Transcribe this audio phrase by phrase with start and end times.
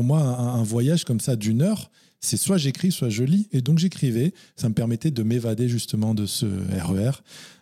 [0.00, 1.90] pour moi, un, voyage comme ça d'une heure,
[2.20, 3.48] c'est soit j'écris, soit je lis.
[3.52, 4.32] Et donc j'écrivais.
[4.56, 7.10] Ça me permettait de m'évader justement de ce RER,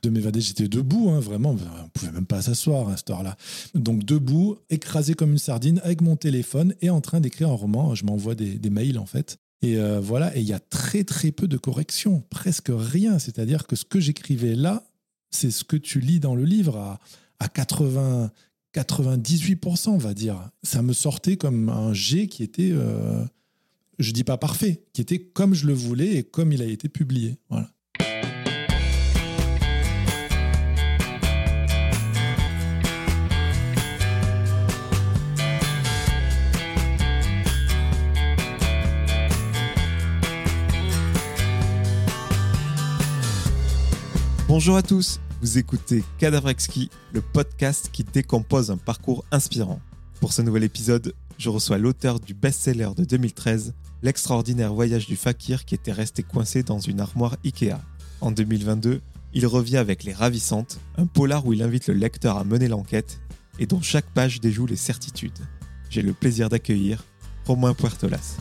[0.04, 0.40] de m'évader.
[0.40, 1.56] J'étais debout, hein, vraiment.
[1.84, 3.36] On pouvait même pas s'asseoir à cette heure-là.
[3.74, 7.96] Donc debout, écrasé comme une sardine, avec mon téléphone et en train d'écrire un roman.
[7.96, 9.38] Je m'envoie des, des mails en fait.
[9.60, 13.18] Et euh, voilà, et il y a très très peu de corrections, presque rien.
[13.18, 14.84] C'est-à-dire que ce que j'écrivais là,
[15.32, 17.00] c'est ce que tu lis dans le livre à,
[17.40, 18.30] à 80,
[18.82, 20.50] 98%, on va dire.
[20.62, 23.24] Ça me sortait comme un G qui était, euh,
[23.98, 26.88] je dis pas parfait, qui était comme je le voulais et comme il a été
[26.88, 27.38] publié.
[27.50, 27.70] Voilà.
[44.48, 49.80] Bonjour à tous, vous écoutez Cadavre Exquis, le podcast qui décompose un parcours inspirant.
[50.20, 55.64] Pour ce nouvel épisode, je reçois l'auteur du best-seller de 2013, L'extraordinaire voyage du fakir
[55.64, 57.78] qui était resté coincé dans une armoire Ikea.
[58.20, 59.00] En 2022,
[59.34, 63.20] il revient avec Les Ravissantes, un polar où il invite le lecteur à mener l'enquête
[63.58, 65.38] et dont chaque page déjoue les certitudes.
[65.90, 67.04] J'ai le plaisir d'accueillir
[67.44, 68.36] Romain Puertolas.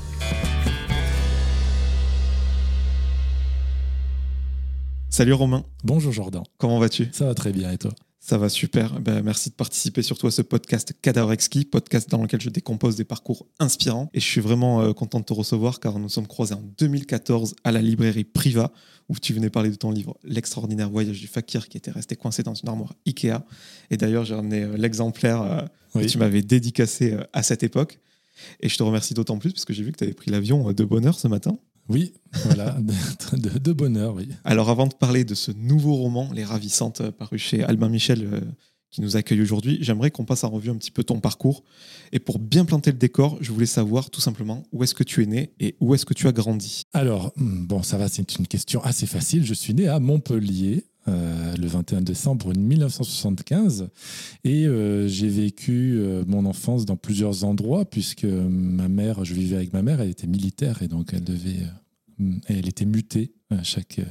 [5.18, 7.10] Salut Romain, Bonjour Jordan, comment vas-tu?
[7.12, 7.92] Ça va très bien et toi?
[8.20, 9.00] Ça va super.
[9.00, 12.98] Ben, merci de participer surtout à ce podcast Cadavre Exquis, podcast dans lequel je décompose
[12.98, 14.12] des parcours inspirants.
[14.14, 17.56] Et je suis vraiment euh, content de te recevoir car nous sommes croisés en 2014
[17.64, 18.72] à la librairie Priva
[19.10, 22.44] où tu venais parler de ton livre L'extraordinaire voyage du fakir qui était resté coincé
[22.44, 23.40] dans une armoire Ikea.
[23.90, 25.62] Et d'ailleurs, j'ai ramené euh, l'exemplaire euh,
[25.96, 26.06] Oui.
[26.06, 27.98] que tu m'avais dédicacé à cette époque.
[28.60, 30.72] Et je te remercie d'autant plus parce que j'ai vu que tu avais pris l'avion
[30.72, 31.58] de bonne heure ce matin.
[31.90, 32.14] Oui,
[32.46, 32.72] voilà,
[33.32, 34.30] de, de- de bonheur, oui.
[34.44, 38.24] Alors avant de parler de ce nouveau roman, Les Ravissantes, euh, paru chez Albin Michel,
[38.32, 38.42] euh,
[38.90, 41.64] qui nous accueille aujourd'hui, j'aimerais qu'on passe en revue un petit peu ton parcours.
[42.14, 45.22] Et pour bien planter le décor, je voulais savoir tout simplement où est-ce que tu
[45.24, 46.84] es né et où est-ce que tu as grandi?
[46.94, 49.46] Alors, hmm, bon, ça va, c'est une question assez facile.
[49.46, 53.90] Je suis né à Montpellier euh, le 21 décembre 1975
[54.44, 59.56] et euh, j'ai vécu euh, mon enfance dans plusieurs endroits puisque ma mère, je vivais
[59.56, 61.62] avec ma mère, elle était militaire et donc elle devait,
[62.48, 63.34] elle était mutée
[63.64, 64.02] chaque,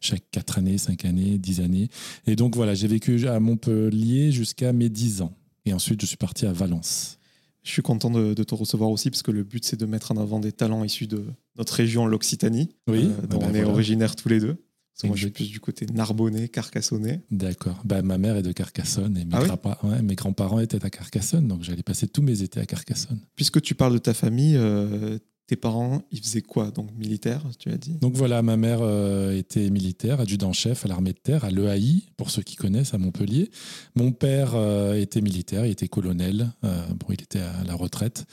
[0.00, 1.88] chaque 4 années, 5 années, 10 années.
[2.26, 5.32] Et donc voilà, j'ai vécu à Montpellier jusqu'à mes 10 ans.
[5.66, 7.18] Et ensuite, je suis parti à Valence.
[7.64, 10.12] Je suis content de, de te recevoir aussi parce que le but c'est de mettre
[10.12, 11.24] en avant des talents issus de
[11.56, 13.70] notre région, l'Occitanie, Oui, euh, dont bah, on est voilà.
[13.70, 14.56] originaire tous les deux.
[14.94, 17.20] Parce moi je suis plus du côté narbonnais, carcassonnais.
[17.30, 17.80] D'accord.
[17.84, 20.84] Bah, ma mère est de Carcassonne et mes, Ah oui grands- ouais, mes grands-parents étaient
[20.84, 23.18] à Carcassonne, donc j'allais passer tous mes étés à Carcassonne.
[23.34, 25.18] Puisque tu parles de ta famille, euh,
[25.48, 27.94] tes parents, ils faisaient quoi Donc militaire, tu as dit?
[28.00, 32.30] Donc voilà, ma mère euh, était militaire, adjudant-chef à l'armée de terre, à l'EAI, pour
[32.30, 33.50] ceux qui connaissent, à Montpellier.
[33.96, 38.26] Mon père euh, était militaire, il était colonel, bon, il était à la retraite.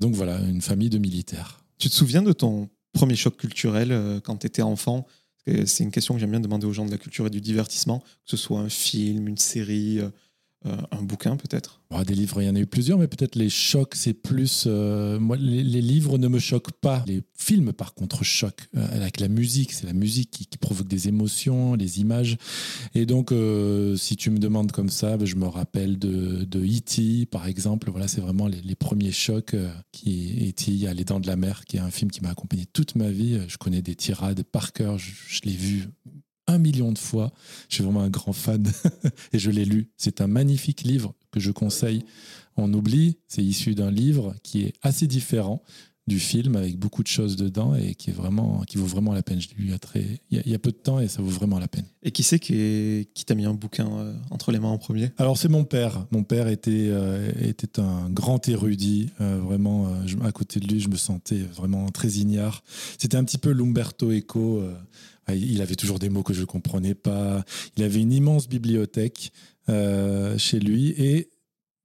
[0.00, 1.60] Donc voilà, une famille de militaires.
[1.78, 5.06] Tu te souviens de ton premier choc culturel quand tu étais enfant?
[5.66, 8.00] C'est une question que j'aime bien demander aux gens de la culture et du divertissement,
[8.00, 10.00] que ce soit un film, une série,
[10.66, 11.80] euh, un bouquin peut-être?
[11.88, 14.64] Bon, des livres, il y en a eu plusieurs, mais peut-être les chocs, c'est plus.
[14.66, 17.04] euh, moi, les, livres ne me choquent pas.
[17.06, 18.66] Les films, par contre, choquent.
[18.76, 22.36] Euh, avec la musique, c'est la musique qui, provoque des émotions, les images.
[22.94, 23.32] Et donc,
[23.96, 27.90] si tu me demandes comme ça, ben, je me rappelle de, de E.T., par exemple.
[27.90, 29.54] Voilà, c'est vraiment les, premiers chocs.
[29.92, 32.66] qui E.T., à Les Dents de la Mer, qui est un film qui m'a accompagné
[32.66, 33.38] toute ma vie.
[33.46, 34.98] Je connais des tirades par cœur.
[34.98, 35.88] Je l'ai vu
[36.48, 37.32] un million de fois.
[37.68, 38.64] Je suis vraiment un grand fan
[39.32, 39.90] et je l'ai lu.
[39.96, 42.04] C'est un magnifique livre que je conseille.
[42.56, 45.62] On oublie, c'est issu d'un livre qui est assez différent
[46.08, 49.22] du film avec beaucoup de choses dedans et qui est vraiment qui vaut vraiment la
[49.22, 49.40] peine.
[49.42, 50.00] Je l'ai lu il y a très
[50.30, 51.84] il y a, il y a peu de temps et ça vaut vraiment la peine.
[52.02, 54.78] Et qui c'est qui, est- qui t'a mis un bouquin euh, entre les mains en
[54.78, 55.10] premier?
[55.18, 56.06] Alors c'est mon père.
[56.10, 59.10] Mon père était euh, était un grand érudit.
[59.20, 62.64] Euh, vraiment, je- à côté de lui, je me sentais vraiment très ignare.
[62.96, 64.62] C'était un petit peu l'Umberto Eco.
[65.34, 67.44] Il avait toujours des mots que je ne comprenais pas.
[67.76, 69.32] Il avait une immense bibliothèque
[69.68, 71.28] euh, chez lui et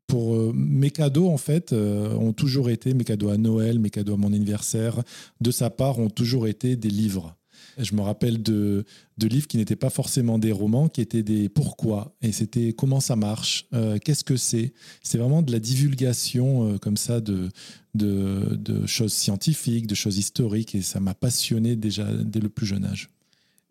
[0.07, 3.89] pour euh, mes cadeaux en fait euh, ont toujours été mes cadeaux à Noël, mes
[3.89, 5.01] cadeaux à mon anniversaire
[5.41, 7.35] de sa part ont toujours été des livres.
[7.77, 8.85] Je me rappelle de,
[9.17, 12.15] de livres qui n'étaient pas forcément des romans, qui étaient des pourquoi.
[12.21, 13.67] Et c'était comment ça marche,
[14.03, 14.73] qu'est-ce que c'est.
[15.01, 17.49] C'est vraiment de la divulgation comme ça de,
[17.95, 20.75] de, de choses scientifiques, de choses historiques.
[20.75, 23.09] Et ça m'a passionné déjà dès le plus jeune âge.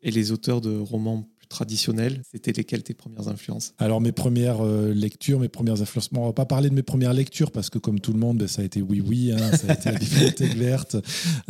[0.02, 3.74] Et les auteurs de romans plus traditionnels, c'était lesquels tes premières influences?
[3.78, 6.10] Alors mes premières euh, lectures, mes premières influences.
[6.12, 8.46] Bon, on va pas parler de mes premières lectures parce que comme tout le monde,
[8.46, 10.96] ça a été oui oui, hein, ça a été la bibliothèque verte,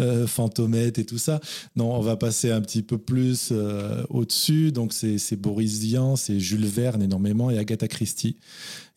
[0.00, 1.40] euh, Fantomette et tout ça.
[1.76, 4.72] Non, on va passer un petit peu plus euh, au-dessus.
[4.72, 8.36] Donc c'est c'est Boris Vian, c'est Jules Verne énormément et Agatha Christie.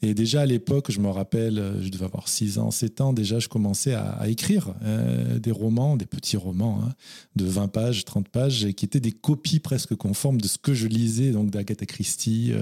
[0.05, 3.39] Et déjà à l'époque, je me rappelle, je devais avoir 6 ans, 7 ans, déjà
[3.39, 4.73] je commençais à, écrire
[5.39, 6.93] des romans, des petits romans hein,
[7.35, 10.87] de 20 pages, 30 pages, qui étaient des copies presque conformes de ce que je
[10.87, 12.53] lisais, donc d'Agatha Christie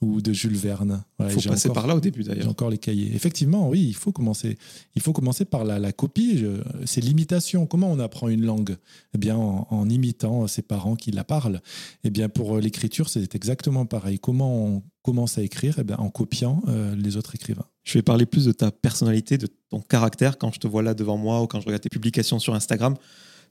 [0.00, 1.02] ou de Jules Verne.
[1.18, 2.44] Il faut passer par là au début d'ailleurs.
[2.44, 3.14] J'ai encore les cahiers.
[3.14, 4.56] Effectivement, oui, il faut commencer.
[4.94, 6.44] Il faut commencer par la, copie.
[6.86, 7.66] C'est l'imitation.
[7.66, 8.76] Comment on apprend une langue?
[9.14, 11.60] Eh bien, en, imitant ses parents qui la parlent.
[12.04, 14.18] Eh bien, pour l'écriture, c'est exactement pareil.
[14.18, 15.76] Comment on commence à écrire?
[15.78, 17.66] Eh bien, en copiant euh, les autres écrivains.
[17.84, 20.38] Je vais parler plus de ta personnalité, de ton caractère.
[20.38, 22.96] Quand je te vois là devant moi ou quand je regarde tes publications sur Instagram,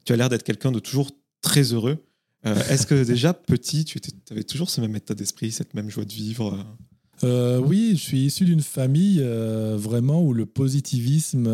[0.06, 1.12] tu as l'air d'être quelqu'un de toujours
[1.42, 1.98] très heureux.
[2.46, 4.00] Euh, est-ce que déjà petit, tu
[4.32, 6.64] avais toujours ce même état d'esprit, cette même joie de vivre euh?
[7.26, 9.22] Euh, oui, je suis issu d'une famille
[9.76, 11.54] vraiment où le positivisme,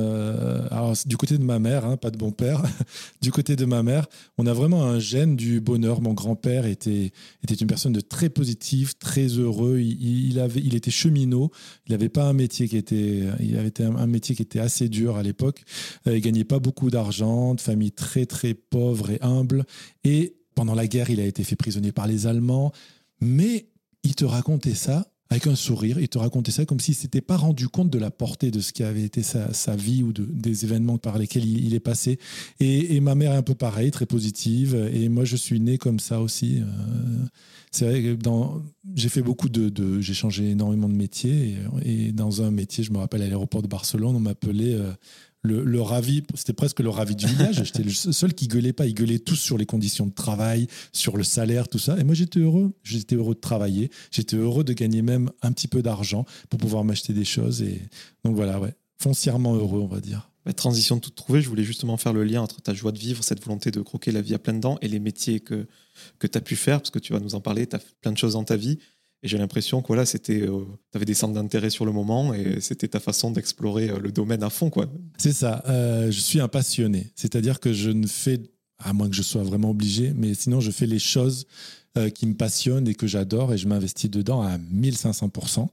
[1.08, 2.62] du côté de ma mère, hein, pas de bon père,
[3.24, 4.06] du côté de ma mère,
[4.38, 6.02] on a vraiment un gène du bonheur.
[6.02, 7.12] Mon grand-père était,
[7.44, 9.80] était une personne de très positive, très heureux.
[9.80, 11.50] Il, avait, il était cheminot.
[11.88, 15.18] Il n'avait pas un métier qui était, il avait un métier qui était assez dur
[15.18, 15.64] à l'époque.
[16.06, 19.66] il gagnait pas beaucoup d'argent, de famille très très pauvre et humble.
[20.04, 22.72] Et pendant la guerre, il a été fait prisonnier par les Allemands,
[23.22, 23.68] mais
[24.04, 27.22] il te racontait ça avec un sourire, il te racontait ça comme s'il ne s'était
[27.22, 30.24] pas rendu compte de la portée de ce qui avait été sa, vie ou de,
[30.24, 32.20] des événements par lesquels il, est passé.
[32.60, 36.00] Et, ma mère est un peu pareil, très positive, et moi je suis né comme
[36.00, 36.60] ça aussi.
[36.62, 37.26] Euh,
[37.72, 38.18] c'est vrai que
[38.94, 43.00] j'ai fait beaucoup de, j'ai changé énormément de métiers, et, dans un métier, je me
[43.00, 44.92] rappelle à l'aéroport de Barcelone, on m'appelait euh,
[45.46, 47.64] le, ravi, c'était presque le ravi du village.
[47.64, 48.86] J'étais le seul qui gueulait pas.
[48.86, 51.98] Ils gueulaient tous sur les conditions de travail, sur le salaire, tout ça.
[51.98, 52.74] Et moi, j'étais heureux.
[52.84, 53.90] J'étais heureux de travailler.
[54.12, 57.62] J'étais heureux de gagner même un petit peu d'argent pour pouvoir m'acheter des choses.
[57.62, 57.82] Et
[58.24, 60.30] donc voilà, ouais, foncièrement heureux, on va dire.
[60.46, 63.24] La transition toute trouvée, je voulais justement faire le lien entre ta joie de vivre,
[63.24, 65.66] cette volonté de croquer la vie à plein dents et les métiers que,
[66.20, 67.96] que tu as pu faire, parce que tu vas nous en parler, tu as fait
[68.02, 68.78] plein de choses dans ta vie.
[69.26, 72.36] Et j'ai l'impression que voilà, c'était, euh, tu avais des centres d'intérêt sur le moment
[72.36, 74.70] et c'était ta façon d'explorer euh, le domaine à fond.
[74.70, 74.86] quoi.
[75.18, 75.64] C'est ça.
[75.68, 77.12] Euh, je suis un passionné.
[77.16, 78.40] C'est-à-dire que je ne fais,
[78.78, 81.48] à moins que je sois vraiment obligé, mais sinon je fais les choses
[82.14, 85.70] qui me passionnent et que j'adore et je m'investis dedans à 1500%.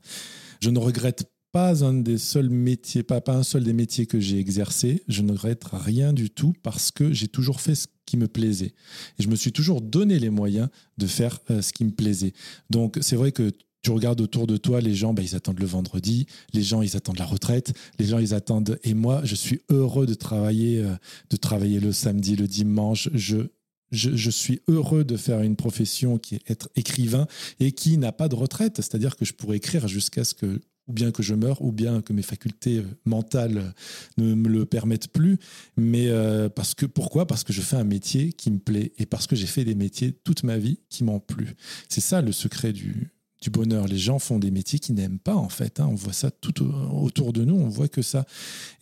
[0.61, 4.21] Je ne regrette pas un des seuls métiers, pas, pas un seul des métiers que
[4.21, 5.03] j'ai exercé.
[5.09, 8.75] Je ne regrette rien du tout parce que j'ai toujours fait ce qui me plaisait.
[9.19, 10.69] Et je me suis toujours donné les moyens
[10.99, 12.35] de faire euh, ce qui me plaisait.
[12.69, 15.67] Donc c'est vrai que tu regardes autour de toi, les gens, bah, ils attendent le
[15.67, 18.79] vendredi, les gens, ils attendent la retraite, les gens, ils attendent.
[18.85, 20.95] Et moi, je suis heureux de travailler, euh,
[21.31, 23.09] de travailler le samedi, le dimanche.
[23.15, 23.39] Je,
[23.93, 27.27] je, je, suis heureux de faire une profession qui est être écrivain
[27.61, 28.77] et qui n'a pas de retraite.
[28.77, 32.03] C'est-à-dire que je pourrais écrire jusqu'à ce que ou bien que je meure, ou bien
[32.03, 33.71] que mes facultés euh, mentales euh,
[34.19, 35.39] ne me le permettent plus.
[35.77, 37.27] Mais euh, parce que pourquoi?
[37.27, 39.75] Parce que je fais un métier qui me plaît et parce que j'ai fait des
[39.75, 41.55] métiers toute ma vie qui m'ont plu.
[41.89, 43.13] C'est ça le secret du,
[43.51, 43.89] bonheur.
[43.89, 45.81] Les gens font des métiers qu'ils n'aiment pas en fait.
[45.81, 45.89] Hein.
[45.91, 47.57] On voit ça tout autour de nous.
[47.57, 48.25] On voit que ça.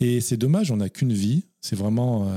[0.00, 0.70] Et c'est dommage.
[0.70, 1.44] On n'a qu'une vie.
[1.62, 2.30] C'est vraiment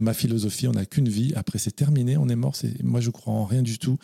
[0.00, 0.66] ma philosophie.
[0.66, 1.32] On n'a qu'une vie.
[1.36, 2.16] Après, c'est terminé.
[2.16, 2.56] On est mort.
[2.82, 3.96] Moi, je crois en rien du tout.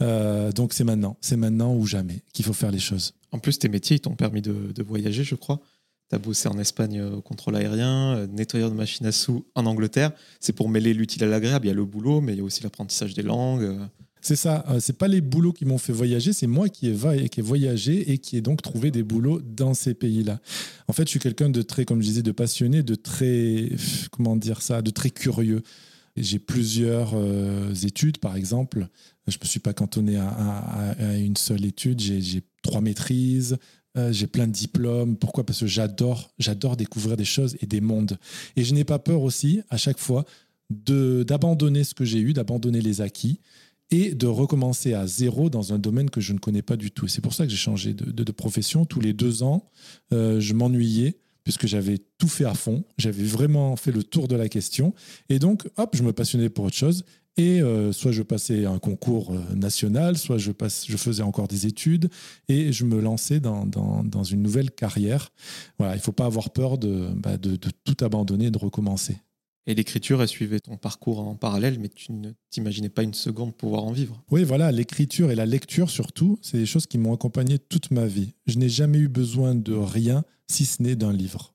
[0.00, 1.16] donc c'est maintenant.
[1.20, 3.14] C'est maintenant ou jamais qu'il faut faire les choses.
[3.32, 5.60] En plus, tes métiers, ils t'ont permis de, voyager, je crois.
[6.08, 9.46] Tu as bossé en Espagne euh, au contrôle aérien, euh, nettoyeur de machines à sous
[9.54, 10.10] en Angleterre.
[10.40, 11.66] C'est pour mêler l'utile à l'agréable.
[11.66, 13.62] Il y a le boulot, mais il y a aussi l'apprentissage des langues.
[13.62, 13.78] Euh.
[14.20, 14.66] C'est ça.
[14.80, 18.18] C'est pas les boulots qui m'ont fait voyager, c'est moi qui ai, qui voyagé et
[18.18, 20.40] qui ai donc trouvé des boulots dans ces pays-là.
[20.88, 23.70] En fait, je suis quelqu'un de très, comme je disais, de passionné, de très,
[24.10, 25.62] comment dire ça, de très curieux.
[26.16, 27.14] J'ai plusieurs
[27.82, 28.88] études, par exemple.
[29.26, 32.02] Je ne me suis pas cantonné à, une seule étude.
[32.62, 33.58] Trois maîtrises,
[33.96, 35.16] euh, j'ai plein de diplômes.
[35.16, 35.44] Pourquoi?
[35.44, 38.18] Parce que j'adore, j'adore découvrir des choses et des mondes.
[38.56, 40.24] Et je n'ai pas peur aussi, à chaque fois,
[40.70, 43.40] d'abandonner ce que j'ai eu, d'abandonner les acquis
[43.90, 47.08] et de recommencer à zéro dans un domaine que je ne connais pas du tout.
[47.08, 48.84] C'est pour ça que j'ai changé de, profession.
[48.84, 49.68] Tous les deux ans,
[50.12, 54.36] euh, je m'ennuyais puisque j'avais tout fait à fond, j'avais vraiment fait le tour de
[54.36, 54.94] la question,
[55.28, 57.04] et donc, hop, je me passionnais pour autre chose,
[57.36, 61.48] et euh, soit je passais un concours euh, national, soit je, passe, je faisais encore
[61.48, 62.10] des études
[62.48, 65.32] et je me lançais dans, dans, une nouvelle carrière.
[65.78, 68.58] Voilà, il ne faut pas avoir peur de, bah, de, de, tout abandonner et de
[68.58, 69.16] recommencer.
[69.66, 73.54] Et l'écriture, elle suivait ton parcours en parallèle, mais tu ne t'imaginais pas une seconde
[73.54, 74.22] pouvoir en vivre.
[74.30, 78.06] Oui, voilà, l'écriture et la lecture surtout, c'est des choses qui m'ont accompagné toute ma
[78.06, 78.34] vie.
[78.46, 81.54] Je n'ai jamais eu besoin de rien si ce n'est d'un livre.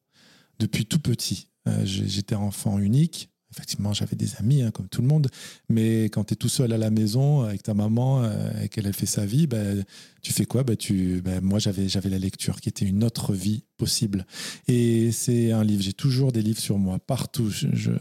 [0.59, 5.07] Depuis tout petit, euh, j'étais enfant unique, effectivement, j'avais des amis, hein, comme tout le
[5.07, 5.29] monde,
[5.69, 8.91] mais quand tu es tout seul à la maison avec ta maman euh, et qu'elle
[8.91, 9.83] fait sa vie, ben,
[10.21, 10.63] tu fais quoi?
[10.63, 14.25] Ben, tu, ben, Moi, j'avais, j'avais la lecture qui était une autre vie possible.
[14.67, 17.49] Et c'est un livre, j'ai toujours des livres sur moi, partout.
[17.49, 17.91] Je,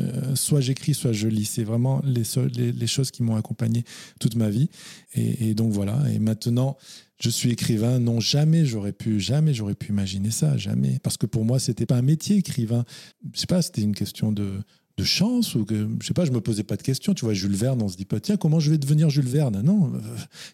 [0.00, 1.44] Euh, soit j'écris, soit je lis.
[1.44, 3.84] C'est vraiment les, choses qui m'ont accompagné
[4.20, 4.68] toute ma vie.
[5.14, 5.98] Et, donc voilà.
[6.12, 6.76] Et maintenant,
[7.20, 7.98] je suis écrivain.
[7.98, 10.98] Non, jamais j'aurais pu, jamais j'aurais pu imaginer ça, jamais.
[11.02, 12.84] Parce que pour moi, c'était pas un métier écrivain.
[13.32, 14.62] Je sais pas, c'était une question de
[15.04, 17.54] chance ou que je sais pas je me posais pas de questions tu vois Jules
[17.54, 19.60] Verne on se dit pas tiens comment je vais devenir Jules Verne?
[19.62, 19.92] Non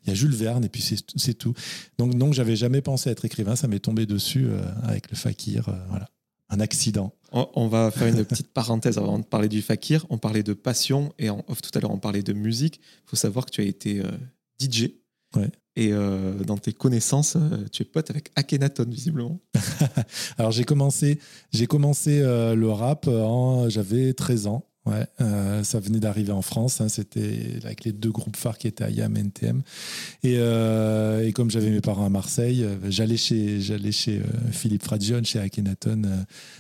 [0.05, 0.83] il y a Jules Verne et puis
[1.17, 1.55] c'est tout
[1.99, 5.69] donc donc j'avais jamais pensé être écrivain ça m'est tombé dessus euh, avec le fakir
[5.69, 6.09] euh, voilà
[6.51, 10.45] un accident on, va faire une petite parenthèse avant de parler du fakir on parlait
[10.45, 13.47] de passion et en off tout à l'heure on parlait de musique il faut savoir
[13.47, 14.11] que tu as été euh,
[14.61, 14.91] DJ
[15.37, 15.51] ouais.
[15.77, 19.41] Et euh, dans tes connaissances, euh, tu es pote avec Akhenaton, visiblement.
[20.39, 21.19] Alors, j'ai commencé,
[21.53, 23.09] j'ai commencé euh, le rap.
[23.69, 24.69] J'avais 13 ans.
[24.87, 25.07] Ouais,
[25.63, 26.81] ça venait d'arriver en France.
[26.81, 29.63] Hein, C'était avec les deux groupes phares qui étaient IAM et NTM.
[30.23, 34.21] Et, et comme j'avais mes parents à Marseille, j'allais chez, chez
[34.53, 36.03] Philippe Fradion, chez Akhenaton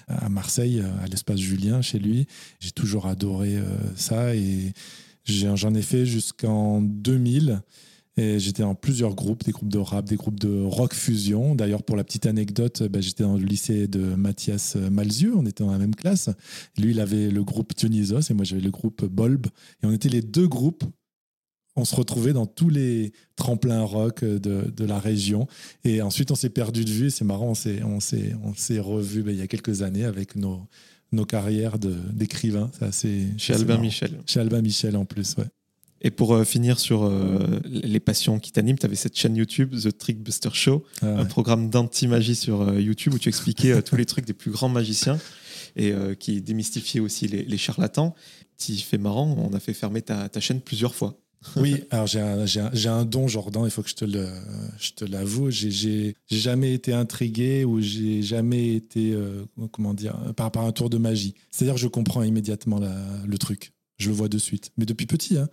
[0.08, 2.26] à Marseille, à l'espace Julien, chez lui.
[2.60, 3.58] J'ai toujours adoré
[3.96, 4.72] ça et
[5.26, 7.60] j'en ai fait jusqu'en 2000.
[8.16, 11.54] Et j'étais dans plusieurs groupes, des groupes de rap, des groupes de rock fusion.
[11.56, 15.64] D'ailleurs, pour la petite anecdote, ben, j'étais dans le lycée de Mathias Malzieu, on était
[15.64, 16.30] dans la même classe.
[16.78, 19.46] Lui, il avait le groupe Dionysos et moi, j'avais le groupe Bulb.
[19.82, 20.84] Et on était les deux groupes.
[21.76, 24.38] On se retrouvait dans tous les tremplins rock de,
[24.70, 25.48] de la région.
[25.82, 27.10] Et ensuite, on s'est perdu de vue.
[27.10, 30.04] C'est marrant, on s'est, on s'est, on s'est revus ben, il y a quelques années
[30.04, 30.68] avec nos,
[31.10, 32.70] nos carrières d'écrivains.
[33.38, 34.20] Chez Albin Michel.
[34.24, 35.46] Chez Albin Michel en plus, ouais.
[36.04, 39.74] Et pour euh, finir sur euh, les passions qui t'animent, tu avais cette chaîne YouTube,
[39.74, 44.04] The Trickbuster Show, ah un programme d'anti-magie sur euh, YouTube où tu expliquais tous les
[44.04, 45.18] trucs des plus grands magiciens
[45.76, 48.14] et qui démystifiait aussi les, charlatans.
[48.58, 51.18] Tu fait marrant, on a fait fermer ta, chaîne plusieurs fois.
[51.56, 54.28] oui, alors j'ai un, un, don, Jordan, il faut que je te, le,
[54.78, 55.50] je te l'avoue.
[55.50, 59.18] J'ai jamais été intrigué ou j'ai jamais été,
[59.72, 61.34] comment dire, par à un tour de magie.
[61.50, 62.78] C'est-à-dire que je comprends immédiatement
[63.26, 63.72] le truc.
[63.98, 64.70] Je le vois de suite.
[64.76, 65.48] Mais depuis petit, hein.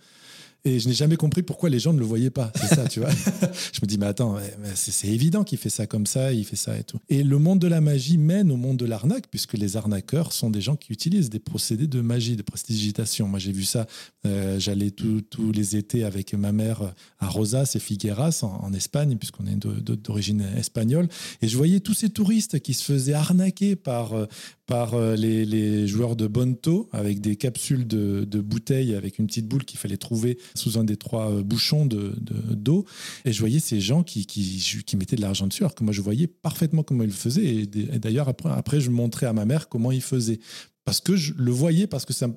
[0.64, 2.52] Et je n'ai jamais compris pourquoi les gens ne le voyaient pas.
[2.54, 3.10] C'est ça, tu vois.
[3.72, 4.38] je me dis, mais attends,
[4.74, 6.98] c'est évident qu'il fait ça comme ça, il fait ça et tout.
[7.08, 10.50] Et le monde de la magie mène au monde de l'arnaque, puisque les arnaqueurs sont
[10.50, 13.26] des gens qui utilisent des procédés de magie, de prestidigitation.
[13.26, 13.86] Moi, j'ai vu ça.
[14.24, 19.46] Euh, j'allais tous les étés avec ma mère à Rosas et Figueras, en, Espagne, puisqu'on
[19.46, 21.08] est d'origine espagnole.
[21.42, 24.26] Et je voyais tous ces touristes qui se faisaient arnaquer par, euh,
[24.72, 29.66] par euh, les, joueurs de Bonto avec des capsules de, bouteilles avec une petite boule
[29.66, 32.14] qu'il fallait trouver sous un des trois euh, bouchons d'eau.
[32.14, 35.84] De, et je voyais ces gens qui, qui, qui mettaient de l'argent dessus, alors que
[35.84, 37.44] moi je voyais parfaitement comment ils le faisaient.
[37.44, 40.40] Et, d'ailleurs, après, après, je montrais à ma mère comment ils faisaient.
[40.86, 42.28] Parce que je le voyais, parce que, ça,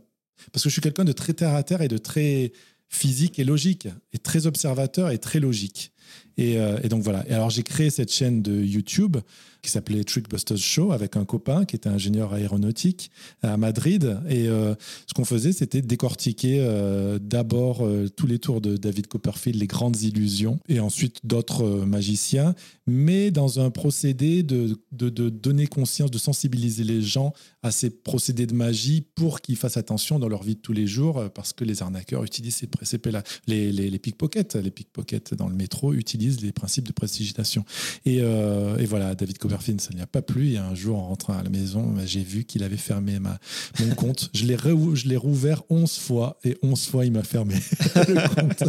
[0.51, 2.51] parce que je suis quelqu'un de très terre à terre et de très
[2.89, 5.93] physique et logique, et très observateur et très logique.
[6.37, 7.25] Et, euh, et donc voilà.
[7.29, 9.17] Et alors j'ai créé cette chaîne de YouTube
[9.65, 13.09] qui s'appelait Trickbusters Show avec un copain qui était ingénieur aéronautique
[13.41, 14.19] à Madrid.
[14.29, 14.75] Et euh,
[15.07, 19.65] ce qu'on faisait, c'était décortiquer euh, d'abord euh, tous les tours de David Copperfield, les
[19.65, 22.53] grandes illusions, et ensuite d'autres magiciens,
[22.85, 28.45] mais dans un procédé de, de, donner conscience, de sensibiliser les gens à ces procédés
[28.45, 31.63] de magie pour qu'ils fassent attention dans leur vie de tous les jours, parce que
[31.63, 33.01] les arnaqueurs utilisent ces, ces
[33.47, 37.65] les, les, pickpockets, les pickpockets dans le métro utilisent les principes de prestigitation.
[38.05, 40.53] Et, et voilà, David Copperfield ça n'y a pas plu.
[40.53, 43.39] Et un jour, en rentrant à la maison, bah, j'ai vu qu'il avait fermé ma,
[43.79, 44.29] mon compte.
[44.33, 44.57] Je l'ai,
[45.05, 47.55] l'ai rouvert 11 fois et 11 fois, il m'a fermé
[47.95, 48.63] le compte.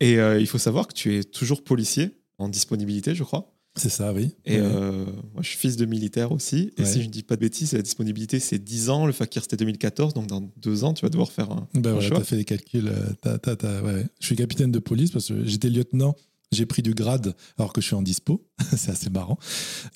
[0.00, 3.52] et euh, il faut savoir que tu es toujours policier en disponibilité, je crois.
[3.74, 4.34] C'est ça, oui.
[4.44, 6.72] Et euh, moi, je suis fils de militaire aussi.
[6.76, 9.06] Et si je ne dis pas de bêtises, la disponibilité, c'est 10 ans.
[9.06, 10.12] Le Fakir, c'était 2014.
[10.12, 12.16] Donc, dans deux ans, tu vas devoir faire un, ben choix.
[12.16, 12.88] Tu as fait les calculs.
[12.88, 14.04] Euh, ouais.
[14.20, 16.14] Je suis capitaine de police parce que j'étais lieutenant
[16.52, 18.46] j'ai pris du grade alors que je suis en dispo.
[18.76, 19.38] c'est assez marrant.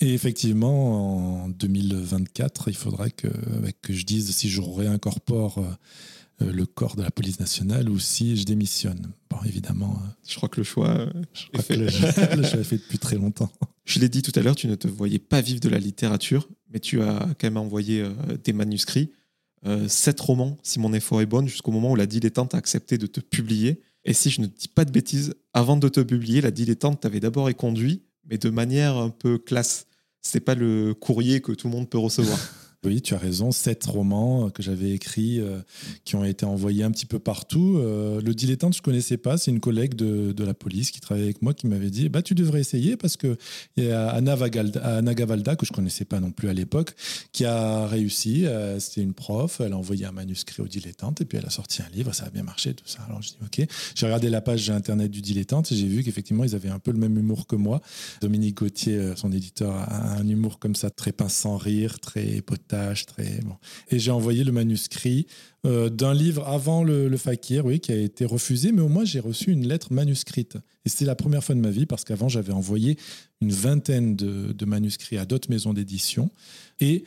[0.01, 3.29] Et effectivement, en 2024, il faudra que,
[3.83, 5.65] que je dise si je réincorpore
[6.43, 9.11] euh, le corps de la police nationale ou si je démissionne.
[9.31, 9.99] Bon, évidemment.
[10.03, 11.11] Euh, je crois que le choix, euh,
[11.55, 11.77] est fait.
[11.77, 13.51] Le, choix est fait depuis très longtemps.
[13.87, 16.49] Je l'ai dit tout à l'heure, tu ne te voyais pas vivre de la littérature,
[16.73, 18.05] mais tu as quand même envoyé
[18.43, 19.13] des manuscrits.
[19.87, 23.07] sept romans, si mon effort est bon, jusqu'au moment où la dilettante a accepté de
[23.07, 23.81] te publier.
[24.07, 27.21] Et si je ne dis pas de bêtises, avant de te publier, la dilettante t'avait
[27.21, 29.87] d'abord éconduit, mais de manière un peu classe.
[30.23, 32.39] C'est pas le courrier que tout le monde peut recevoir.
[32.85, 33.51] Oui, tu as raison.
[33.51, 35.61] Sept romans que j'avais écrits euh,
[36.05, 37.79] qui ont été envoyés un petit peu partout.
[37.79, 39.39] Euh, le dilettante, je ne connaissais pas.
[39.39, 42.23] C'est une collègue de, de, la police qui travaillait avec moi qui m'avait dit bah,
[42.23, 43.37] Tu devrais essayer parce qu'il
[43.79, 44.37] y a Anna,
[44.83, 46.95] Anna Gavalda, que je ne connaissais pas non plus à l'époque,
[47.33, 48.47] qui a réussi.
[48.47, 49.61] Euh, c'était une prof.
[49.61, 52.15] Elle a envoyé un manuscrit au dilettante et puis elle a sorti un livre.
[52.15, 53.01] Ça a bien marché, tout ça.
[53.09, 53.67] Alors je dis Ok.
[53.95, 56.93] J'ai regardé la page internet du dilettante et j'ai vu qu'effectivement, ils avaient un peu
[56.93, 57.81] le même humour que moi.
[58.21, 62.66] Dominique Gauthier, son éditeur, a un humour comme ça, très pince sans rire, très potato
[62.67, 63.57] très bon.
[63.91, 65.27] Et j'ai envoyé le manuscrit
[65.65, 69.05] euh, d'un livre avant le, le, Fakir, oui, qui a été refusé, mais au moins
[69.05, 70.57] j'ai reçu une lettre manuscrite.
[70.85, 72.97] Et c'était la première fois de ma vie parce qu'avant j'avais envoyé
[73.41, 76.31] une vingtaine de, manuscrits à d'autres maisons d'édition
[76.81, 77.05] et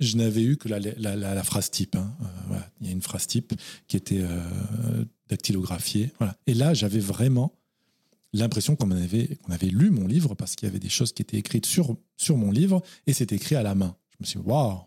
[0.00, 1.94] je n'avais eu que la, la, phrase type.
[1.94, 2.12] Hein.
[2.50, 2.58] Euh.
[2.80, 3.54] Il y a une phrase type
[3.86, 6.10] qui était euh, dactylographiée.
[6.18, 6.36] Voilà.
[6.46, 7.54] Et là, j'avais vraiment
[8.32, 11.22] l'impression qu'on avait, qu'on avait lu mon livre parce qu'il y avait des choses qui
[11.22, 13.96] étaient écrites sur, sur mon livre et c'était écrit à la main.
[14.10, 14.80] Je me suis dit, waouh,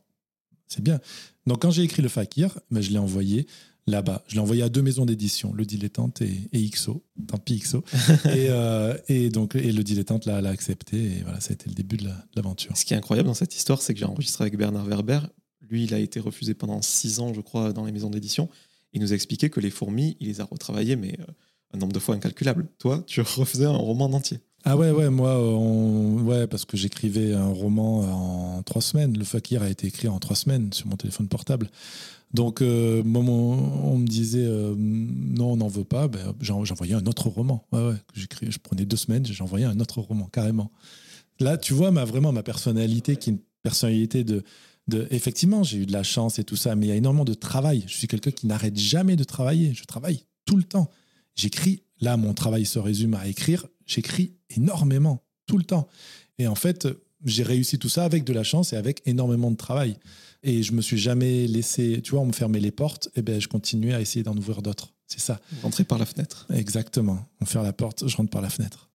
[0.67, 1.00] c'est bien.
[1.48, 3.48] Donc, quand j'ai écrit le Fakir, ben, je l'ai envoyé
[3.88, 4.24] là-bas.
[4.27, 7.03] Je l'ai envoyé à deux maisons d'édition, Le Dilettante et, et XO.
[7.27, 7.84] Tant pis, XO.
[8.25, 10.98] et, euh, et, donc, et Le Dilettante l'a, accepté.
[10.98, 12.75] Et voilà, ça a été le début de, l'aventure.
[12.77, 15.19] Ce qui est incroyable dans cette histoire, c'est que j'ai enregistré avec Bernard Werber.
[15.62, 18.50] Lui, il a été refusé pendant six ans, je crois, dans les maisons d'édition.
[18.93, 21.25] Il nous a expliqué que les fourmis, il les a retravaillées, mais euh,
[21.74, 22.67] un nombre de fois incalculable.
[22.79, 24.39] Toi, tu refaisais un roman entier.
[24.67, 26.24] Ah ouais, ouais, moi, on...
[26.24, 29.15] ouais, parce que j'écrivais un roman en trois semaines.
[29.15, 31.69] Le Fakir a été écrit en trois semaines sur mon téléphone portable.
[32.34, 36.07] Donc, euh, on, me disait euh, non, on n'en veut pas.
[36.07, 37.63] Ben, j'envoyais un autre roman.
[37.72, 40.72] Ouais, ouais, je prenais deux semaines, j'envoyais un autre roman, carrément.
[41.39, 44.43] Là, tu vois, ma, vraiment ma personnalité, qui est une personnalité de.
[44.88, 47.24] de effectivement, j'ai eu de la chance et tout ça, mais il y a énormément
[47.24, 47.84] de travail.
[47.86, 49.75] Je suis quelqu'un qui n'arrête jamais de travailler.
[49.75, 50.89] Je travaille tout le temps.
[51.36, 51.84] J'écris.
[52.01, 53.67] Là, mon travail se résume à écrire.
[53.86, 55.88] J'écris énormément, tout le temps.
[56.38, 56.88] Et en fait,
[57.24, 59.98] j'ai réussi tout ça avec de la chance et avec énormément de travail.
[60.44, 63.42] Et je me suis jamais laissé, tu vois, on me fermait les portes, et ben
[63.42, 64.94] je continuais à essayer d'en ouvrir d'autres.
[65.08, 65.39] C'est ça.
[65.62, 66.48] Rentrer par la fenêtre.
[66.54, 67.27] Exactement.
[67.42, 68.89] On ferme la porte, je rentre par la fenêtre.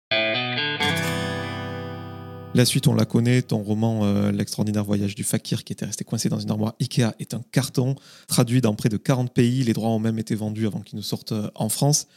[2.55, 3.43] La suite, on la connaît.
[3.43, 7.13] Ton roman euh, L'extraordinaire voyage du fakir, qui était resté coincé dans une armoire Ikea,
[7.19, 7.95] est un carton,
[8.27, 9.63] traduit dans près de 40 pays.
[9.63, 12.07] Les droits ont même été vendus avant qu'il ne sorte euh, en France.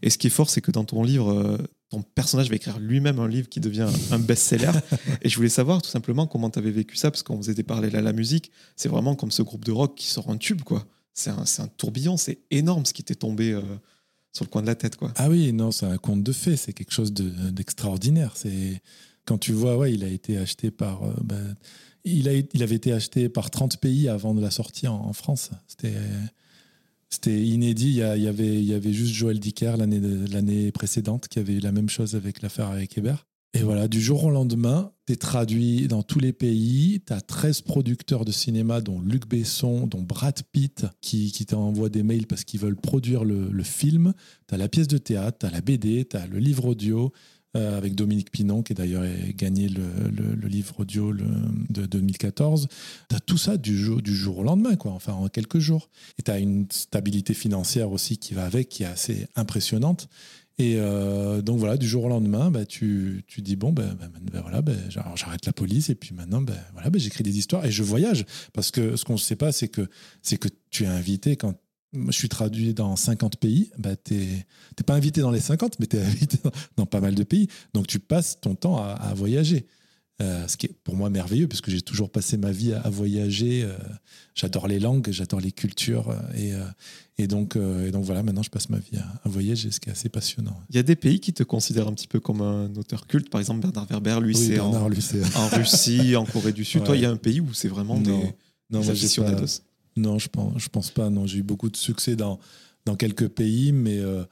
[0.00, 2.78] Et ce qui est fort, c'est que dans ton livre, euh, ton personnage va écrire
[2.78, 4.72] lui-même un livre qui devient un best-seller.
[5.22, 7.62] et je voulais savoir tout simplement comment tu avais vécu ça, parce qu'on faisait des
[7.62, 8.50] parallèles à la musique.
[8.74, 10.86] C'est vraiment comme ce groupe de rock qui sort un tube, quoi.
[11.14, 13.62] C'est un, un, tourbillon, c'est énorme ce qui t'est tombé euh,
[14.32, 15.12] sur le coin de la tête, quoi.
[15.16, 18.32] Ah oui, non, c'est un conte de fées, c'est quelque chose d'extraordinaire.
[18.36, 18.82] c'est
[19.24, 21.02] quand tu vois, ouais, il a été acheté par.
[21.02, 21.56] Euh, ben,
[22.04, 25.12] il, a, il avait été acheté par 30 pays avant de la sortie en, en
[25.12, 25.50] France.
[25.66, 25.94] C'était
[27.10, 28.00] c'était inédit.
[28.16, 28.26] Il y,
[28.74, 32.96] avait, juste Joël Dicker l'année précédente qui avait eu la même chose avec l'affaire avec
[32.98, 33.26] Hébert.
[33.54, 37.00] Et voilà, du jour au lendemain, tu es traduit dans tous les pays.
[37.06, 42.02] Tu as 13 producteurs de cinéma, dont Luc Besson, dont Brad Pitt, qui, t'envoient des
[42.02, 44.12] mails parce qu'ils veulent produire le, le film.
[44.46, 47.12] Tu as la pièce de théâtre, tu as la BD, tu as le livre audio,
[47.56, 52.68] euh, avec Dominique Pinon, qui d'ailleurs gagné le, livre audio de 2014.
[53.08, 55.88] Tu as tout ça du jour, au lendemain, quoi, enfin en quelques jours.
[56.18, 60.08] Et tu as une stabilité financière aussi qui va avec, qui est assez impressionnante.
[60.58, 64.40] Et euh, donc voilà, du jour au lendemain, bah, tu, dis bon, ben bah, bah,
[64.40, 67.82] voilà, bah, j'arrête la police et puis maintenant, ben voilà, j'écris des histoires et je
[67.82, 68.24] voyage.
[68.54, 71.54] Parce que ce qu'on ne sait pas, c'est que, que tu es invité quand
[72.08, 74.44] je suis traduit dans 50 pays, bah, tu n'es
[74.84, 76.38] pas invité dans les 50, mais tu es invité
[76.76, 77.48] dans, pas mal de pays.
[77.74, 79.66] Donc tu passes ton temps à, voyager.
[80.22, 82.88] Euh, ce qui est pour moi merveilleux, parce que j'ai toujours passé ma vie à,
[82.88, 83.64] voyager.
[83.64, 83.76] Euh,
[84.34, 86.08] j'adore les langues, j'adore les cultures.
[86.08, 86.70] Euh,
[87.18, 89.92] et, donc, et donc voilà, maintenant je passe ma vie à, voyager, ce qui est
[89.92, 90.58] assez passionnant.
[90.70, 93.28] Il y a des pays qui te considèrent un petit peu comme un auteur culte.
[93.28, 96.84] Par exemple, Bernard Werber, lui, c'est en, en, Russie, en Corée du Sud.
[96.84, 98.34] Toi, il y a un pays où c'est vraiment des,
[98.70, 99.06] non, des
[99.96, 101.10] non, je pense, je pense pas.
[101.10, 102.38] Non, j'ai eu beaucoup de succès dans,
[102.84, 104.24] dans quelques pays, mais euh,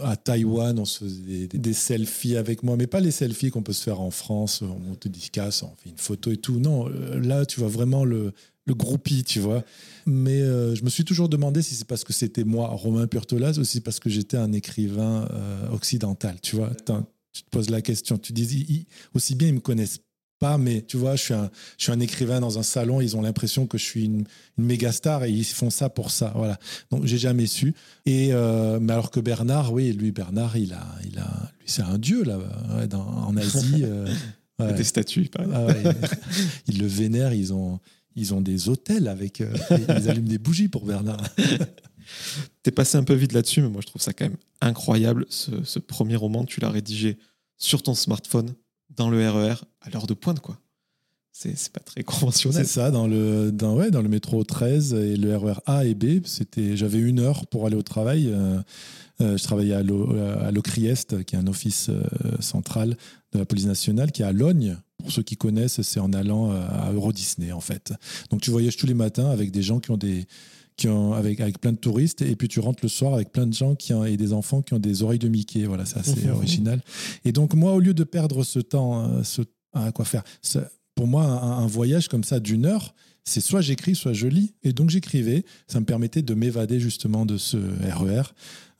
[0.00, 3.72] à Taïwan, on se faisait des, selfies avec moi, mais pas les selfies qu'on peut
[3.72, 4.62] se faire en France.
[4.62, 6.58] On te casse, on fait une photo et tout.
[6.58, 8.32] Non, euh, là, tu vois vraiment le,
[8.66, 9.64] le groupie, tu vois.
[10.06, 13.58] Mais euh, je me suis toujours demandé si c'est parce que c'était moi, Romain Purtolaz,
[13.58, 15.28] ou si parce que j'étais un écrivain
[15.72, 16.70] occidental, tu vois.
[17.32, 20.00] Tu te poses la question, tu dis, aussi bien ils me connaissent
[20.42, 23.16] pas, mais tu vois, je suis un, je suis un écrivain dans un salon, ils
[23.16, 24.24] ont l'impression que je suis une,
[24.58, 26.32] une méga star et ils font ça pour ça.
[26.34, 26.58] Voilà.
[26.90, 27.74] Donc, j'ai jamais su.
[28.06, 31.82] Et, euh, mais alors que Bernard, oui, lui, Bernard, il a, il a, lui, c'est
[31.82, 32.40] un dieu, là,
[32.92, 33.84] en Asie.
[33.84, 34.06] Euh,
[34.76, 35.66] Des statues, ah
[36.68, 37.80] Ils le vénèrent, ils ont,
[38.14, 39.52] ils ont des hôtels avec, euh,
[39.88, 41.20] ils allument des bougies pour Bernard.
[42.62, 45.26] T'es passé un peu vite là-dessus, mais moi je trouve ça quand même incroyable.
[45.30, 47.18] Ce, ce premier roman, tu l'as rédigé
[47.58, 48.54] sur ton smartphone
[48.96, 50.58] dans le RER e à l'heure de pointe, quoi.
[51.32, 52.64] C'est pas très conventionnel.
[52.64, 55.84] C'est ça, dans le, dans, ouais, dans le métro 13 et le RER e A
[55.84, 56.20] et B,
[56.74, 58.28] j'avais une heure pour aller au travail.
[58.28, 58.60] Euh,
[59.20, 62.02] euh, je travaillais à l'Ocriest, qui est un office euh,
[62.40, 62.96] central
[63.32, 64.76] de la police nationale, qui est à Logne.
[64.98, 67.92] Pour ceux qui connaissent, c'est en allant à Euro Disney, en fait.
[68.30, 70.26] Donc tu voyages tous les matins avec des gens qui ont des,
[70.76, 73.46] qui ont, avec, avec plein de touristes, et puis tu rentres le soir avec plein
[73.46, 75.64] de gens qui ont, et des enfants qui ont des oreilles de Mickey.
[75.64, 76.80] Voilà, c'est assez original.
[77.24, 80.22] Et donc, moi, au lieu de perdre ce temps, euh, ce, à quoi faire
[80.94, 84.54] Pour moi, un, voyage comme ça d'une heure, c'est soit j'écris, soit je lis.
[84.62, 85.44] Et donc j'écrivais.
[85.68, 88.22] Ça me permettait de m'évader justement de ce RER.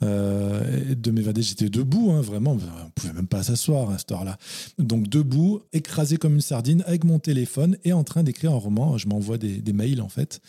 [0.02, 2.52] Euh, de m'évader, j'étais debout, hein, vraiment.
[2.84, 4.36] On pouvait même pas s'asseoir à cette heure-là.
[4.78, 8.98] Donc debout, écrasé comme une sardine, avec mon téléphone et en train d'écrire un roman.
[8.98, 10.40] Je m'envoie des, mails en fait.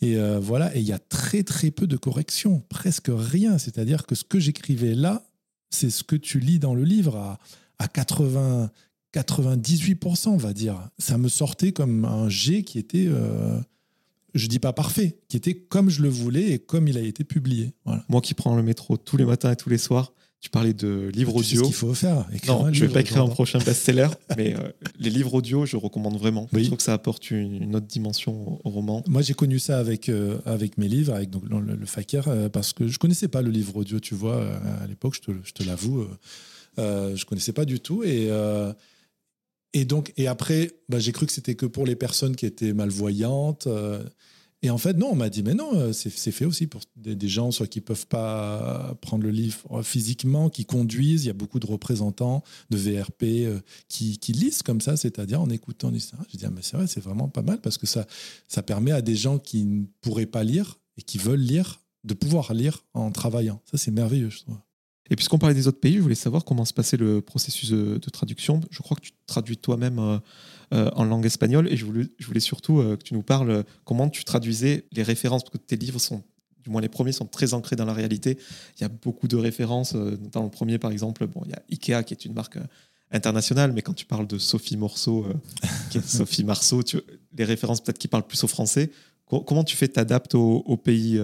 [0.00, 0.74] Et euh, voilà.
[0.76, 3.58] Et il y a très très peu de corrections, presque rien.
[3.58, 5.24] C'est-à-dire que ce que j'écrivais là,
[5.70, 7.38] c'est ce que tu lis dans le livre à,
[7.80, 8.70] à 80,
[9.14, 10.88] 98%, on va dire.
[10.98, 13.58] Ça me sortait comme un G qui était, euh,
[14.34, 17.24] je dis pas parfait, qui était comme je le voulais et comme il a été
[17.24, 17.72] publié.
[18.08, 21.10] Moi qui prends le métro tous les matins et tous les soirs, tu parlais de
[21.12, 21.42] livres audio.
[21.42, 22.26] C'est ce qu'il faut faire.
[22.46, 26.16] non, je vais pas écrire un prochain best-seller, mais euh, les livres audio, je recommande
[26.16, 26.48] vraiment.
[26.52, 29.02] Je trouve que ça apporte une, autre dimension au, roman.
[29.06, 32.72] Moi, j'ai connu ça avec, euh, avec mes livres, avec donc, le, le Fakir, parce
[32.72, 34.42] que je connaissais pas le livre audio, tu vois,
[34.82, 36.06] à l'époque, je te, je te l'avoue.
[36.78, 38.02] je connaissais pas du tout.
[38.02, 38.30] Et,
[39.72, 42.72] et donc, et après, bah, j'ai cru que c'était que pour les personnes qui étaient
[42.72, 43.66] malvoyantes.
[43.66, 44.02] Euh,
[44.62, 47.28] et en fait, non, on m'a dit, mais non, euh, c'est fait aussi pour des,
[47.28, 51.24] gens soit qui peuvent pas prendre le livre physiquement, qui conduisent.
[51.24, 55.48] Il y a beaucoup de représentants de VRP euh, qui, lisent comme ça, c'est-à-dire en
[55.48, 55.90] écoutant.
[55.92, 58.06] J'ai dit, ah, mais c'est vrai, c'est vraiment pas mal parce que ça,
[58.48, 62.14] ça permet à des gens qui ne pourraient pas lire et qui veulent lire de
[62.14, 63.62] pouvoir lire en travaillant.
[63.70, 64.56] Ça, c'est merveilleux, je trouve.
[65.10, 67.98] Et puisqu'on parlait des autres pays, je voulais savoir comment se passait le processus de,
[68.10, 68.60] traduction.
[68.70, 70.18] Je crois que tu traduis toi-même euh,
[70.72, 73.64] euh, en langue espagnole et je voulais, je voulais surtout euh, que tu nous parles
[73.84, 76.22] comment tu traduisais les références, parce que tes livres sont,
[76.62, 78.38] du moins les premiers, sont très ancrés dans la réalité.
[78.78, 79.94] Il y a beaucoup de références.
[79.94, 82.58] Dans le premier, par exemple, bon, il y a Ikea qui est une marque
[83.10, 85.26] internationale, mais quand tu parles de Sophie Morceau,
[85.90, 87.00] qui est Sophie Marceau, tu,
[87.36, 88.92] les références peut-être qui parlent plus au français,
[89.26, 91.20] comment tu fais t'adaptes au, au pays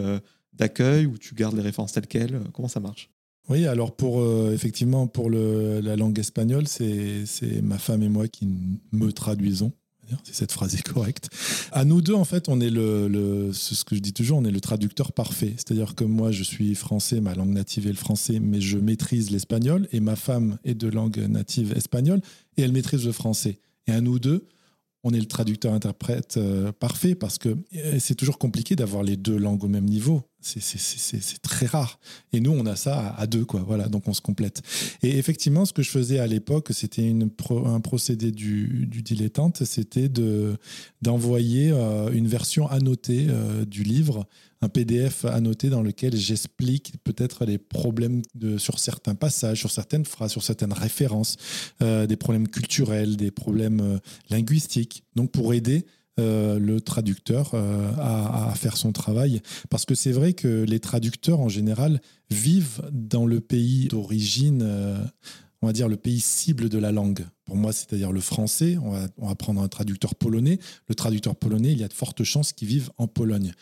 [0.53, 3.11] d'accueil ou tu gardes les références telles quelles Comment ça marche?
[3.49, 7.25] Oui, alors pour euh, effectivement pour le, la langue espagnole, c'est
[7.63, 8.49] ma femme et moi qui
[8.93, 9.73] me traduisons.
[10.23, 11.29] Si cette phrase est correcte.
[11.73, 14.45] À nous deux, en fait, on est le, le ce que je dis toujours, on
[14.45, 15.55] est le traducteur parfait.
[15.57, 19.31] C'est-à-dire que moi, je suis français, ma langue native est le français, mais je maîtrise
[19.31, 22.21] l'espagnol, et ma femme est de langue native espagnole,
[22.57, 23.59] et elle maîtrise le français.
[23.89, 24.47] Et à nous deux,
[25.07, 29.39] on est le traducteur-interprète euh, parfait parce que euh, c'est toujours compliqué d'avoir les deux
[29.39, 30.23] langues au même niveau.
[30.41, 31.99] C'est très rare.
[32.33, 33.65] Et nous, on a ça à, deux, quoi.
[33.67, 34.63] Voilà, donc on se complète.
[35.03, 37.13] Et effectivement, ce que je faisais à l'époque, c'était
[37.51, 40.09] un procédé du, dilettante, c'était
[41.03, 43.27] d'envoyer euh, une version annotée
[43.67, 44.27] du livre
[44.63, 48.23] un PDF annoté dans lequel j'explique peut-être les problèmes
[48.59, 51.37] sur certains passages, sur certaines phrases, sur certaines références,
[51.83, 53.99] euh, des problèmes culturels, des problèmes euh,
[54.31, 55.05] linguistiques.
[55.15, 55.87] Donc pour aider
[56.19, 59.43] euh, le traducteur à, faire son travail.
[59.69, 64.67] Parce que c'est vrai que les traducteurs, en général, vivent dans le pays d'origine,
[65.61, 67.27] on va dire le pays cible de la langue.
[67.45, 68.79] Pour moi, c'est-à-dire le français.
[68.83, 70.59] On on va, prendre un traducteur polonais.
[70.89, 73.53] Le traducteur polonais, il y a de fortes chances qu'il vive en Pologne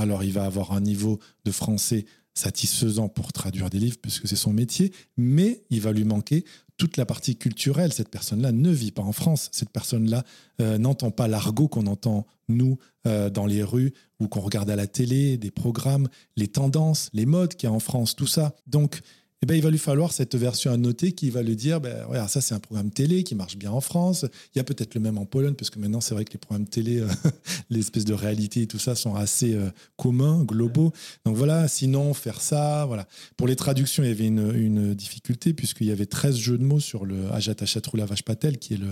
[0.00, 4.36] alors il va avoir un niveau de français satisfaisant pour traduire des livres puisque c'est
[4.36, 6.44] son métier, mais il va lui manquer
[6.76, 7.92] toute la partie culturelle.
[7.92, 9.48] Cette personne-là ne vit pas en France.
[9.52, 10.22] Cette personne-là
[10.60, 14.76] euh, n'entend pas l'argot qu'on entend, nous, euh, dans les rues ou qu'on regarde à
[14.76, 18.54] la télé, des programmes, les tendances, les modes qu'il y a en France, tout ça.
[18.66, 19.00] Donc,
[19.40, 22.18] eh ben, il va lui falloir cette version annotée qui va lui dire ben, ouais,
[22.26, 24.26] ça, c'est un programme télé qui marche bien en France.
[24.54, 26.38] Il y a peut-être le même en Pologne, parce que maintenant, c'est vrai que les
[26.38, 27.08] programmes télé, euh,
[27.70, 30.92] l'espèce de réalité et tout ça sont assez euh, communs, globaux.
[31.24, 32.84] Donc voilà, sinon, faire ça.
[32.86, 33.06] voilà.
[33.36, 36.64] Pour les traductions, il y avait une, une difficulté, puisqu'il y avait 13 jeux de
[36.64, 38.90] mots sur le Ajat Achatroula Vache Patel, qui est le,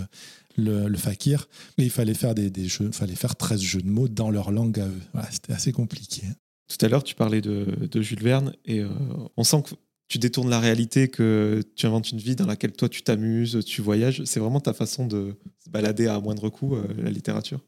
[0.55, 1.49] le, le, fakir.
[1.77, 4.79] Mais il fallait faire, des, des fallait faire 13 jeux de mots dans leur langue
[4.79, 5.23] à eux.
[5.29, 6.23] C'était assez compliqué.
[6.67, 8.89] Tout à l'heure, tu parlais de, de, Jules Verne et euh,
[9.37, 9.75] on sent que
[10.07, 13.81] tu détournes la réalité, que tu inventes une vie dans laquelle toi tu t'amuses, tu
[13.81, 14.23] voyages.
[14.25, 17.59] C'est vraiment ta façon de se balader à moindre coût, euh, la littérature.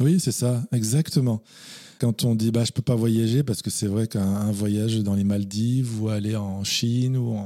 [0.00, 1.42] Oui, c'est ça, exactement.
[2.00, 5.14] Quand on dit bah je peux pas voyager parce que c'est vrai qu'un voyage dans
[5.14, 7.36] les Maldives ou aller en Chine ou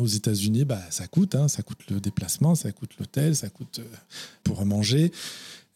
[0.00, 1.48] aux États-Unis, bah ça coûte, hein.
[1.48, 3.96] ça coûte le déplacement, ça coûte l'hôtel, ça coûte euh,
[4.44, 5.12] pour manger.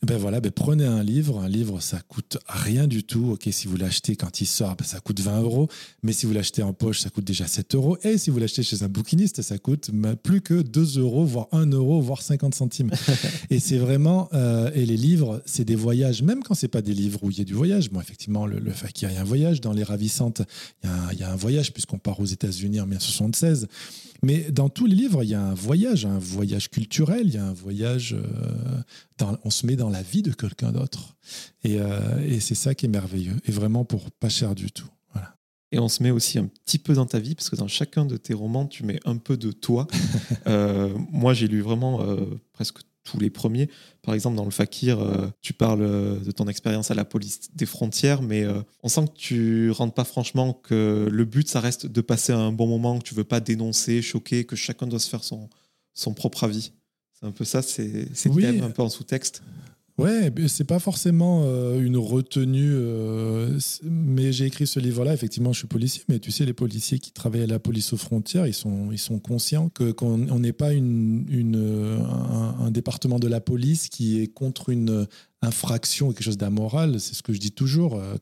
[0.06, 1.40] Ben voilà, ben prenez un livre.
[1.40, 3.32] Un livre, ça coûte rien du tout.
[3.32, 5.68] Ok, si vous l'achetez quand il sort, ben ça coûte 20 euros.
[6.04, 7.98] Mais si vous l'achetez en poche, ça coûte déjà 7 euros.
[8.04, 9.90] Et si vous l'achetez chez un bouquiniste, ça coûte
[10.22, 12.92] plus que 2 euros, voire 1 euro, voire 50 centimes.
[13.50, 14.28] et c'est vraiment.
[14.32, 17.38] Euh, et les livres, c'est des voyages, même quand c'est pas des livres où il
[17.38, 17.90] y a du voyage.
[17.90, 19.60] Bon, effectivement, le, le fakir, il y a un voyage.
[19.60, 20.42] Dans Les Ravissantes,
[20.84, 23.66] il y a un, il y a un voyage, puisqu'on part aux États-Unis en 1976.
[24.22, 27.38] Mais dans tous les livres, il y a un voyage, un voyage culturel, il y
[27.38, 28.14] a un voyage.
[28.14, 28.82] Euh,
[29.44, 31.16] on se met dans la vie de quelqu'un d'autre.
[31.66, 33.36] Euh, et, c'est ça qui est merveilleux.
[33.46, 34.88] Et vraiment pour pas cher du tout.
[35.12, 35.36] Voilà.
[35.72, 38.04] Et on se met aussi un petit peu dans ta vie, parce que dans chacun
[38.04, 39.86] de tes romans, tu mets un peu de toi.
[40.46, 42.00] Euh, moi, j'ai lu vraiment
[42.52, 43.70] presque tous les premiers.
[44.02, 47.48] Par exemple, dans le Fakir, euh, tu parles euh, de ton expérience à la police
[47.54, 51.60] des frontières, mais euh, on sent que tu rentres pas franchement que le but, ça
[51.60, 54.98] reste de passer un bon moment, que tu veux pas dénoncer, choquer, que chacun doit
[54.98, 55.48] se faire son,
[55.94, 56.72] son propre avis.
[57.18, 58.44] C'est un peu ça, c'est Oui.
[58.44, 59.42] un peu en sous-texte.
[59.98, 65.14] Ouais, c'est pas forcément euh, une retenue, euh, mais j'ai écrit ce livre-là.
[65.14, 67.96] Effectivement, je suis policier, mais tu sais, les policiers qui travaillent à la police aux
[67.96, 71.56] frontières, ils sont, ils sont conscients que qu'on on n'est pas une,
[72.60, 75.06] un, département de la police qui est contre une
[75.40, 77.00] infraction ou quelque chose d'amoral.
[77.00, 77.96] C'est ce que je dis toujours.
[77.98, 78.16] euh,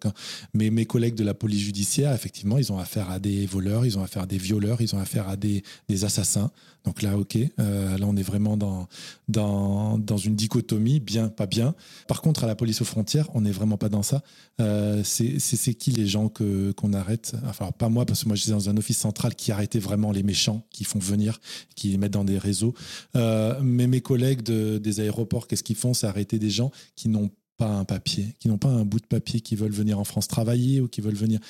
[0.53, 3.99] mais mes collègues de la police judiciaire, effectivement, ils ont affaire à des voleurs, ils
[3.99, 6.53] ont affaire à des violeurs, ils ont affaire à des, des assassins.
[6.85, 8.89] Donc là, ok, euh, là on est vraiment dans,
[9.29, 11.75] dans, dans une dichotomie, bien, pas bien.
[12.09, 14.23] Par contre, à la police aux frontières, on n'est vraiment pas dans ça.
[14.61, 17.35] Euh, c'est qui les gens qu'on arrête?
[17.49, 20.13] Enfin, pas moi, parce que moi, je suis dans un office central qui arrêtait vraiment
[20.13, 21.41] les méchants, qui font venir,
[21.75, 22.75] qui les mettent dans des réseaux.
[23.17, 25.95] Euh, mais mes collègues de- des aéroports, qu'est-ce qu'ils font?
[25.95, 29.07] C'est arrêter des gens qui n'ont pas un papier, qui n'ont pas un bout de
[29.07, 31.41] papier, qui veulent venir en France travailler ou qui veulent venir.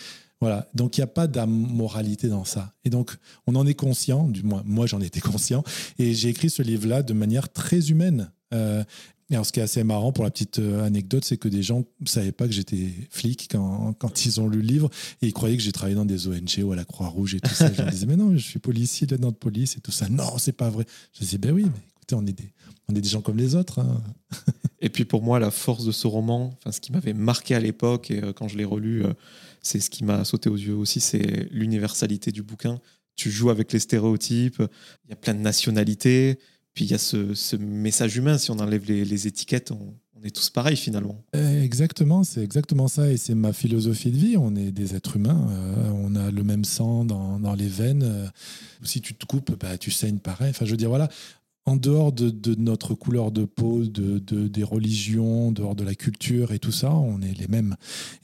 [0.41, 0.69] Voilà.
[0.75, 2.75] Donc, il n'y a pas d'amoralité dans ça.
[2.85, 5.63] Et donc, on en est conscient, du moins, moi, j'en étais conscient.
[5.99, 8.31] Et j'ai écrit ce livre-là de manière très humaine.
[8.53, 8.85] Euh,
[9.31, 11.85] alors, ce qui est assez marrant pour la petite euh, anecdote, c'est que des gens
[12.01, 14.91] ne savaient pas que j'étais flic quand, quand ils ont lu le livre
[15.23, 17.55] et ils croyaient que j'ai travaillé dans des ONG ou à la Croix-Rouge et tout
[17.55, 17.73] ça.
[17.73, 20.09] Je leur disais, mais non, je suis policier, lieutenant de police et tout ça.
[20.09, 20.85] Non, c'est pas vrai.
[21.15, 21.81] Je disais, ben oui, mais
[22.13, 22.53] on est des,
[22.89, 23.79] on est des gens comme les autres.
[23.81, 24.03] hein.
[24.81, 27.61] Et puis pour moi, la force de ce roman, enfin, ce qui m'avait marqué à
[27.61, 29.15] l'époque et euh, quand je l'ai relu, euh,
[29.63, 32.79] c'est ce qui m'a sauté aux yeux aussi, c'est l'universalité du bouquin.
[33.17, 34.63] Tu joues avec les stéréotypes,
[35.05, 36.39] il y a plein de nationalités,
[36.75, 38.37] puis il y a ce, ce message humain.
[38.37, 41.25] Si on enlève les, les étiquettes, on, on est tous pareils finalement.
[41.35, 44.37] Euh, Exactement, c'est exactement ça et c'est ma philosophie de vie.
[44.37, 48.31] On est des êtres humains, euh, on a le même sang dans, dans les veines.
[48.83, 50.51] si tu te coupes, bah, tu saignes pareil.
[50.51, 51.09] Enfin, je veux dire, voilà.
[51.67, 55.95] En dehors de, de notre couleur de peau, de, de- des religions, dehors de la
[55.95, 57.75] culture et tout ça, on est les mêmes.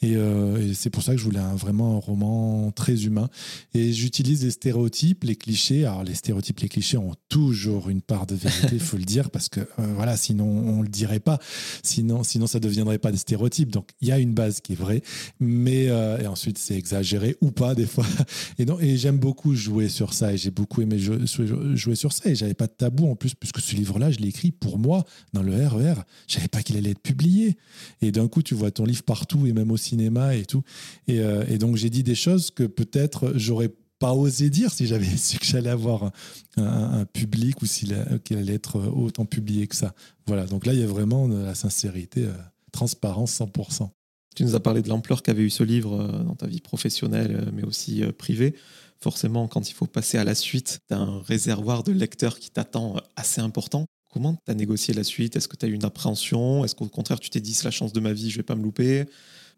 [0.03, 3.31] Et, euh, et c'est pour ça que je voulais un- vraiment un roman très humain.
[3.73, 5.87] Et j'utilise les stéréotypes, les clichés.
[5.87, 9.31] Alors, les stéréotypes, les clichés ont toujours une part de vérité, il faut le dire,
[9.31, 11.39] parce que euh, voilà, sinon on le dirait pas.
[11.83, 13.71] Sinon, sinon ça ne deviendrait pas des stéréotypes.
[13.73, 15.01] Donc, il y a une base qui est vraie,
[15.41, 18.05] mais euh, et ensuite c'est exagéré ou pas des fois.
[18.59, 22.13] Et, et j'aime beaucoup jouer sur ça et j'ai beaucoup aimé jou- jou- jouer sur
[22.13, 24.79] ça et j'avais pas de tabou en plus puisque ce livre-là, je l'ai écrit pour
[24.79, 25.95] moi dans le RER.
[26.27, 27.57] Je savais pas qu'il allait être publié.
[28.03, 30.63] Et d'un coup, tu vois ton livre partout et même au cinéma et tout.
[31.09, 35.17] Et, euh, donc j'ai dit des choses que peut-être j'aurais pas osé dire si j'avais
[35.17, 36.11] su que j'allais avoir
[36.57, 39.95] un, public ou s'il qu'il allait être autant publié que ça.
[40.27, 42.33] Voilà, donc là, il y a vraiment de la sincérité, euh,
[42.73, 43.91] transparence 100%.
[44.37, 47.37] Tu nous as parlé de l'ampleur qu'avait eu ce livre euh, dans ta vie professionnelle,
[47.41, 48.55] euh, mais aussi euh, privée.
[49.03, 52.51] Forcément, quand il faut passer à la suite, tu as un réservoir de lecteurs qui
[52.51, 53.87] t'attend euh, assez important.
[54.13, 55.37] Comment tu as négocié la suite?
[55.37, 56.65] Est-ce que tu as eu une appréhension?
[56.65, 58.57] Est-ce qu'au contraire, tu t'es dit, c'est la chance de ma vie, je vais pas
[58.57, 59.07] me louper?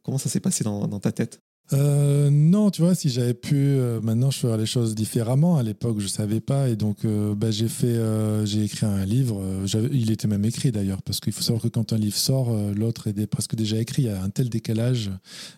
[0.02, 1.40] Comment ça s'est passé dans ta tête?
[1.72, 5.56] Euh, non, tu vois, si j'avais pu, euh, maintenant je ferais les choses différemment.
[5.56, 7.98] À l'époque, je savais pas, et donc euh, bah, j'ai fait,
[8.44, 9.42] j'ai écrit un livre.
[9.92, 13.08] il était même écrit d'ailleurs, parce qu'il faut savoir que quand un livre sort, l'autre
[13.08, 14.02] est presque déjà écrit.
[14.02, 15.10] Il y a un tel décalage.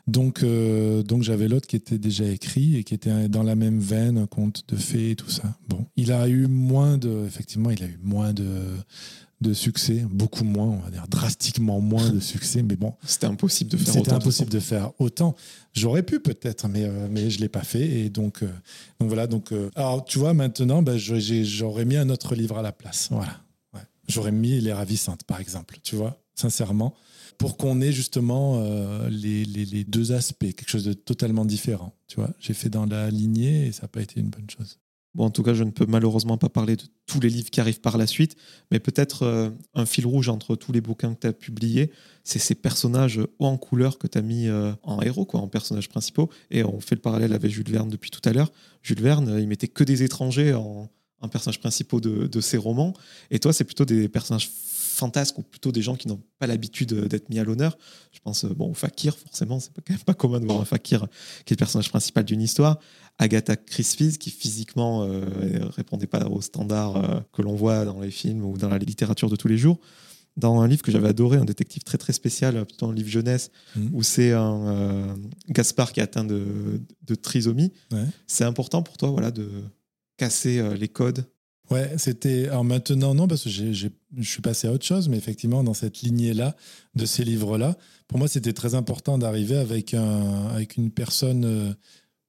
[0.07, 4.19] Donc, donc j'avais l'autre qui était déjà écrit et qui était dans la même veine,
[4.19, 5.57] un conte de fées et tout ça.
[5.69, 8.45] Bon, il a eu moins de, effectivement, il a eu moins de
[9.41, 13.71] de succès, beaucoup moins, on va dire drastiquement moins de succès, mais bon, C'était impossible
[13.71, 15.35] de faire c'était de impossible de faire autant.
[15.75, 17.85] J'aurais pu peut-être, mais, euh, mais je ne l'ai pas fait.
[17.87, 18.47] Et donc, euh,
[19.01, 19.27] donc voilà.
[19.27, 23.09] Donc, euh, alors, tu vois, maintenant, ben, j'aurais mis un autre livre à la place.
[23.11, 23.41] Voilà.
[23.75, 23.81] Ouais.
[24.09, 26.95] J'aurais mis Les Ravissantes, par exemple, tu vois, sincèrement,
[27.37, 28.63] pour qu'on ait justement
[29.11, 31.93] les, les- les deux aspects, quelque chose de totalement différent.
[32.07, 34.79] Tu vois, j'ai fait dans la lignée et ça n'a pas été une bonne chose.
[35.15, 37.61] Bon, en tout cas, je ne peux malheureusement pas parler de tous les livres qui
[37.61, 38.37] arrivent par la suite,
[38.71, 41.93] mais peut-être euh, un fil rouge entre tous les bouquins que tu as publiés,
[42.25, 45.47] c'est ces personnages hauts en couleur que tu as mis euh, en héros, quoi, en
[45.47, 46.31] personnages principaux.
[46.51, 48.51] Et on fait le parallèle avec Jules Verne depuis tout à l'heure.
[48.83, 50.91] Jules Verne, euh, il mettait que des étrangers en,
[51.33, 52.93] personnages principaux de, de ses romans.
[53.31, 54.51] Et toi, c'est plutôt des personnages
[54.95, 57.77] fantasques ou plutôt des gens qui n'ont pas l'habitude d'être mis à l'honneur.
[58.13, 61.07] Je pense bon, au fakir, forcément, c'est quand même pas commun de voir un fakir
[61.45, 62.79] qui est le personnage principal d'une histoire.
[63.19, 65.23] Agatha Christie, qui physiquement euh,
[65.77, 69.31] répondait pas aux standards euh, que l'on voit dans les films ou dans la littérature
[69.31, 69.79] de tous les jours.
[70.37, 73.09] Dans un livre que j'avais adoré, un détective très très spécial, euh, plutôt un livre
[73.09, 73.91] jeunesse, Mhm.
[73.93, 75.15] où c'est un euh,
[75.49, 77.73] Gaspard qui est atteint de, de trisomie.
[77.93, 78.05] Ouais.
[78.27, 79.49] C'est important pour toi voilà, de
[80.17, 81.25] casser les codes?
[81.71, 82.49] Ouais, c'était.
[82.49, 85.65] Alors maintenant, non, parce que j'ai- j'ai- je suis passé à autre chose, mais effectivement,
[85.65, 86.55] dans cette lignée-là,
[86.95, 91.75] de ces livres-là, pour moi, c'était très important d'arriver avec, un, avec une personne,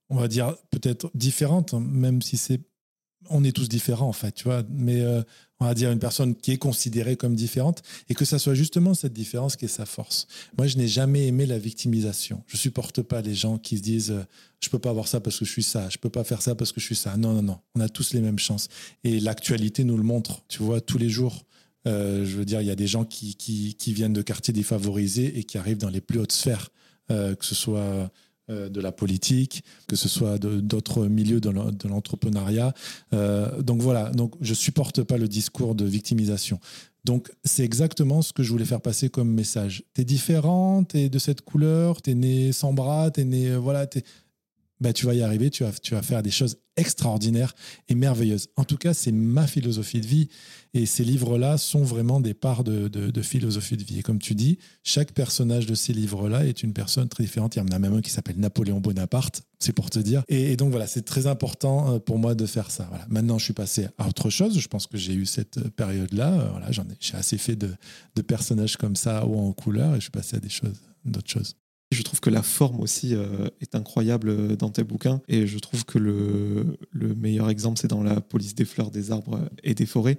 [0.09, 2.61] on va dire, peut-être différente, hein, même si c'est
[3.29, 4.63] on est tous différents en fait, tu vois.
[4.69, 5.21] Mais euh,
[5.59, 8.93] on va dire une personne qui est considérée comme différente et que ça soit justement
[8.93, 10.27] cette différence qui est sa force.
[10.57, 12.43] Moi, je n'ai jamais aimé la victimisation.
[12.47, 14.23] Je supporte pas les gens qui se disent euh,
[14.61, 16.55] je peux pas avoir ça parce que je suis ça, je peux pas faire ça
[16.55, 17.17] parce que je suis ça.
[17.17, 17.59] Non, non, non.
[17.75, 18.67] On a tous les mêmes chances.
[19.03, 21.45] Et l'actualité nous le montre, tu vois, tous les jours.
[21.87, 24.53] Euh, je veux dire, il y a des gens qui, qui, qui, viennent de quartiers
[24.53, 26.71] défavorisés et qui arrivent dans les plus hautes sphères,
[27.09, 28.07] que ce soit euh,
[28.49, 31.49] de la politique, que ce soit d'autres milieux de
[31.87, 32.73] l'entrepreneuriat.
[33.13, 36.59] Euh, donc voilà, donc je supporte pas le discours de victimisation.
[37.05, 39.83] Donc c'est exactement ce que je voulais faire passer comme message.
[39.93, 44.03] T'es différent, t'es de cette couleur, t'es né sans bras, t'es né euh, voilà, es,
[44.85, 47.55] bah, tu vas y arriver, tu vas, tu vas faire des choses extraordinaires
[47.89, 48.49] et merveilleuses.
[48.55, 50.29] En tout cas, c'est ma philosophie de vie.
[50.75, 53.97] Et ces livres-là sont vraiment des parts de, de, philosophie de vie.
[53.97, 57.55] Et comme tu dis, chaque personnage de ces livres-là est une personne très différente.
[57.55, 60.23] Il y en a même un qui s'appelle Napoléon Bonaparte, c'est pour te dire.
[60.27, 62.85] Et, donc voilà, c'est très important euh, pour moi de faire ça.
[62.89, 63.07] Voilà.
[63.09, 64.59] Maintenant, je suis passé à autre chose.
[64.59, 66.31] Je pense que j'ai eu cette euh, période-là.
[66.31, 67.71] Euh, voilà, j'en ai, j'ai assez fait de,
[68.15, 71.31] de personnages comme ça ou en couleur et je suis passé à des choses, d'autres
[71.31, 71.55] choses.
[71.95, 75.57] Je trouve que la forme aussi euh, est incroyable euh, dans tes bouquins et je
[75.59, 76.77] trouve que le,
[77.15, 80.17] meilleur exemple c'est dans la police des fleurs, des arbres et des forêts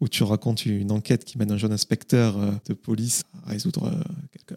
[0.00, 3.92] où tu racontes une enquête qui mène un jeune inspecteur euh, de police à résoudre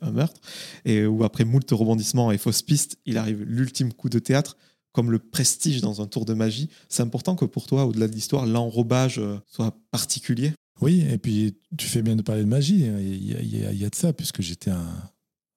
[0.01, 0.39] un meurtre
[0.85, 4.55] et où après moult rebondissements et fausses pistes, il arrive l'ultime coup de théâtre
[4.93, 6.69] comme le prestige dans un tour de magie.
[6.89, 10.51] C'est important que pour toi, au-delà de l'histoire, l'enrobage soit particulier.
[10.81, 12.83] Oui, et puis tu fais bien de parler de magie.
[12.99, 14.85] Il y y a de ça, puisque j'étais un,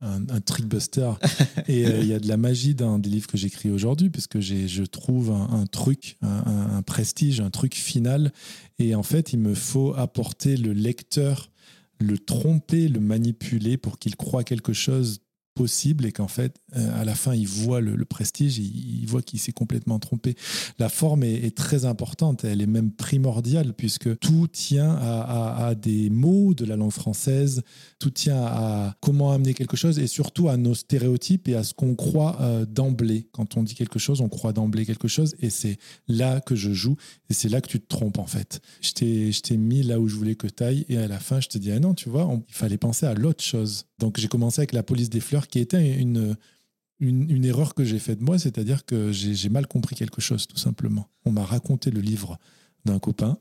[0.05, 1.13] un, trickbuster.
[1.69, 4.27] et euh, il y a de la magie dans des livres que j'écris aujourd'hui, parce
[4.27, 8.33] que je trouve un, truc, un, un, prestige, un truc final.
[8.79, 11.51] Et en fait, il me faut apporter le lecteur,
[11.99, 15.21] le tromper, le manipuler pour qu'il croit quelque chose
[15.55, 19.39] possible et qu'en fait, euh, à la fin, il voit le, prestige, il, voit qu'il
[19.39, 20.37] s'est complètement trompé.
[20.79, 26.55] La forme est, très importante, elle est même primordiale puisque tout tient à, des mots
[26.55, 27.63] de la langue française,
[27.99, 31.75] tout tient à comment amener quelque chose et surtout à nos stéréotypes et à ce
[31.75, 33.29] qu'on croit euh, d'emblée.
[33.33, 36.73] Quand on dit quelque chose, on croit d'emblée quelque chose et c'est là que je
[36.73, 36.97] joue
[37.31, 38.61] et c'est là que tu te trompes en fait.
[38.81, 38.93] Je
[39.41, 41.59] t'ai mis là où je voulais que tu ailles et à la fin, je te
[41.59, 43.87] dis, ah non, tu vois, il fallait penser à l'autre chose.
[44.05, 46.37] Donc j'ai commencé avec la police des fleurs qui était une,
[47.01, 51.09] une, erreur que j'ai faite moi, c'est-à-dire que j'ai mal compris quelque chose tout simplement.
[51.25, 52.39] On m'a raconté le livre
[52.85, 53.39] d'un copain,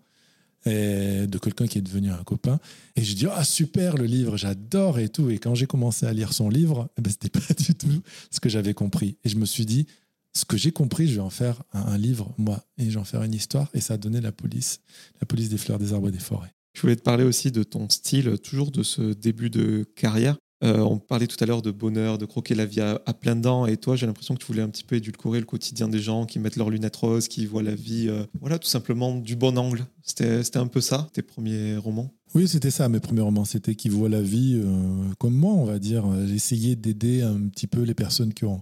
[0.66, 2.62] de quelqu'un qui est devenu un copain,
[2.96, 5.30] et je dis ah super le livre, j'adore et tout.
[5.32, 8.40] Et quand j'ai commencé à lire son livre, eh ben, c'était pas du tout ce
[8.40, 9.18] que j'avais compris.
[9.26, 9.86] Et je me suis dit
[10.32, 13.02] ce que j'ai compris, je vais en faire un, un livre moi, et je vais
[13.02, 13.68] en faire une histoire.
[13.74, 14.80] Et ça a donné la police,
[15.20, 16.54] la police des fleurs, des arbres et des forêts.
[16.74, 20.38] Je voulais te parler aussi de ton style, toujours de ce début de carrière.
[20.64, 23.66] Euh, on parlait tout à l'heure de bonheur, de croquer la vie à, plein dents.
[23.66, 26.26] Et toi, j'ai l'impression que tu voulais un petit peu édulcorer le quotidien des gens
[26.26, 29.58] qui mettent leurs lunettes roses, qui voient la vie, euh, voilà, tout simplement du bon
[29.58, 29.86] angle.
[30.04, 32.14] C'était un peu ça, tes premiers romans?
[32.34, 33.46] Oui, c'était ça, mes premiers romans.
[33.46, 36.06] C'était qui voient la vie euh, comme moi, on va dire.
[36.34, 38.62] Essayé d'aider un petit peu les personnes qui ont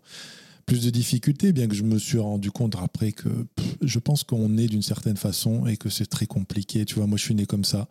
[0.65, 3.29] plus de difficultés, bien que je me suis rendu compte après que
[3.81, 6.85] je pense qu'on est d'une certaine façon et que c'est très compliqué.
[6.85, 7.89] Tu vois, moi, je suis né comme ça.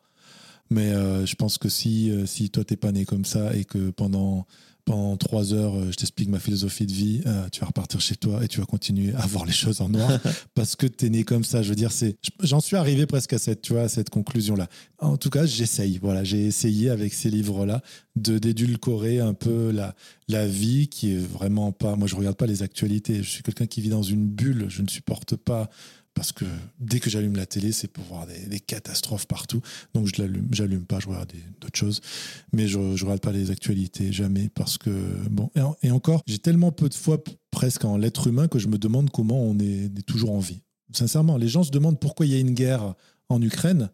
[0.70, 3.64] Mais euh, je pense que si, euh, si toi, t'es pas né comme ça et
[3.64, 4.46] que pendant,
[4.84, 8.44] pendant trois heures, euh, je t'explique ma philosophie de vie, tu vas repartir chez toi
[8.44, 10.20] et tu vas continuer à voir les choses en noir
[10.54, 11.62] parce que tu es né comme ça.
[11.62, 14.68] Je veux dire, c'est, j'en suis arrivé presque à cette, tu vois, à cette conclusion-là.
[15.00, 15.98] En tout cas, j'essaye.
[15.98, 17.82] Voilà, j'ai essayé avec ces livres-là
[18.14, 19.94] de d'édulcorer un peu la,
[20.28, 21.96] la vie qui est vraiment pas.
[21.96, 23.24] Moi, je regarde pas les actualités.
[23.24, 24.66] Je suis quelqu'un qui vit dans une bulle.
[24.68, 25.68] Je ne supporte pas
[26.14, 26.44] parce que
[26.78, 29.60] dès que j'allume la télé, c'est pour voir des, catastrophes partout.
[29.94, 32.00] Donc je l'allume, j'allume pas, je regarde d'autres choses,
[32.52, 34.90] mais je, ne regarde pas les actualités jamais parce que
[35.30, 35.50] bon
[35.82, 39.10] et, encore, j'ai tellement peu de foi presque en l'être humain que je me demande
[39.10, 40.62] comment on est, toujours en vie.
[40.92, 42.94] Sincèrement, les gens se demandent pourquoi il y a une guerre
[43.28, 43.90] en Ukraine.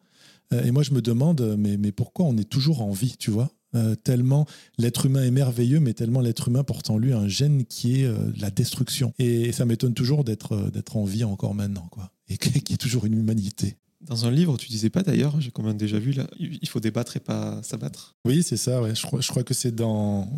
[0.52, 3.30] Euh, et moi, je me demande, mais, mais pourquoi on est toujours en vie, tu
[3.30, 3.50] vois?
[3.76, 4.46] Euh, tellement
[4.78, 8.04] l'être humain est merveilleux, mais tellement l'être humain porte en lui un gène qui est
[8.04, 9.12] euh, la destruction.
[9.18, 12.10] Et ça m'étonne toujours d'être euh, d'être en vie encore maintenant, quoi.
[12.28, 13.76] Et qu'il y ait toujours une humanité.
[14.00, 16.80] Dans un livre, tu disais pas d'ailleurs, j'ai quand même déjà vu là, il faut
[16.80, 18.16] débattre et pas s'abattre.
[18.24, 18.80] Oui, c'est ça.
[18.82, 18.94] Ouais.
[18.94, 20.28] Je crois, je crois que c'est dans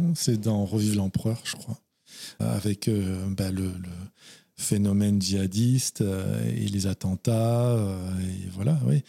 [0.42, 1.78] dans Revive l'empereur, je crois,
[2.38, 2.88] avec
[3.36, 3.70] bah, le,
[4.56, 7.76] phénomène djihadiste et les attentats
[8.20, 8.80] et voilà.
[8.86, 9.02] Oui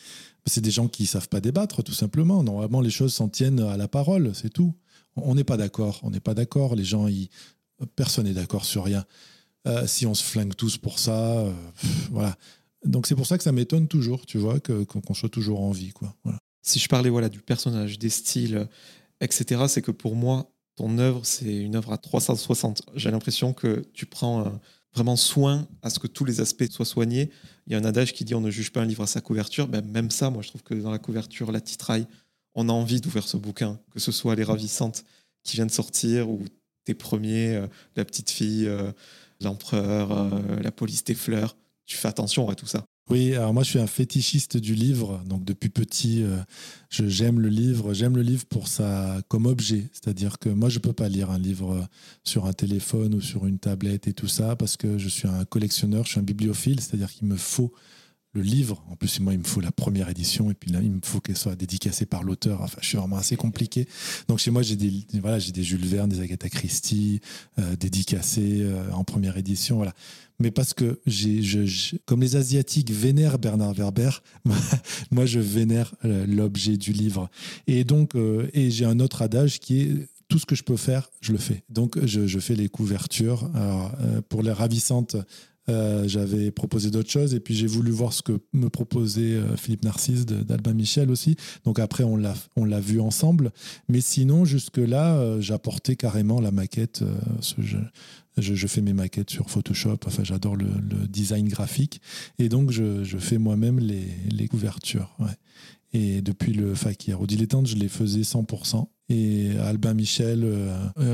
[0.45, 2.43] c'est des gens qui ne savent pas débattre, tout simplement.
[2.43, 4.73] Normalement, les choses s'en tiennent à la parole, c'est tout.
[5.15, 5.99] On n'est pas d'accord.
[6.03, 6.75] On n'est pas d'accord.
[6.75, 7.07] Les gens,
[7.95, 9.05] personne n'est d'accord sur rien.
[9.67, 11.53] Euh, si on se flingue tous pour ça, euh,
[12.11, 12.37] voilà.
[12.85, 15.91] Donc c'est pour ça que ça m'étonne toujours, tu vois, qu'on soit toujours en vie,
[15.91, 16.15] quoi.
[16.61, 18.67] Si je parlais voilà du personnage, des styles,
[19.19, 22.83] etc., c'est que pour moi, ton œuvre, c'est une œuvre à 360.
[22.95, 24.59] J'ai l'impression que tu prends
[24.93, 27.29] vraiment soin à ce que tous les aspects soient soignés.
[27.69, 29.21] Il y a un adage qui dit on ne juge pas un livre à sa
[29.21, 29.67] couverture.
[29.67, 32.07] Ben, même ça, moi, je trouve que dans la couverture, la titraille,
[32.55, 35.05] on a envie d'ouvrir ce bouquin, que ce soit Les Ravissantes
[35.43, 36.43] qui viennent sortir ou
[36.83, 38.91] tes premiers, euh, La petite fille, euh,
[39.39, 41.55] L'Empereur, euh, La police des fleurs.
[41.85, 42.83] Tu fais attention à tout ça.
[43.09, 46.23] Oui, alors moi je suis un fétichiste du livre, donc depuis petit,
[46.91, 50.93] j'aime le livre, j'aime le livre pour ça comme objet, c'est-à-dire que moi je peux
[50.93, 51.87] pas lire un livre
[52.23, 55.43] sur un téléphone ou sur une tablette et tout ça parce que je suis un
[55.43, 57.73] collectionneur, je suis un bibliophile, c'est-à-dire qu'il me faut
[58.33, 58.83] le livre.
[58.89, 61.19] En plus, moi, il me faut la première édition et puis là, il me faut
[61.19, 62.61] qu'elle soit dédicacée par l'auteur.
[62.61, 63.87] Enfin, je suis vraiment assez compliqué.
[64.27, 67.21] Donc, chez moi, j'ai des, voilà, j'ai des Jules Verne, des Agatha Christie,
[67.57, 69.77] euh, dédicacés euh, en première édition.
[69.77, 69.93] Voilà.
[70.39, 74.11] Mais parce que j'ai, je, comme les Asiatiques vénèrent Bernard Werber,
[75.11, 77.29] moi, je vénère euh, l'objet du livre.
[77.67, 78.15] Et donc,
[78.53, 81.39] et j'ai un autre adage qui est tout ce que je peux faire, je le
[81.39, 81.63] fais.
[81.69, 83.49] Donc, je, je fais les couvertures.
[84.29, 85.15] Pour les ravissantes
[85.69, 89.55] euh, j'avais proposé d'autres choses et puis j'ai voulu voir ce que me proposait euh,
[89.55, 91.35] Philippe Narcisse d'Albin Michel aussi.
[91.63, 93.51] Donc après, on l'a, on l'a vu ensemble.
[93.87, 97.03] Mais sinon, jusque-là, euh, j'apportais carrément la maquette.
[97.57, 99.99] je, fais mes maquettes sur Photoshop.
[100.05, 100.67] Enfin, j'adore le,
[101.07, 102.01] design graphique.
[102.39, 105.15] Et donc, je, fais moi-même les, les couvertures.
[105.93, 108.87] Et depuis le Fakir au dilettante, je les faisais 100%.
[109.09, 110.47] Et Albin Michel,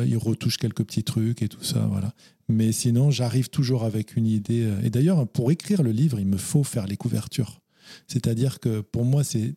[0.05, 1.87] il retouche quelques petits trucs et tout ça.
[1.89, 2.13] Voilà.
[2.47, 4.63] Mais sinon, j'arrive toujours avec une idée.
[4.63, 7.61] Euh, et d'ailleurs, pour écrire le livre, il me faut faire les couvertures.
[8.07, 9.55] C'est-à-dire que pour moi, c'est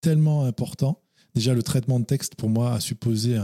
[0.00, 1.02] tellement important.
[1.34, 3.40] Déjà, le traitement de texte, pour moi, a supposé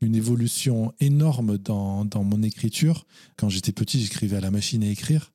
[0.00, 3.06] une évolution énorme dans, dans mon écriture.
[3.36, 5.32] Quand j'étais petit, j'écrivais à la machine à écrire.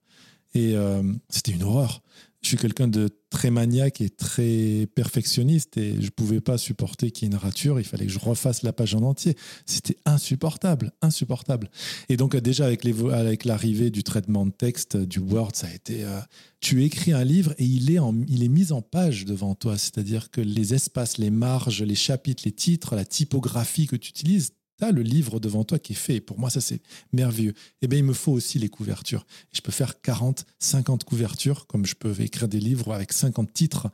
[0.54, 2.02] Et euh, c'était une horreur
[2.42, 7.12] je suis quelqu'un de très maniaque et très perfectionniste et je ne pouvais pas supporter
[7.12, 7.80] qu'il y ait une rature.
[7.80, 9.38] Il fallait que je refasse la page en entier.
[9.66, 11.70] C'était insupportable, insupportable.
[12.10, 16.04] Et donc déjà avec, l'arrivée du traitement de texte du Word, ça a été.
[16.04, 16.20] Euh,
[16.60, 19.78] tu écris un livre et il est mis en page devant toi.
[19.78, 24.52] C'est-à-dire que les espaces, les marges, les chapitres, les titres, la typographie que tu utilises,
[24.90, 26.20] le livre devant toi qui est fait.
[26.20, 26.82] Pour moi, ça, c'est
[27.14, 27.54] merveilleux.
[27.84, 29.28] Eh bien, il me faut aussi les couvertures.
[29.52, 33.90] Je peux faire 40, 50 couvertures, comme je peux écrire des livres avec 50 titres.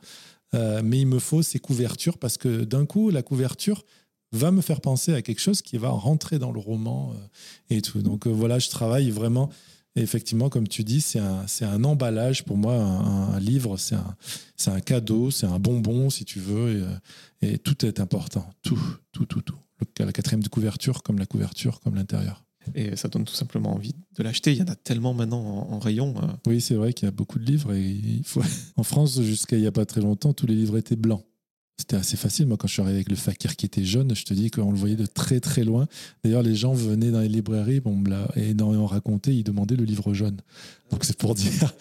[0.54, 3.84] Euh, mais il me faut ces couvertures parce que d'un coup, la couverture
[4.32, 7.82] va me faire penser à quelque chose qui va rentrer dans le roman euh, et
[7.82, 8.00] tout.
[8.00, 9.50] Donc euh, voilà, je travaille vraiment.
[9.96, 12.44] effectivement, comme tu dis, c'est un, un, emballage.
[12.44, 14.16] Pour moi, un, livre, c'est un,
[14.68, 16.86] un, cadeau, c'est un bonbon, si tu veux.
[17.42, 18.48] Et tout est important.
[18.62, 18.80] Tout,
[19.12, 19.58] tout, tout, tout
[19.98, 22.44] la quatrième de couverture, comme la couverture, comme l'intérieur.
[22.74, 24.52] Et ça donne tout simplement envie de l'acheter.
[24.52, 26.14] Il y en a tellement maintenant en, rayon.
[26.22, 26.26] Euh.
[26.46, 27.72] Oui, c'est vrai qu'il y a beaucoup de livres.
[27.74, 28.42] Et il faut...
[28.76, 31.24] en France, jusqu'à il n'y a pas très longtemps, tous les livres étaient blancs.
[31.78, 32.46] C'était assez facile.
[32.46, 34.72] Moi, quand je suis arrivé avec le fakir qui était jaune, je te dis qu'on
[34.72, 35.86] le voyait de très très loin.
[36.24, 38.02] D'ailleurs, les gens venaient dans les librairies bon,
[38.34, 40.38] et dans on racontait, ils demandaient le livre jaune.
[40.90, 41.74] Donc c'est pour dire,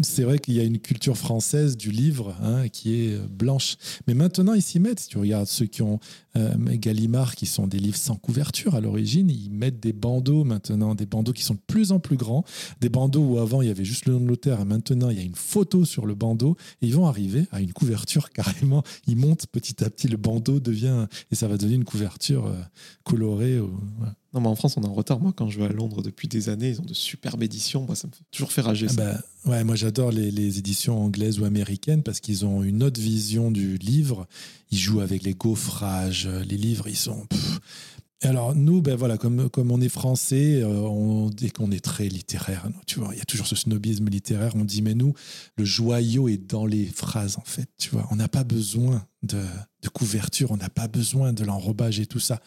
[0.00, 3.76] c'est vrai qu'il y a une culture française du livre hein, qui est euh, blanche.
[4.06, 5.00] Mais maintenant, ils s'y mettent.
[5.00, 5.98] Si tu regardes ceux qui ont
[6.36, 10.94] euh, Gallimard, qui sont des livres sans couverture à l'origine, ils mettent des bandeaux maintenant,
[10.94, 12.44] des bandeaux qui sont de plus en plus grands,
[12.80, 15.16] des bandeaux où avant il y avait juste le nom de l'auteur et maintenant il
[15.18, 16.56] y a une photo sur le bandeau.
[16.80, 18.82] Et ils vont arriver à une couverture carrément.
[19.06, 22.60] Ils montent petit à petit, le bandeau devient et ça va devenir une couverture euh,
[23.04, 23.58] colorée.
[24.34, 25.20] Non, mais en France, on est en retard.
[25.20, 27.84] Moi, quand je vais à Londres depuis des années, ils ont de superbes éditions.
[27.84, 28.86] Moi, ça me fait toujours fait rager.
[28.90, 33.00] Ah bah, ouais, moi, j'adore les, éditions anglaises ou américaines parce qu'ils ont une autre
[33.00, 34.26] vision du livre.
[34.70, 36.28] Ils jouent avec les gaufrages.
[36.48, 37.26] Les livres, ils sont.
[38.22, 42.68] Alors nous, ben voilà, comme, comme on est français, euh, on qu'on est très littéraire.
[42.86, 44.52] Tu vois, il y a toujours ce snobisme littéraire.
[44.54, 45.12] On dit mais nous,
[45.56, 47.68] le joyau est dans les phrases en fait.
[47.78, 49.42] Tu vois, on n'a pas besoin de,
[49.82, 52.40] de couverture, on n'a pas besoin de l'enrobage et tout ça.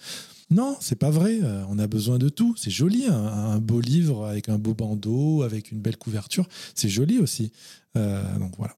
[0.52, 1.40] Non, c'est pas vrai.
[1.42, 2.56] Euh, on a besoin de tout.
[2.58, 6.48] C'est joli, un, beau livre avec un beau bandeau, avec une belle couverture.
[6.76, 7.52] C'est joli aussi.
[7.98, 8.76] Euh, donc voilà.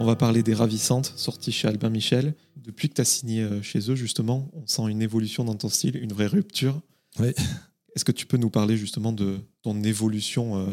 [0.00, 2.34] On va parler des Ravissantes, sorties chez Albin Michel.
[2.56, 5.68] Depuis que tu as signé euh, chez eux, justement, on sent une évolution dans ton
[5.68, 6.80] style, une vraie rupture.
[7.18, 7.28] Oui.
[7.94, 10.66] Est-ce que tu peux nous parler justement de ton évolution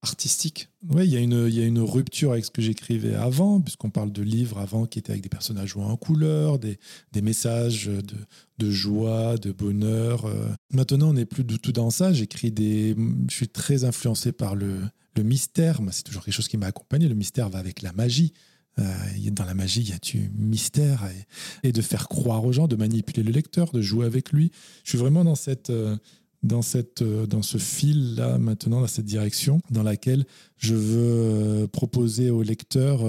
[0.00, 0.68] artistique?
[0.88, 3.60] Oui, il y, a une, il y a une rupture avec ce que j'écrivais avant,
[3.60, 6.78] puisqu'on parle de livres avant qui étaient avec des personnages en couleur, des,
[7.12, 8.16] des messages de,
[8.58, 10.24] de, joie, de bonheur.
[10.24, 10.48] Euh.
[10.72, 12.12] Maintenant, on n'est plus du tout dans ça.
[12.12, 12.96] J'écris des.
[13.28, 14.78] Je suis très influencé par le,
[15.16, 15.80] le mystère.
[15.90, 17.08] C'est toujours quelque chose qui m'a accompagné.
[17.08, 18.32] Le mystère va avec la magie.
[18.78, 18.84] Euh,
[19.30, 21.08] dans la magie, il y a du mystère
[21.62, 24.50] et, de faire croire aux gens, de manipuler le lecteur, de jouer avec lui?
[24.84, 25.70] Je suis vraiment dans cette.
[25.70, 25.96] Euh,
[26.42, 30.24] dans, cette, euh, dans ce fil-là, maintenant, dans cette direction, dans laquelle
[30.56, 33.04] je veux euh, proposer au lecteur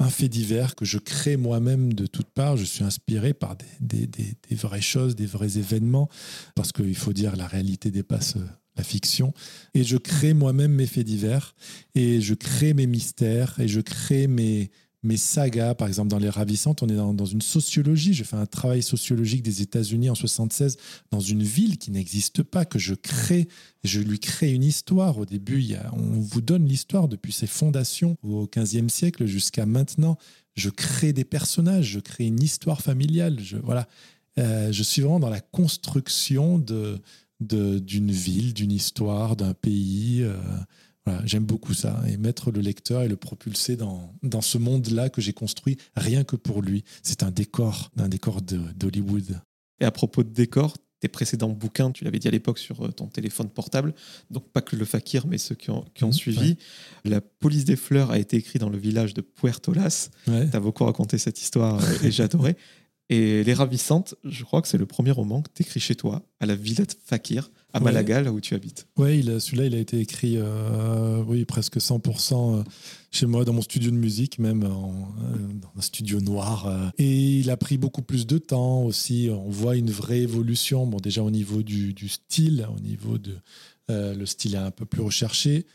[0.00, 2.56] un fait divers que je crée moi-même de toutes parts.
[2.56, 6.08] Je suis inspiré par des, des, des, vraies choses, des vrais événements,
[6.56, 8.34] parce qu'il faut dire la réalité dépasse
[8.76, 9.32] la fiction,
[9.74, 11.54] et je crée moi-même mes faits divers,
[11.94, 14.70] et je crée mes mystères, et je crée mes,
[15.06, 15.74] mes sagas.
[15.74, 18.12] Par exemple, dans Les Ravissantes, on est dans, une sociologie.
[18.12, 20.76] Je fais un travail sociologique des États-Unis en 76
[21.10, 23.48] dans une ville qui n'existe pas, que je crée.
[23.84, 25.18] Je lui crée une histoire.
[25.18, 30.18] Au début, on vous donne l'histoire depuis ses fondations au 15e siècle jusqu'à maintenant.
[30.54, 33.38] Je crée des personnages, je crée une histoire familiale.
[33.40, 33.88] Je, voilà.
[34.38, 37.00] Euh, je suis vraiment dans la construction de,
[37.40, 40.22] d'une ville, d'une histoire, d'un pays.
[40.22, 40.36] Euh,
[41.24, 45.20] J'aime beaucoup ça et mettre le lecteur et le propulser dans, dans ce monde-là que
[45.20, 46.84] j'ai construit rien que pour lui.
[47.02, 49.40] C'est un décor, un décor d'Hollywood.
[49.80, 52.90] Et à propos de décor, tes précédents bouquins, tu l'avais dit à l'époque sur euh,
[52.90, 53.94] ton téléphone portable,
[54.30, 56.56] donc pas que le fakir, mais ceux qui ont, qui ont mmh, suivi.
[57.04, 60.10] La police des fleurs a été écrite dans le village de Puerto Las.
[60.24, 62.56] Tu as beaucoup raconté cette histoire euh, et j'adorais.
[63.08, 66.26] Et Les Ravissantes, je crois que c'est le premier roman que tu écris chez toi,
[66.40, 68.86] à la Villette Fakir, à Malaga, là où tu habites.
[68.96, 72.62] Oui, celui-là, il a été écrit euh, oui, presque 100% euh,
[73.10, 76.92] chez moi, dans mon studio de musique, même en, euh, dans un studio noir.
[76.98, 79.28] Et il a pris beaucoup plus de temps aussi.
[79.30, 83.36] On voit une vraie évolution, bon, déjà au niveau du, du style, au niveau de.
[83.88, 85.66] le style est un peu plus recherché.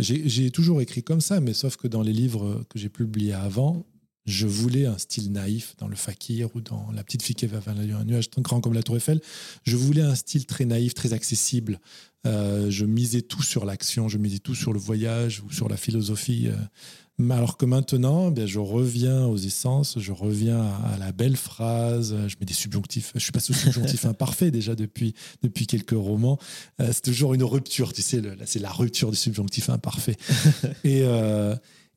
[0.00, 3.86] j'ai toujours écrit comme ça, mais sauf que dans les livres que j'ai publiés avant,
[4.26, 7.56] je voulais un style naïf dans le fakir ou dans La petite fille qui avait
[7.68, 9.20] un nuage grand comme la tour Eiffel.
[9.64, 11.80] Je voulais un style très naïf, très accessible.
[12.26, 15.76] Euh, je misais tout sur l'action, je misais tout sur le voyage ou sur la
[15.76, 16.48] philosophie.
[16.48, 17.30] Euh.
[17.30, 22.36] alors que maintenant, eh je reviens aux essences, je reviens à, la belle phrase, je
[22.38, 23.12] mets des subjonctifs.
[23.14, 26.38] Je suis passé au subjonctif imparfait déjà depuis, depuis quelques romans.
[26.80, 30.16] Euh, c'est toujours une rupture, tu sais, c'est la rupture du subjonctif imparfait.
[30.84, 31.04] Et,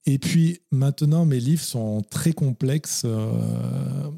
[0.06, 3.32] et puis maintenant, mes livres sont très complexes euh,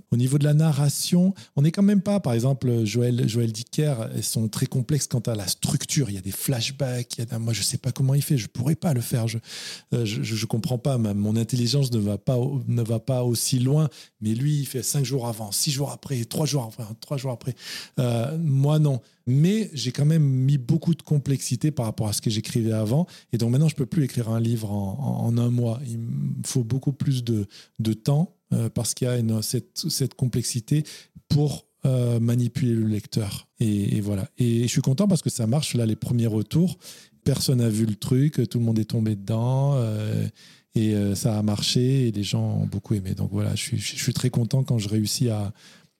[0.09, 1.35] au niveau de la narration.
[1.55, 5.19] On n'est quand même pas, par exemple, Joël, Joël Dicker, elles sont très complexes quant
[5.19, 6.09] à la structure.
[6.09, 7.19] Il y a des flashbacks.
[7.19, 8.35] Il y a, moi, je ne sais pas comment il fait.
[8.35, 9.27] Je ne pourrais pas le faire.
[9.27, 9.37] Je
[9.91, 10.97] ne euh, je, comprends pas.
[10.97, 13.87] mon intelligence ne va, pas, ne va pas aussi loin.
[14.21, 17.31] Mais lui, il fait cinq jours avant, six jours après, trois jours après, trois jours
[17.31, 17.53] après.
[17.99, 19.01] Euh, moi, non.
[19.27, 23.07] Mais j'ai quand même mis beaucoup de complexité par rapport à ce que j'écrivais avant.
[23.33, 25.79] Et donc maintenant, je ne peux plus écrire un livre en, un mois.
[25.87, 27.47] Il me faut beaucoup plus de,
[27.79, 30.83] de temps euh, parce qu'il y a cette, cette, complexité
[31.27, 33.47] pour euh, manipuler le lecteur.
[33.59, 34.29] Et, voilà.
[34.37, 35.73] Et je suis content parce que ça marche.
[35.73, 36.77] Là, les premiers retours,
[37.23, 39.73] personne n'a vu le truc, tout le monde est tombé dedans.
[39.75, 40.27] Euh,
[40.77, 43.13] et ça a marché et les gens ont beaucoup aimé.
[43.13, 45.53] Donc voilà, je suis, je suis très content quand je réussis à,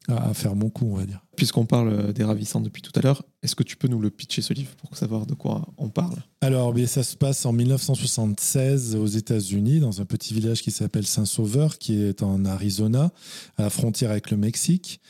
[0.08, 1.26] à, faire mon coup, on va dire.
[1.36, 4.10] Puisqu'on parle euh, des ravissants depuis tout à l'heure, est-ce que tu peux nous le
[4.10, 6.18] pitcher ce livre pour savoir de quoi on parle?
[6.42, 11.06] Alors, bien, ça se passe en 1976 aux États-Unis, dans un petit village qui s'appelle
[11.06, 13.12] Saint-Sauveur, qui est en Arizona,
[13.58, 15.02] à la frontière avec le Mexique.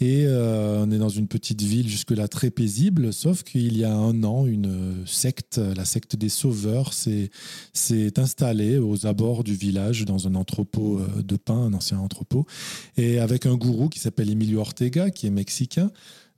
[0.00, 3.94] Et euh, on est dans une petite ville jusque-là très paisible, sauf qu'il y a
[3.94, 7.28] un an, une secte, la secte des sauveurs, s'est
[8.16, 12.46] installée aux abords du village dans un entrepôt euh, de pain, un ancien entrepôt,
[12.96, 15.90] et avec un gourou qui s'appelle Emilio Ortega, qui est mexicain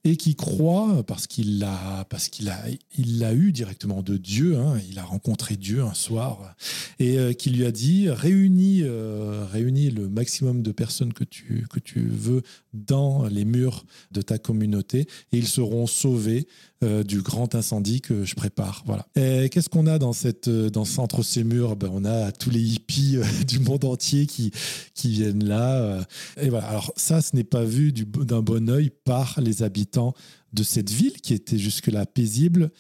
[0.05, 2.61] et qui croit parce qu'il l'a parce qu'il a
[2.99, 6.57] il l'a eu directement de Dieu hein, il a rencontré Dieu un soir
[6.99, 11.67] et euh, qui lui a dit réunis euh, réunis le maximum de personnes que tu
[11.71, 12.43] que tu veux
[12.75, 16.49] dans les murs de ta communauté et ils seront sauvés
[16.83, 18.83] euh, du grand incendie que je prépare.
[18.87, 19.07] Voilà.
[19.15, 21.77] Qu'est-ce qu'on a dans cette, dans entre ces murs?
[21.77, 24.51] Ben, On a tous les hippies du monde entier qui,
[24.95, 26.05] qui viennent là.
[26.41, 26.67] et voilà.
[26.67, 29.91] Alors ça, ce n'est pas vu d'un bon oeil par les habitants
[30.53, 32.70] de cette ville qui était jusque-là paisible.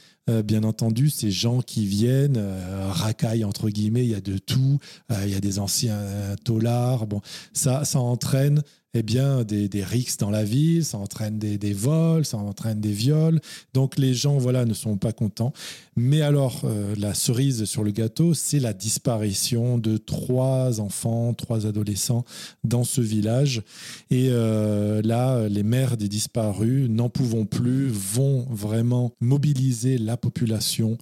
[0.44, 2.42] Bien entendu, ces gens qui viennent
[2.90, 4.78] racaillent entre guillemets, il y a de tout,
[5.10, 6.00] il y a des anciens
[6.44, 7.06] taulards.
[7.06, 7.20] Bon,
[7.52, 8.62] ça, ça entraîne
[8.94, 12.80] eh bien, des, des rixes dans la ville, ça entraîne des, des, vols, ça entraîne
[12.80, 13.40] des viols.
[13.72, 15.54] Donc les gens, voilà, ne sont pas contents.
[15.96, 21.66] Mais alors, euh, la cerise sur le gâteau, c'est la disparition de trois enfants, trois
[21.66, 22.24] adolescents
[22.64, 23.62] dans ce village.
[24.10, 30.98] Et euh, là, les mères des disparus, n'en pouvant plus, vont vraiment mobiliser la population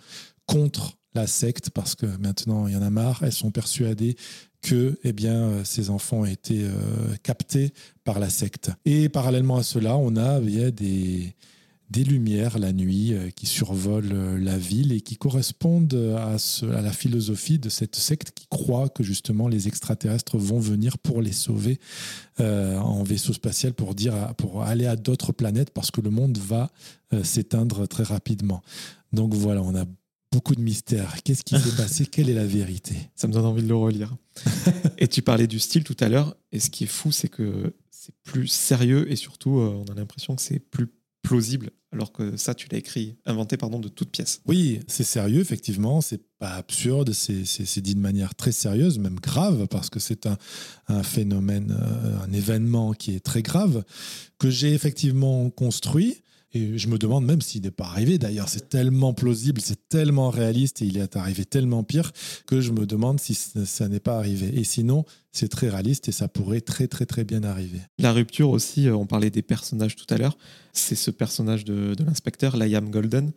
[0.47, 3.23] contre la secte parce que maintenant il y en a marre.
[3.23, 4.17] Elles sont persuadées
[4.63, 6.71] que eh bien, euh, ces enfants ont été euh,
[7.23, 7.73] captés
[8.05, 8.71] par la secte.
[8.85, 11.35] Et parallèlement à cela, on a eh des,
[11.91, 16.93] des lumières la nuit euh, qui survolent la ville et qui correspondent à, à, la
[16.93, 21.79] philosophie de cette secte qui croit que justement les extraterrestres vont venir pour les sauver
[22.39, 26.71] en vaisseau spatial pour, dire, pour aller à d'autres planètes parce que le monde va
[27.23, 28.63] s'éteindre très rapidement.
[29.13, 29.85] Donc voilà, on a
[30.33, 31.23] beaucoup de mystères.
[31.23, 32.07] Qu'est-ce qui s'est passé?
[32.07, 32.95] Quelle est la vérité?
[33.17, 34.17] Ça me donne envie de le relire.
[34.99, 36.37] et tu parlais du style tout à l'heure.
[36.53, 39.95] Et ce qui est fou, c'est que c'est plus sérieux et surtout, euh, on a
[39.95, 40.89] l'impression que c'est plus
[41.23, 44.41] plausible alors que ça, tu l'as écrit, inventé pardon, de toutes pièces.
[44.47, 46.01] Oui, c'est sérieux, effectivement.
[46.01, 50.39] C'est pas absurde, c'est dit de manière très sérieuse, même grave, parce que c'est un,
[50.89, 53.85] un, phénomène, euh, un événement qui est très grave,
[54.39, 56.23] que j'ai effectivement construit
[56.53, 58.19] et je me demande même s'il n'est pas arrivé.
[58.19, 62.13] D'ailleurs, c'est tellement plausible, c'est tellement réaliste et il est arrivé tellement pire
[62.47, 64.59] que je me demande si ça n'est pas arrivé.
[64.59, 67.81] Et sinon, c'est très réaliste et ça pourrait très très très bien arriver.
[67.99, 70.37] La rupture aussi, euh, on parlait des personnages tout à l'heure.
[70.73, 73.33] C'est ce personnage de, l'inspecteur, Liam Golden.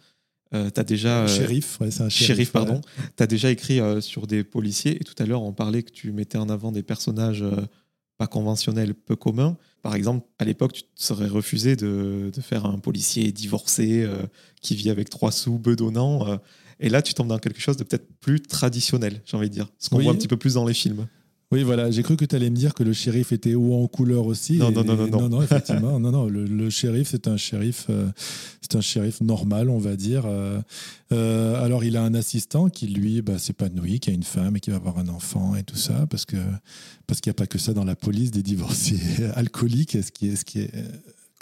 [0.54, 2.82] Euh, as déjà euh, shérif, ouais, c'est un shérif, pardon.
[3.18, 5.92] Tu as déjà écrit euh, sur des policiers et tout à l'heure on parlait que
[5.92, 7.44] tu mettais en avant des personnages
[8.18, 9.58] pas conventionnels, peu communs.
[9.82, 14.24] Par exemple, à l'époque, tu te serais refusé de, faire un policier divorcé euh,
[14.62, 16.28] qui vit avec trois sous, bedonnant.
[16.28, 16.38] Euh.
[16.80, 19.68] et là, tu tombes dans quelque chose de peut-être plus traditionnel, j'ai envie de dire.
[19.80, 21.08] Ce qu'on voit un petit peu plus dans les films.
[21.52, 23.88] Oui, voilà, j'ai cru que tu allais me dire que le shérif était haut en
[23.88, 24.58] couleur aussi.
[24.58, 28.10] Non, non, non, non, non, non, effectivement, non, non, le, shérif, c'est un shérif, euh,
[28.62, 30.24] c'est un shérif normal, on va dire.
[30.26, 30.60] Euh,
[31.12, 34.60] euh, alors, il a un assistant qui, lui, bah, s'épanouit, qui a une femme et
[34.60, 36.38] qui va avoir un enfant et tout ça, parce que
[37.06, 39.00] parce qu'il n'y a pas que ça dans la police des divorcés
[39.36, 40.72] alcooliques, ce qui est, ce qui est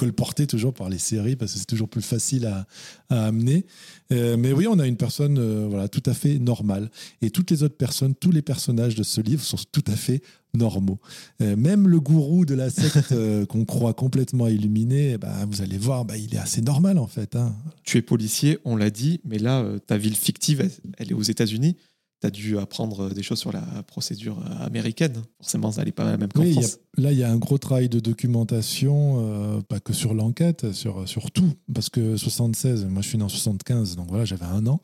[0.02, 2.66] colporté toujours par les séries parce que c'est toujours plus facile à,
[3.10, 3.68] amener.
[4.12, 6.90] Euh, mais oui, on a une personne euh, voilà, tout à fait normale.
[7.22, 10.24] Et toutes les autres personnes, tous les personnages de ce livre sont tout à fait
[10.56, 11.00] normaux.
[11.44, 13.14] Euh, même le gourou de la secte
[13.46, 17.36] qu'on croit complètement illuminé, bah, vous allez voir, bah, il est assez normal en fait.
[17.36, 17.54] Hein.
[17.84, 21.76] Tu es policier, on l'a dit, mais là, ta ville fictive, elle est aux États-Unis
[22.22, 25.14] tu as dû apprendre des choses sur la procédure américaine.
[25.40, 26.78] Forcément, ça n'est pas la même qu'en France.
[26.98, 31.08] là, il y a un gros travail de documentation, euh, pas que sur l'enquête, sur,
[31.08, 31.52] sur tout.
[31.74, 34.82] Parce que 76, moi je suis né en 75, donc voilà, j'avais un an.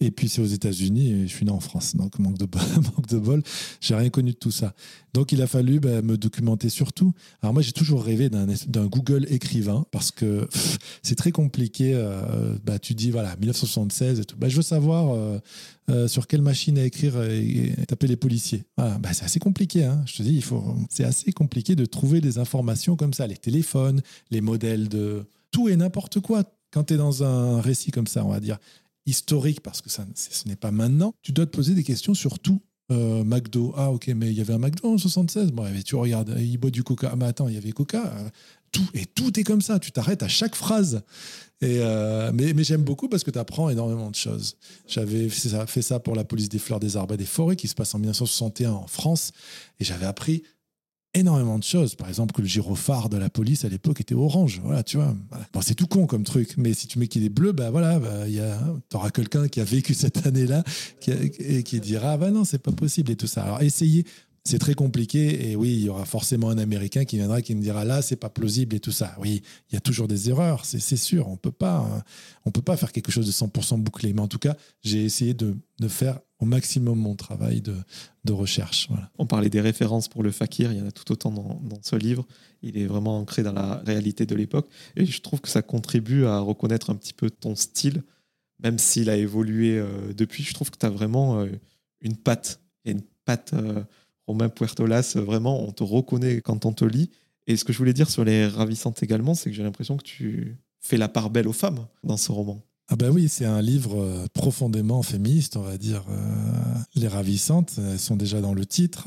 [0.00, 1.96] Et puis c'est aux États-Unis et je suis né en France.
[1.96, 3.42] Donc manque de, manque de bol,
[3.80, 4.74] j'ai rien connu de tout ça.
[5.16, 7.14] Donc il a fallu bah, me documenter sur tout.
[7.42, 10.46] Alors moi, j'ai toujours rêvé d'un Google écrivain parce que
[11.02, 11.92] c'est très compliqué.
[11.94, 14.36] Euh, bah, tu dis, voilà, 1976 et tout.
[14.36, 15.14] Bah, je veux savoir.
[15.14, 15.38] Euh,
[15.88, 18.64] euh, sur quelle machine à écrire et, taper les policiers.
[18.76, 19.84] Bah, c'est assez compliqué.
[19.84, 20.02] Hein.
[20.06, 23.36] Je te dis, il faut, c'est assez compliqué de trouver des informations comme ça, les
[23.36, 26.44] téléphones, les modèles de tout et n'importe quoi.
[26.72, 28.58] Quand tu es dans un récit comme ça, on va dire
[29.06, 32.38] historique, parce que ça, ce n'est pas maintenant, tu dois te poser des questions sur
[32.38, 32.60] tout.
[32.92, 35.50] Euh, McDo, ah ok, mais il y avait un McDo en 76.
[35.50, 37.10] Bon, tu regardes, il boit du Coca.
[37.12, 38.12] Ah, mais attends, il y avait Coca.
[38.94, 39.78] Et tout est comme ça.
[39.78, 41.02] Tu t'arrêtes à chaque phrase.
[41.62, 44.56] Et euh, mais, j'aime beaucoup parce que tu apprends énormément de choses.
[44.86, 47.74] J'avais fait ça, pour la police des fleurs, des arbres et des forêts qui se
[47.74, 49.32] passe en 1961 en France.
[49.80, 50.42] Et j'avais appris
[51.14, 51.94] énormément de choses.
[51.94, 54.60] Par exemple, que le gyrophare de la police à l'époque était orange.
[54.62, 55.14] Voilà, tu vois.
[55.62, 58.26] C'est tout con comme truc, mais si tu mets qu'il est bleu, bah voilà, bah,
[58.28, 60.62] tu auras quelqu'un qui a vécu cette année-là
[61.06, 63.44] et qui dira ah bah non, c'est pas possible et tout ça.
[63.44, 64.04] Alors essayez
[64.46, 65.50] c'est très compliqué.
[65.50, 68.16] Et oui, il y aura forcément un Américain qui viendra qui me dira là, c'est
[68.16, 69.14] pas plausible et tout ça.
[69.18, 71.28] Oui, il y a toujours des erreurs, c'est sûr.
[71.28, 72.02] On peut pas, hein.
[72.44, 74.12] on peut pas faire quelque chose de 100% bouclé.
[74.12, 75.56] Mais en tout cas, j'ai essayé de,
[75.88, 78.88] faire au maximum mon travail de, recherche.
[79.18, 81.78] On parlait des références pour le fakir, il y en a tout autant dans, dans
[81.82, 82.26] ce livre.
[82.62, 84.68] Il est vraiment ancré dans la réalité de l'époque.
[84.96, 88.02] Et je trouve que ça contribue à reconnaître un petit peu ton style,
[88.62, 90.42] même s'il a évolué euh, depuis.
[90.42, 91.46] Je trouve que tu as vraiment euh,
[92.00, 92.60] une patte.
[92.84, 93.52] et une patte.
[93.54, 93.84] Euh,
[94.26, 97.10] Romain Puertolas, vraiment, on te reconnaît quand on te lit.
[97.46, 100.02] Et ce que je voulais dire sur les ravissantes également, c'est que j'ai l'impression que
[100.02, 102.60] tu fais la part belle aux femmes dans ce roman.
[102.88, 106.04] Ah ben oui, c'est un livre euh, profondément féministe, on va dire.
[106.08, 109.06] Euh, les ravissantes, elles sont déjà dans le titre.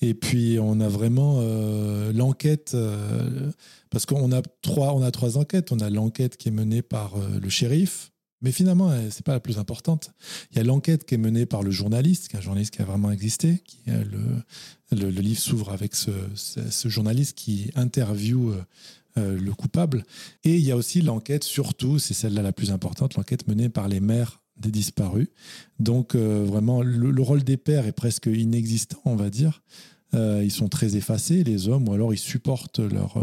[0.00, 2.76] Et puis on a vraiment euh, l'enquête,
[3.90, 5.72] parce qu'on a trois, on a trois enquêtes.
[5.72, 8.12] On a l'enquête qui est menée par le shérif,
[8.42, 10.12] mais finalement, c'est pas la plus importante.
[10.52, 12.82] Il y a l'enquête qui est menée par le journaliste, qui est un journaliste qui
[12.82, 13.62] a vraiment existé.
[13.86, 18.54] Le, livre s'ouvre avec ce, journaliste qui interviewe
[19.18, 20.04] euh, le coupable.
[20.44, 23.88] Et il y a aussi l'enquête, surtout, c'est celle-là la plus importante, l'enquête menée par
[23.88, 25.28] les mères des disparus.
[25.78, 29.62] Donc euh, vraiment, le, rôle des pères est presque inexistant, on va dire.
[30.14, 33.22] Euh, ils sont très effacés, les hommes, ou alors ils supportent leurs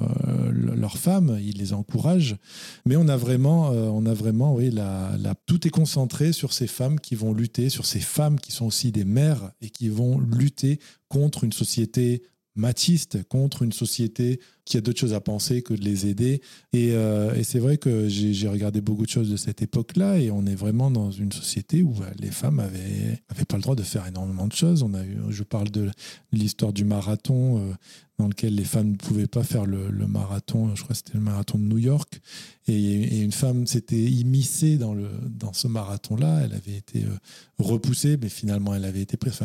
[0.51, 2.37] leur euh, femmes, ils les encouragent.
[2.85, 6.53] Mais on a vraiment, euh, on a vraiment oui, la, la, tout est concentré sur
[6.53, 9.89] ces femmes qui vont lutter, sur ces femmes qui sont aussi des mères et qui
[9.89, 10.79] vont lutter
[11.09, 12.21] contre une société
[12.55, 16.41] matiste contre une société qui a d'autres choses à penser que de les aider.
[16.73, 20.45] Et, euh, c'est vrai que j'ai regardé beaucoup de choses de cette époque-là et on
[20.45, 23.83] est vraiment dans une société où bah, les femmes avaient, avaient pas le droit de
[23.83, 24.81] faire énormément de choses.
[24.81, 25.91] On a eu, je parle de
[26.31, 27.73] l'histoire du marathon euh,
[28.17, 31.23] dans lequel les femmes ne pouvaient pas faire le, marathon, je crois que c'était le
[31.23, 32.21] marathon de New York.
[32.67, 36.41] Et, une femme s'était immiscée dans, le, dans ce marathon-là.
[36.45, 37.17] Elle avait été euh,
[37.59, 39.39] repoussée, mais finalement elle avait été prise.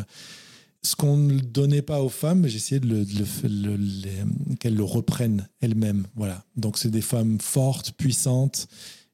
[0.83, 2.81] Ce qu'on ne donnait pas aux femmes, j'essayais
[4.59, 6.07] qu'elles le reprennent elles-mêmes.
[6.15, 6.43] Voilà.
[6.55, 8.67] Donc c'est des femmes fortes, puissantes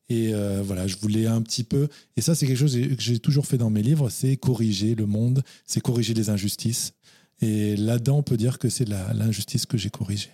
[0.08, 1.90] Et euh, voilà, je voulais un petit peu.
[2.16, 5.06] Et ça, c'est quelque chose que j'ai toujours fait dans mes livres c'est corriger le
[5.06, 6.94] monde, c'est corriger les injustices.
[7.42, 10.32] Et là-dedans, on peut dire que c'est l'injustice que j'ai corrigée.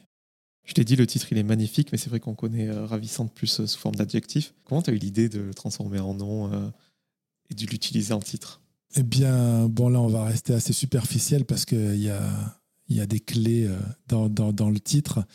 [0.65, 3.33] Je t'ai dit, le titre, il est magnifique, mais c'est vrai qu'on connaît euh, Ravissante
[3.33, 4.53] plus euh, sous forme d'adjectif.
[4.63, 6.71] Comment tu as eu l'idée de le transformer en nom
[7.49, 8.62] et de l'utiliser en titre?
[8.95, 12.21] Eh bien, bon, là, on va rester assez superficiel parce qu'il y a,
[12.89, 13.67] y a des clés
[14.07, 15.25] dans, dans, dans le titre.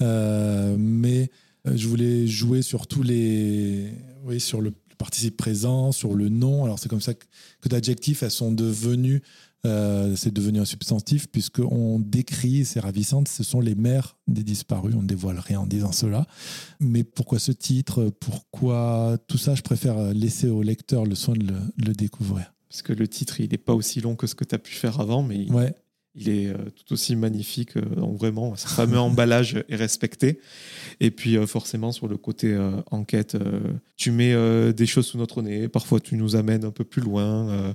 [0.00, 1.30] mais
[1.66, 3.92] euh, je voulais jouer sur tous les.
[4.24, 6.64] Oui, sur le participe présent, sur le nom.
[6.64, 7.24] Alors, c'est comme ça que,
[7.60, 9.22] que d'adjectifs, elles sont devenues.
[9.64, 14.96] Euh, c'est devenu un substantif puisqu'on décrit, c'est ravissant, ce sont les mères des disparus,
[14.96, 16.26] on ne dévoile rien en disant cela.
[16.80, 18.12] Mais pourquoi ce titre?
[18.18, 19.54] Pourquoi tout ça?
[19.54, 22.51] Je préfère laisser au lecteur le soin de le, le découvrir.
[22.72, 24.72] Parce que le titre, il n'est pas aussi long que ce que tu as pu
[24.72, 25.72] faire avant, mais ouais
[26.14, 27.76] il est euh, tout aussi magnifique.
[27.76, 30.40] Euh, donc vraiment, ce fameux emballage est respecté.
[31.00, 32.56] Et puis euh, forcément, sur le côté
[32.90, 33.36] enquête,
[33.96, 34.34] tu mets
[34.72, 35.68] des choses sous notre nez.
[35.68, 37.74] Parfois, tu nous amènes un peu plus loin.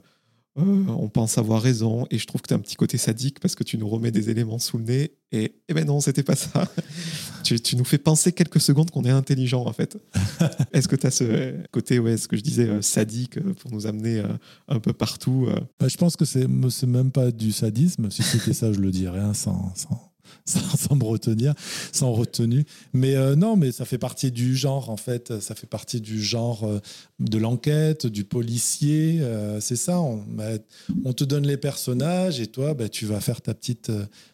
[0.60, 3.40] Euh, on pense avoir raison, et je trouve que tu as un petit côté sadique
[3.40, 6.24] parce que tu nous remets des éléments sous le nez, et eh ben non, c'était
[6.24, 6.68] pas ça.
[7.44, 9.98] tu, nous fais penser quelques secondes qu'on est intelligent en fait.
[10.74, 13.72] est-ce que tu as ce côté, ouais, ce que je disais, euh, sadique euh, pour
[13.72, 14.24] nous amener
[14.68, 15.48] un peu partout
[15.80, 16.48] bah, Je pense que c'est
[16.88, 20.12] même pas du sadisme, si c'était ça, je le dirais, hein, sans, sans,
[20.46, 21.54] sans, me retenir,
[21.92, 22.66] sans retenue.
[22.94, 25.40] Mais euh, non, mais ça fait partie du genre, en fait.
[25.40, 26.80] Ça fait partie du genre euh,
[27.20, 29.20] de l'enquête, du policier.
[29.22, 30.00] Euh, c'est ça.
[30.00, 30.52] On, bah,
[31.04, 33.92] on, te donne les personnages et toi, bah, tu vas faire ta petite,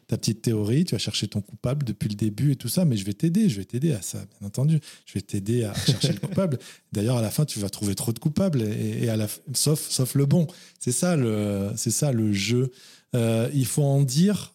[0.07, 0.85] ta petite théorie.
[0.85, 2.85] Tu vas chercher ton coupable depuis le début et tout ça.
[2.85, 3.49] Mais je vais t'aider.
[3.49, 4.79] Je vais t'aider à ça, bien entendu.
[5.05, 6.59] Je vais t'aider à chercher le coupable.
[6.91, 9.09] D'ailleurs, à la fin, tu vas trouver trop de coupables, et,
[9.53, 10.47] sauf, sauf le bon.
[10.79, 12.71] C'est ça le, c'est ça le jeu.
[13.15, 14.53] il faut en dire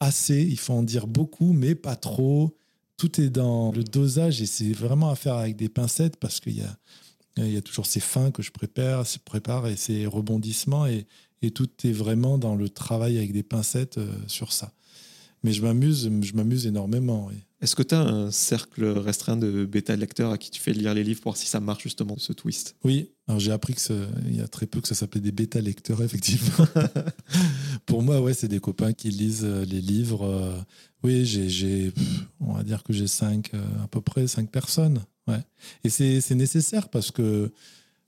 [0.00, 2.56] assez, il faut en dire beaucoup, mais pas trop.
[2.96, 6.58] Tout est dans le dosage et c'est vraiment à faire avec des pincettes parce qu'il
[6.58, 6.76] y a,
[7.36, 11.06] il y a toujours ces fins que je prépare, prépare et ces rebondissements et,
[11.42, 14.72] et, tout est vraiment dans le travail avec des pincettes euh, sur ça.
[15.42, 17.30] Mais je m'amuse, je m'amuse énormément.
[17.62, 20.94] Est-ce que tu as un cercle restreint de bêta lecteurs à qui tu fais lire
[20.94, 22.74] les livres pour voir si ça marche justement ce twist?
[22.84, 26.66] Oui, j'ai appris qu'il y a très peu que ça s'appelait des bêta lecteurs effectivement.
[27.86, 30.24] pour moi, ouais, c'est des copains qui lisent euh, les livres.
[30.24, 30.58] Euh,
[31.02, 31.92] oui, j'ai,
[32.40, 35.00] on va dire que j'ai cinq, euh, à peu près cinq personnes.
[35.26, 35.42] Ouais.
[35.84, 37.52] Et c'est nécessaire parce que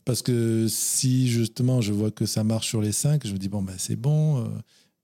[0.05, 3.49] parce que si justement je vois que ça marche sur les cinq, je me dis
[3.49, 4.51] bon ben c'est bon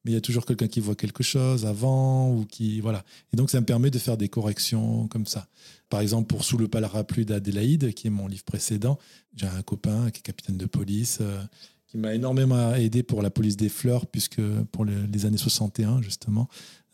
[0.05, 3.05] mais il y a toujours quelqu'un qui voit quelque chose avant ou qui voilà.
[3.33, 5.49] Et donc ça me permet de faire des corrections comme ça.
[5.89, 8.99] Par exemple, pour Sous le parapluie d'Adélaïde, qui est mon livre précédent,
[9.35, 11.41] j'ai un copain qui est capitaine de police, euh,
[11.87, 14.43] qui m'a énormément aidé pour la police des fleurs, puisque
[14.73, 16.49] pour les années 61 justement,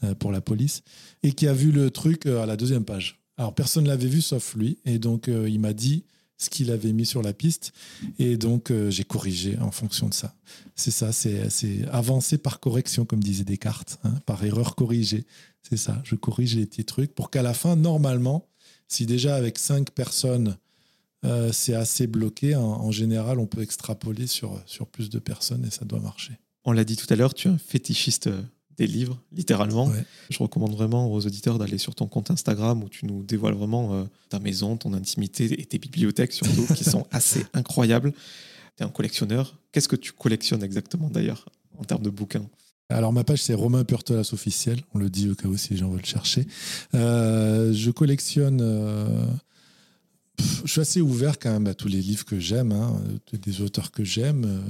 [0.05, 0.83] euh, pour la police,
[1.23, 3.21] et qui a vu le truc euh, à la deuxième page.
[3.37, 6.05] Alors personne ne l'avait vu sauf lui, et donc il m'a dit
[6.37, 7.73] ce qu'il avait mis sur la piste.
[8.19, 10.35] Et donc, euh, j'ai corrigé en fonction de ça.
[10.75, 15.25] C'est ça, c'est avancer par correction, comme disait Descartes, hein, par erreur corrigée.
[15.63, 18.49] C'est ça, je corrige les petits trucs pour qu'à la fin, normalement,
[18.89, 20.57] si déjà avec cinq personnes,
[21.25, 25.71] euh, c'est assez bloqué, en, général, on peut extrapoler sur, sur plus de personnes et
[25.71, 26.35] ça doit marcher.
[26.65, 28.43] On l'a dit tout à l'heure, tu es un fétichiste euh,
[28.77, 29.91] des livres, littéralement.
[30.31, 33.95] Je recommande vraiment aux auditeurs d'aller sur ton compte Instagram où tu nous dévoiles vraiment
[33.95, 38.13] euh, ta maison, ton intimité et tes bibliothèques surtout, qui sont assez incroyables.
[38.77, 39.57] Tu es un collectionneur.
[39.73, 41.47] Qu'est-ce que tu collectionnes exactement d'ailleurs
[41.79, 42.47] en termes de bouquins?
[42.91, 45.79] Alors ma page c'est Romain Purtolas officiel, on le dit au cas où si les
[45.79, 46.47] gens veulent chercher.
[46.95, 48.61] Euh, je collectionne
[50.41, 53.01] euh, je suis assez ouvert quand même à tous les livres que j'aime, hein,
[53.33, 54.61] des auteurs que j'aime, euh,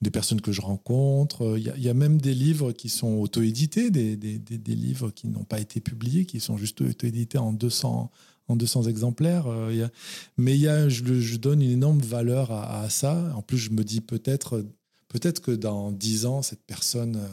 [0.00, 1.56] des personnes que je rencontre.
[1.58, 5.44] Il y, a même des livres qui sont auto-édités, des, des, des, livres qui n'ont
[5.44, 8.10] pas été publiés, qui sont juste auto-édités en 200,
[8.48, 9.46] en 200 exemplaires.
[9.46, 9.88] Euh,
[10.36, 13.32] mais y a, je, donne une énorme valeur à, ça.
[13.36, 14.64] En plus, je me dis peut-être
[15.08, 17.28] peut-être que dans 10 ans, cette personne euh,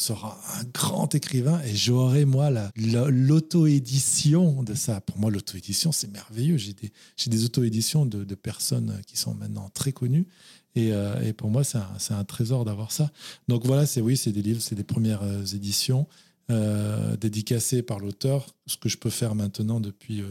[0.00, 5.00] sera un grand écrivain et j'aurai, moi, l'auto-édition de ça.
[5.00, 6.56] Pour moi, l'auto-édition, c'est merveilleux.
[6.56, 6.90] J'ai des,
[7.26, 10.26] des auto-éditions de, de, personnes qui sont maintenant très connues.
[10.74, 13.10] Et, euh, et pour moi, c'est un, un, trésor d'avoir ça.
[13.48, 16.06] Donc voilà, c'est oui, c'est des livres, c'est des premières euh, éditions
[16.50, 18.46] euh, dédicacées par l'auteur.
[18.66, 20.22] Ce que je peux faire maintenant depuis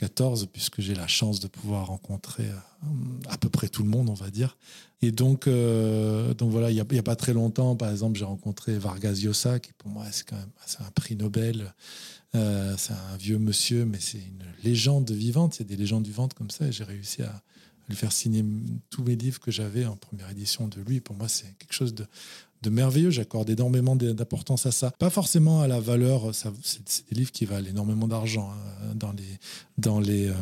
[0.00, 2.46] 2014, puisque j'ai la chance de pouvoir rencontrer
[3.28, 4.56] à peu près tout le monde, on va dire.
[5.02, 8.78] Et donc, euh, donc voilà, il n'y a, pas très longtemps, par exemple, j'ai rencontré
[8.78, 11.74] Vargas Llosa, qui pour moi, c'est quand même c'est un prix Nobel.
[12.34, 15.58] Euh, c'est un vieux monsieur, mais c'est une légende vivante.
[15.60, 17.42] A des légendes vivantes comme ça, et j'ai réussi à
[17.88, 18.44] lui faire signer
[18.90, 21.00] tous mes livres que j'avais en première édition de lui.
[21.00, 22.06] Pour moi, c'est quelque chose de,
[22.64, 23.10] de merveilleux.
[23.10, 24.90] J'accorde énormément d'importance à ça.
[24.98, 29.38] Pas forcément à la valeur, c'est des livres qui valent énormément d'argent hein, dans les.
[29.78, 30.32] Dans les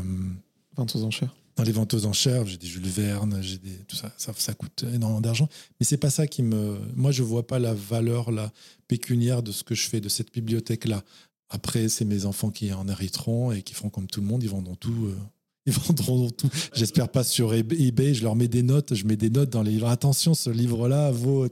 [0.77, 3.97] Ventes aux enchères dans les ventes aux enchères, j'ai des Jules Verne, j'ai des tout
[3.97, 5.49] ça, ça, ça coûte énormément d'argent.
[5.79, 8.51] Mais c'est pas ça qui me, moi je vois pas la valeur la
[8.89, 11.03] pécuniaire de ce que je fais de cette bibliothèque là.
[11.51, 14.49] Après, c'est mes enfants qui en hériteront et qui feront comme tout le monde, ils
[14.49, 15.07] vendront tout.
[15.09, 15.17] euh,
[15.67, 16.49] ils vendront tout.
[16.75, 18.15] J'espère pas sur eBay.
[18.15, 18.95] Je leur mets des notes.
[18.95, 19.89] Je mets des notes dans les livres.
[19.89, 21.47] Attention, ce livre-là vaut.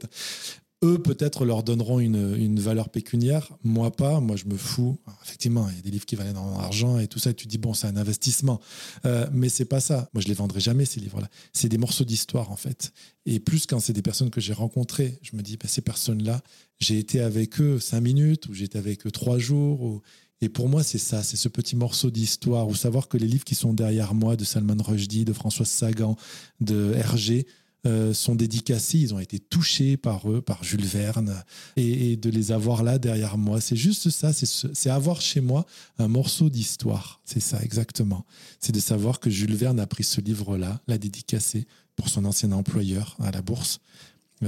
[0.82, 3.52] Eux, peut-être, leur donneront une, une, valeur pécuniaire.
[3.62, 4.20] Moi, pas.
[4.20, 4.98] Moi, je me fous.
[5.22, 7.30] Effectivement, il y a des livres qui valent énormément d'argent et tout ça.
[7.30, 8.60] Et tu dis, bon, c'est un investissement.
[9.04, 10.08] Euh, mais c'est pas ça.
[10.14, 11.28] Moi, je les vendrai jamais, ces livres-là.
[11.52, 12.94] C'est des morceaux d'histoire, en fait.
[13.26, 16.40] Et plus quand c'est des personnes que j'ai rencontrées, je me dis, bah, ces personnes-là,
[16.78, 19.82] j'ai été avec eux cinq minutes ou j'ai été avec eux trois jours.
[19.82, 20.00] Ou...
[20.40, 23.44] Et pour moi, c'est ça, c'est ce petit morceau d'histoire, ou savoir que les livres
[23.44, 26.16] qui sont derrière moi, de Salman Rushdie, de Françoise Sagan,
[26.60, 27.46] de Hergé,
[27.86, 31.42] euh, sont dédicacés, ils ont été touchés par eux, par Jules Verne,
[31.76, 33.60] et, de les avoir là derrière moi.
[33.62, 35.64] C'est juste ça, c'est ce, avoir chez moi
[35.98, 37.22] un morceau d'histoire.
[37.24, 38.26] C'est ça, exactement.
[38.58, 41.66] C'est de savoir que Jules Verne a pris ce livre-là, l'a dédicacé
[41.96, 43.80] pour son ancien employeur à la bourse.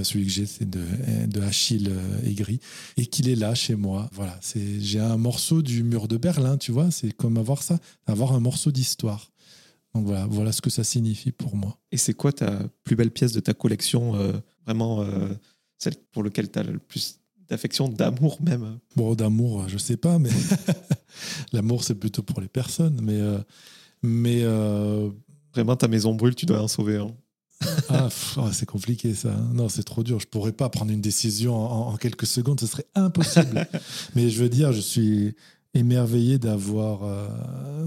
[0.03, 0.85] Celui que j'ai, c'est de,
[1.27, 1.91] de Achille
[2.25, 2.61] Aigri,
[2.99, 4.11] et qu'il est là chez moi.
[4.13, 7.79] Voilà, c'est, j'ai un morceau du mur de Berlin, tu vois, c'est comme avoir ça,
[8.07, 9.32] avoir un morceau d'histoire.
[9.95, 11.79] Donc voilà, voilà ce que ça signifie pour moi.
[11.91, 14.33] Et c'est quoi ta plus belle pièce de ta collection euh,
[14.65, 15.29] Vraiment euh,
[15.79, 17.19] celle pour laquelle tu as le plus
[17.49, 18.79] d'affection, d'amour même?
[18.97, 20.31] Bon, d'amour, je sais pas, mais
[21.53, 23.01] l'amour, c'est plutôt pour les personnes.
[23.03, 23.39] Mais, euh,
[24.03, 24.45] mais
[25.55, 27.15] Vraiment, ta maison brûle, tu dois en sauver un.
[27.91, 29.37] ah, oh, c'est compliqué ça.
[29.53, 30.19] Non, c'est trop dur.
[30.19, 32.59] Je pourrais pas prendre une décision en, en quelques secondes.
[32.59, 33.69] Ce serait impossible.
[34.15, 35.37] mais je veux dire, je suis
[35.75, 37.29] émerveillé d'avoir euh,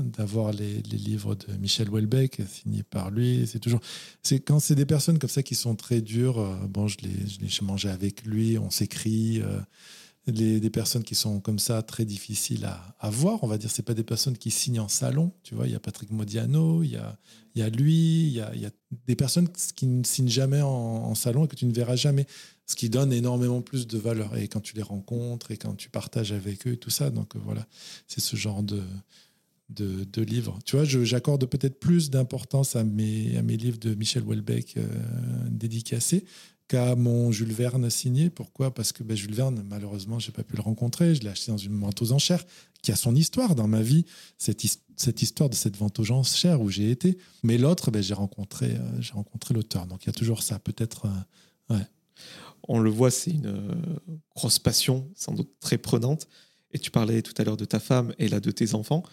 [0.01, 3.45] d'avoir les, les, livres de Michel Houellebecq signés par lui.
[3.47, 3.79] C'est toujours
[4.23, 6.39] c'est quand c'est des personnes comme ça qui sont très dures.
[6.39, 9.41] Euh, bon, je les je l'ai mangé avec lui, on s'écrit.
[9.41, 9.59] Euh,
[10.27, 13.93] des personnes qui sont comme ça très difficiles à, voir, on va dire, c'est pas
[13.93, 15.31] des personnes qui signent en salon.
[15.43, 17.17] Tu vois, il y a Patrick Modiano, il y a
[17.55, 18.71] y a lui, il y a, y a
[19.07, 22.27] des personnes qui ne signent jamais en, salon et que tu ne verras jamais
[22.65, 24.35] ce qui donne énormément plus de valeur.
[24.35, 27.35] Et quand tu les rencontres et quand tu partages avec eux et tout ça, donc
[27.35, 27.65] euh, voilà,
[28.07, 28.81] c'est ce genre de,
[29.69, 30.59] de, de livres.
[30.65, 34.87] Tu vois, j'accorde peut-être plus d'importance à mes, à mes livres de Michel Houellebecq euh,
[35.49, 36.25] dédicacés
[36.67, 38.29] qu'à mon Jules Verne signé.
[38.29, 38.73] Pourquoi?
[38.73, 41.15] Parce que ben, Jules Verne, malheureusement, j'ai pas pu le rencontrer.
[41.15, 42.43] Je l'ai acheté dans une vente aux enchères
[42.81, 44.05] qui a son histoire dans ma vie,
[44.37, 44.63] cette,
[44.95, 47.17] cette histoire de cette vente aux enchères où j'ai été.
[47.43, 49.87] Mais l'autre, ben, j'ai rencontré, euh, j'ai rencontré l'auteur.
[49.87, 51.07] Donc il y a toujours ça, peut-être.
[51.71, 51.79] Euh,
[52.67, 53.75] on le voit, c'est une euh,
[54.35, 56.27] grosse passion, sans doute très prenante.
[56.71, 59.03] Et tu parlais tout à l'heure de ta femme et là de tes enfants.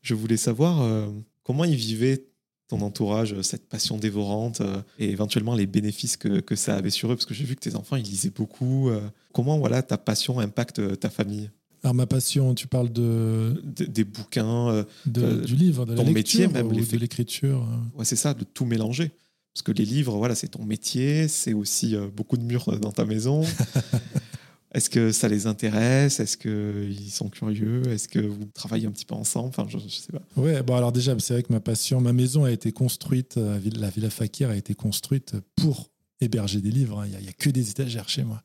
[0.00, 1.08] Je voulais savoir
[1.44, 2.31] comment ils vivaient
[2.72, 7.12] ton entourage, cette passion dévorante euh, et éventuellement les bénéfices que, que, ça avait sur
[7.12, 8.88] eux, parce que j'ai vu que tes enfants, ils lisaient beaucoup.
[8.88, 9.00] Euh,
[9.32, 11.50] comment voilà, ta passion impacte ta famille?
[11.84, 16.14] Alors ma passion, tu parles de, de des bouquins, de, du livre, de la lecture,
[16.14, 17.68] métier même, ou de l'écriture.
[17.94, 19.10] Ouais, c'est ça, de tout mélanger.
[19.54, 22.92] Parce que les livres, voilà, c'est ton métier, c'est aussi euh, beaucoup de murs dans
[22.92, 23.42] ta maison.
[24.74, 26.18] Est-ce que ça les intéresse?
[26.18, 27.86] Est-ce qu'ils sont curieux?
[27.88, 29.48] Est-ce que vous travaillez un petit peu ensemble?
[29.48, 30.22] Enfin, je, sais pas.
[30.40, 33.60] Ouais, bon alors déjà, c'est vrai que ma passion, ma maison a été construite, euh,
[33.76, 37.00] la Villa Fakir a été construite pour héberger des livres.
[37.00, 37.06] Hein.
[37.06, 38.42] Il n'y a, que des étagères chez moi.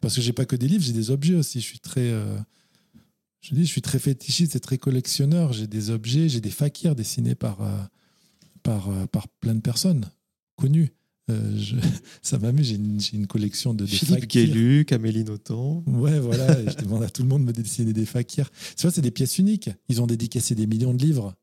[0.00, 1.60] Parce que j'ai pas que des livres, j'ai des objets aussi.
[1.60, 2.38] Je suis très, euh,
[3.42, 5.52] je dis, je suis très fétichiste, c'est très collectionneur.
[5.52, 7.76] J'ai des objets, j'ai des fakirs dessinés par, euh,
[8.62, 10.08] par, par plein de personnes
[10.56, 10.95] connu.
[11.30, 11.76] Euh, je,
[12.22, 14.26] ça m'amuse, j'ai une, une, collection de, de Philippe.
[14.26, 15.82] Guéluc, Amélie Nothomb.
[15.86, 18.50] Ouais, voilà, je demande à tout le monde de me dessiner des fakirs.
[18.76, 19.70] Tu vois, c'est des pièces uniques.
[19.88, 21.34] Ils ont dédicacé des millions de livres,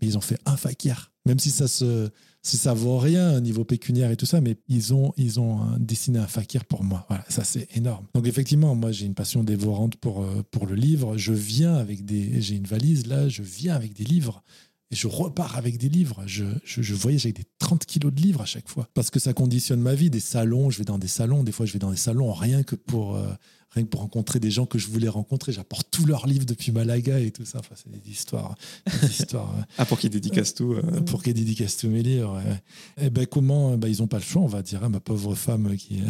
[0.00, 1.12] mais ils ont fait un fakir.
[1.26, 2.10] Même si ça se,
[2.42, 5.60] si ça vaut rien au niveau pécuniaire et tout ça, mais ils ont, ils ont
[5.78, 7.06] dessiné un fakir pour moi.
[7.08, 8.06] Voilà, ça c'est énorme.
[8.14, 11.16] Donc effectivement, moi j'ai une passion dévorante pour, euh, pour le livre.
[11.16, 14.44] Je viens avec des, j'ai une valise là, je viens avec des livres.
[14.90, 16.22] Et je repars avec des livres.
[16.26, 18.88] Je, je, je, voyage avec des 30 kilos de livres à chaque fois.
[18.94, 20.10] Parce que ça conditionne ma vie.
[20.10, 21.42] Des salons, je vais dans des salons.
[21.42, 23.26] Des fois, je vais dans des salons rien que pour, euh,
[23.70, 25.52] rien que pour rencontrer des gens que je voulais rencontrer.
[25.52, 27.60] J'apporte tous leurs livres depuis Malaga et tout ça.
[27.60, 28.56] Enfin, c'est des histoires.
[29.00, 30.82] Des histoires ah, pour qu'ils dédicacent tout euh...
[31.00, 32.40] Pour qu'ils dédicacent tous mes livres.
[32.46, 33.06] Ouais.
[33.06, 34.84] Et ben, comment ben, Ils n'ont pas le choix, on va dire.
[34.84, 36.02] Hein, ma pauvre femme qui.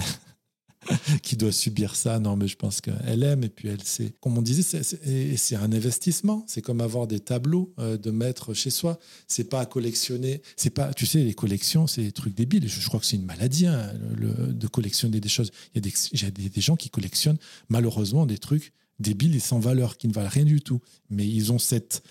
[1.22, 2.18] qui doit subir ça.
[2.18, 4.12] Non, mais je pense qu'elle aime et puis elle sait.
[4.20, 6.44] Comme on disait, c'est un investissement.
[6.46, 8.98] C'est comme avoir des tableaux euh, de mettre chez soi.
[9.26, 10.42] C'est pas à collectionner.
[10.56, 12.68] C'est pas, tu sais, les collections, c'est des trucs débiles.
[12.68, 15.50] Je, crois que c'est une maladie hein, de collectionner des choses.
[15.74, 20.08] Il y a, des, gens qui collectionnent malheureusement des trucs débiles et sans valeur, qui
[20.08, 20.80] ne valent rien du tout.
[21.10, 22.02] Mais ils ont cette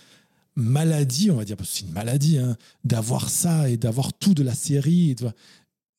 [0.55, 4.33] maladie, on va dire, parce que c'est une maladie, hein, d'avoir ça et d'avoir tout
[4.33, 5.15] de la série.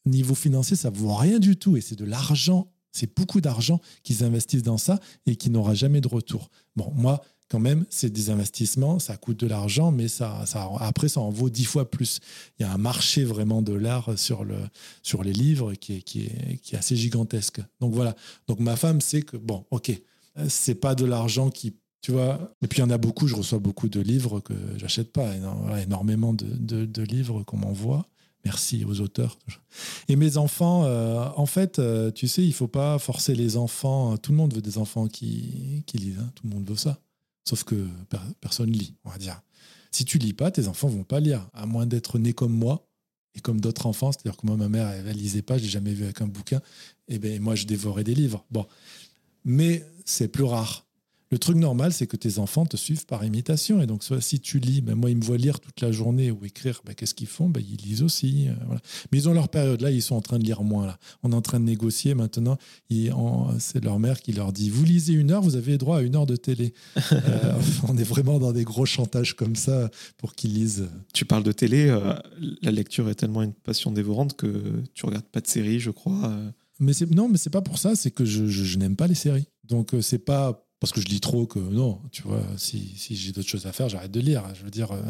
[0.06, 3.80] Niveau financier, ça ne vaut rien du tout et c'est de l'argent, c'est beaucoup d'argent
[4.02, 6.50] qu'ils investissent dans ça et qui n'aura jamais de retour.
[6.76, 11.08] Bon, moi, quand même, c'est des investissements, ça coûte de l'argent, mais ça, ça, après,
[11.08, 12.20] ça en vaut dix fois plus.
[12.58, 14.56] Il y a un marché vraiment de l'art sur, le,
[15.02, 17.60] sur les livres qui est, qui, est, qui est assez gigantesque.
[17.80, 18.14] Donc voilà.
[18.48, 19.92] Donc ma femme sait que, bon, ok,
[20.48, 23.34] c'est pas de l'argent qui tu vois et puis il y en a beaucoup je
[23.34, 25.26] reçois beaucoup de livres que j'achète pas
[25.82, 28.06] énormément de, de, de livres qu'on m'envoie
[28.44, 29.38] Merci aux auteurs.
[30.08, 34.16] Et mes enfants, euh, en fait, euh, tu sais, il faut pas forcer les enfants.
[34.18, 36.18] Tout le monde veut des enfants qui, qui lisent.
[36.18, 36.30] Hein.
[36.34, 36.98] Tout le monde veut ça.
[37.44, 37.86] Sauf que
[38.40, 39.40] personne lit, on va dire.
[39.90, 42.88] Si tu lis pas, tes enfants vont pas lire, à moins d'être nés comme moi
[43.34, 44.12] et comme d'autres enfants.
[44.12, 46.26] C'est-à-dire que moi, ma mère, elle, ne lisait pas, je l'ai jamais vu avec un
[46.26, 46.60] bouquin.
[47.08, 48.44] Et ben moi, je dévorais des livres.
[48.50, 48.66] Bon,
[49.44, 50.83] mais c'est plus rare.
[51.30, 53.80] Le truc normal, c'est que tes enfants te suivent par imitation.
[53.80, 56.30] Et donc, soit si tu lis, ben moi, ils me voient lire toute la journée
[56.30, 57.48] ou écrire, ben, qu'est-ce qu'ils font?
[57.48, 58.48] Ben, Ils lisent aussi.
[58.48, 58.76] Euh,
[59.10, 59.80] Mais ils ont leur période.
[59.80, 60.86] Là, ils sont en train de lire moins.
[60.86, 60.98] Là.
[61.22, 62.58] On est en train de négocier maintenant.
[63.58, 66.14] C'est leur mère qui leur dit Vous lisez une heure, vous avez droit à une
[66.14, 66.72] heure de télé.
[67.12, 70.88] Euh, on est vraiment dans des gros chantages comme ça pour qu'ils lisent.
[71.12, 71.88] Tu parles de télé.
[71.88, 72.14] Euh,
[72.60, 76.36] la lecture est tellement une passion dévorante que tu regardes pas de séries, je crois.
[76.80, 77.94] Mais non, mais c'est pas pour ça.
[77.94, 79.46] C'est que je, je n'aime pas les séries.
[79.64, 83.48] Donc, c'est pas parce que je lis trop que non, tu vois, si, j'ai d'autres
[83.48, 84.42] choses à faire, j'arrête de lire.
[84.54, 85.00] Je veux dire, euh,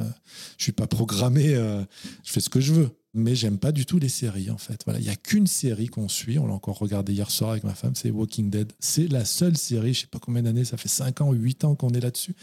[0.57, 1.83] je suis pas programmé, euh,
[2.22, 2.91] je fais ce que je veux.
[3.16, 4.81] Mais j'aime pas du tout les séries, en fait.
[4.85, 6.39] Voilà, il y a qu'une série qu'on suit.
[6.39, 8.72] On l'a encore regardé hier soir avec ma femme, c'est Walking Dead.
[8.79, 11.64] C'est la seule série, je sais pas combien d'années, ça fait 5 ans ou 8
[11.64, 12.35] ans qu'on est là-dessus.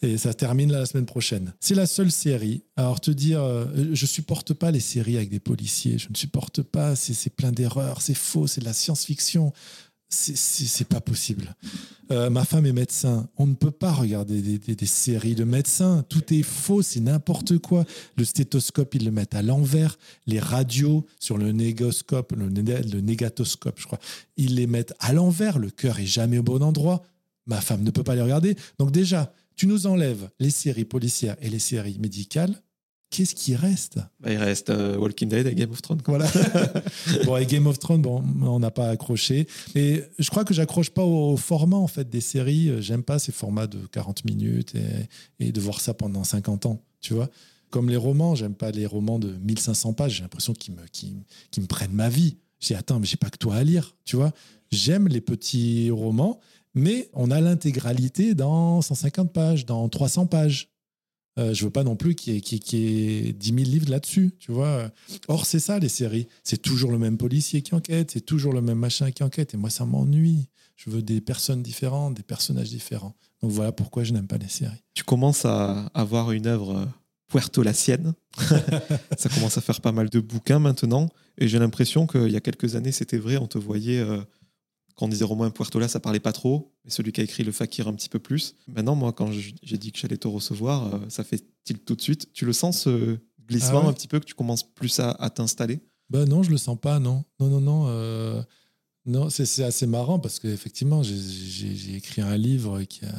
[0.00, 1.52] Et ça termine la semaine prochaine.
[1.60, 2.62] C'est la seule série.
[2.76, 5.98] Alors, te dire, euh, je supporte pas les séries avec des policiers.
[5.98, 9.52] Je ne supporte pas, c'est plein d'erreurs, c'est faux, c'est de la science-fiction
[10.08, 11.54] c'est pas possible.
[12.10, 13.28] Euh, ma femme est médecin.
[13.36, 16.04] On ne peut pas regarder des, séries de médecins.
[16.08, 17.84] Tout est faux, c'est n'importe quoi.
[18.16, 19.98] Le stéthoscope, ils le mettent à l'envers.
[20.26, 24.00] Les radios sur le négoscope, le, le, négatoscope, je crois,
[24.36, 25.58] ils les mettent à l'envers.
[25.58, 27.02] Le cœur est jamais au bon endroit.
[27.46, 28.56] Ma femme ne peut pas les regarder.
[28.78, 32.54] Donc déjà, tu nous enlèves les séries policières et les séries médicales
[33.10, 33.98] qu'est-ce qui reste?
[34.20, 36.00] Bah, Il reste euh, Walking Dead et Game of Thrones.
[36.06, 36.26] Voilà.
[37.24, 39.46] bon, et Game of Thrones, bon, on n'a pas accroché.
[39.74, 42.70] Et je crois que j'accroche pas au, format en fait des séries.
[42.82, 46.82] J'aime pas ces formats de 40 minutes et, et, de voir ça pendant 50 ans.
[47.00, 47.28] Tu vois
[47.70, 50.16] Comme les romans, j'aime pas les romans de 1500 pages.
[50.16, 52.36] J'ai l'impression qu'ils me, me prennent ma vie.
[52.60, 53.96] J'ai attends, mais j'ai pas que toi à lire.
[54.04, 54.32] Tu vois
[54.70, 56.40] J'aime les petits romans,
[56.74, 60.70] mais on a l'intégralité dans 150 pages, dans 300 pages.
[61.38, 64.90] Euh, je veux pas non plus qu'il y, ait 10 000 livres là-dessus, tu vois.
[65.28, 66.26] Or, c'est ça, les séries.
[66.42, 69.54] C'est toujours le même policier qui enquête, c'est toujours le même machin qui enquête.
[69.54, 70.48] Et moi, ça m'ennuie.
[70.76, 73.14] Je veux des personnes différentes, des personnages différents.
[73.42, 74.82] Donc voilà pourquoi je n'aime pas les séries.
[74.94, 76.88] Tu commences à avoir une œuvre
[77.28, 78.14] puerto la sienne.
[79.18, 81.08] ça commence à faire pas mal de bouquins maintenant.
[81.36, 84.00] Et j'ai l'impression qu'il y a quelques années, c'était vrai, on te voyait...
[84.00, 84.20] Euh,
[84.98, 87.52] quand on disait Romain Puertola, ça parlait pas trop, mais celui qui a écrit le
[87.52, 88.56] Fakir un petit peu plus.
[88.66, 92.00] Maintenant, moi, quand j'ai dit que j'allais te recevoir, euh, ça fait tilt tout de
[92.00, 92.32] suite?
[92.32, 95.78] Tu le sens ce glissement ah un petit peu que tu commences plus à, t'installer?
[96.10, 97.24] Ben non, je le sens pas, non.
[97.38, 97.84] Non, non, non.
[97.86, 98.42] Euh,
[99.06, 103.14] non, c'est assez marrant parce qu'effectivement, j'ai écrit un livre qui a.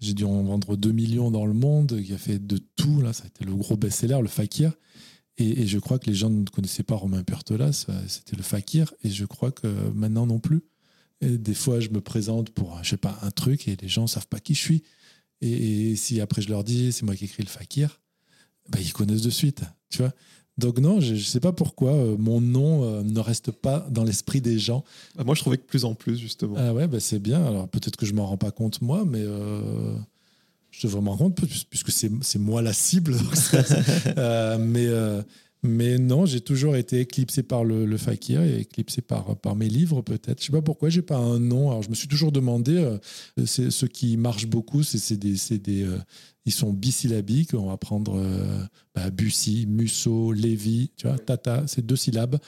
[0.00, 3.00] J'ai dû en vendre 2 millions dans le monde, qui a fait de tout.
[3.00, 4.72] Là, ça a été le gros best-seller, le Fakir.
[5.38, 9.10] Et, je crois que les gens ne connaissaient pas Romain Pertolas, c'était le fakir, et
[9.10, 10.62] je crois que maintenant non plus.
[11.20, 14.02] Et des fois, je me présente pour, je sais pas, un truc, et les gens
[14.02, 14.82] ne savent pas qui je suis.
[15.40, 18.00] Et, si après je leur dis, c'est moi qui écris le fakir,
[18.68, 20.12] bah, ils connaissent de suite, tu vois.
[20.58, 24.02] Donc non, je ne sais pas pourquoi euh, mon nom euh, ne reste pas dans
[24.02, 24.84] l'esprit des gens.
[25.14, 26.56] Bah, moi, je trouvais que plus en plus, justement.
[26.58, 27.44] Ah ouais, bah, c'est bien.
[27.46, 29.94] Alors peut-être que je m'en rends pas compte moi, mais euh,
[30.78, 33.14] je devrais m'en rendre compte puisque c'est moi la cible.
[34.16, 35.22] Euh, mais, euh,
[35.62, 40.02] mais non, j'ai toujours été éclipsé par le, fakir et éclipsé par, par mes livres
[40.02, 40.40] peut-être.
[40.40, 41.70] Je sais pas pourquoi, j'ai pas un nom.
[41.70, 42.98] Alors je me suis toujours demandé, euh,
[43.46, 45.86] c'est ce qui marche beaucoup, c'est des, des,
[46.48, 47.52] ils sont bisyllabiques.
[47.52, 52.38] On va prendre euh, bah, Bussy, Musso, Lévy, tu vois, Tata, c'est deux syllabes.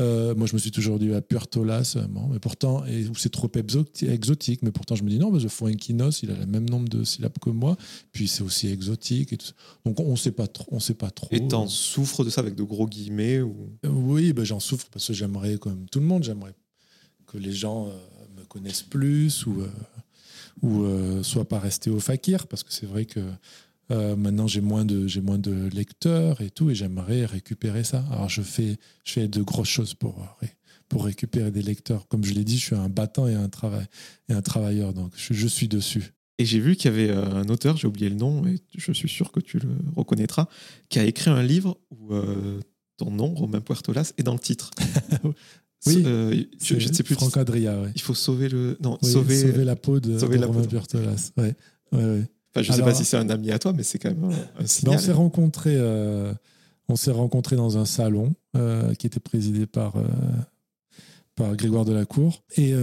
[0.00, 2.82] Euh, moi, je me suis toujours dit à Puertolas, bon, mais pourtant,
[3.16, 6.68] c'est trop exotique, mais pourtant, je me dis non, mais Fuenquinos, il a le même
[6.68, 7.76] nombre de syllabes que moi,
[8.10, 9.32] puis c'est aussi exotique.
[9.32, 9.52] Et tout.
[9.86, 10.66] Donc, on ne sait pas trop.
[10.72, 11.28] On sait pas trop.
[11.30, 13.54] Et t'en souffres de ça avec de gros guillemets ou...
[13.84, 16.54] Oui, bah, j'en souffre parce que j'aimerais, comme tout le monde, j'aimerais
[17.26, 17.90] que les gens euh,
[18.36, 19.62] me connaissent plus ou
[20.64, 23.20] ou euh, soit pas rester au fakir, parce que c'est vrai que
[23.90, 28.02] euh, maintenant j'ai moins de j'ai moins de lecteurs et tout, et j'aimerais récupérer ça.
[28.10, 30.26] Alors je fais je fais de grosses choses pour
[30.88, 32.08] pour récupérer des lecteurs.
[32.08, 33.86] Comme je l'ai dit, je suis un battant et un travail
[34.30, 36.14] et un travailleur, donc je, suis dessus.
[36.38, 38.92] Et j'ai vu qu'il y avait euh, un auteur, j'ai oublié le nom, et je
[38.92, 40.48] suis sûr que tu le reconnaîtras,
[40.88, 42.14] qui a écrit un livre où
[42.96, 44.70] ton nom, Romain Puertolas, est dans le titre.
[45.86, 47.14] Oui, euh, je, ne sais plus.
[47.14, 48.76] Franck Adria, Il faut sauver le.
[48.82, 51.30] Non, sauver, sauver, la peau de, sauver Romain Bertolas.
[51.36, 51.54] Ouais.
[51.92, 52.24] Ouais, ouais.
[52.54, 54.24] Enfin, je sais Alors- pas si c'est un ami à toi, mais c'est quand même
[54.24, 55.00] un, un Ben, on signal.
[55.00, 56.32] s'est rencontrés, euh,
[56.88, 60.04] on s'est rencontrés dans un salon euh, qui était présidé par euh,
[61.34, 62.74] par Grégoire Delacour et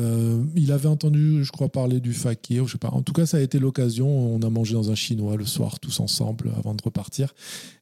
[0.57, 2.89] il avait entendu, je crois, parler du fakir, je sais pas.
[2.89, 4.09] En tout cas, ça a été l'occasion.
[4.09, 7.33] On a mangé dans un chinois le soir tous ensemble avant de repartir.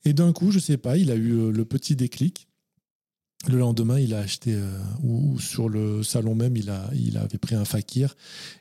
[0.05, 2.48] Et d'un coup, je sais pas, il a eu le petit déclic.
[3.47, 4.69] Le lendemain, il a acheté, euh,
[5.01, 8.15] ou, sur le salon même, il, a, il avait pris un fakir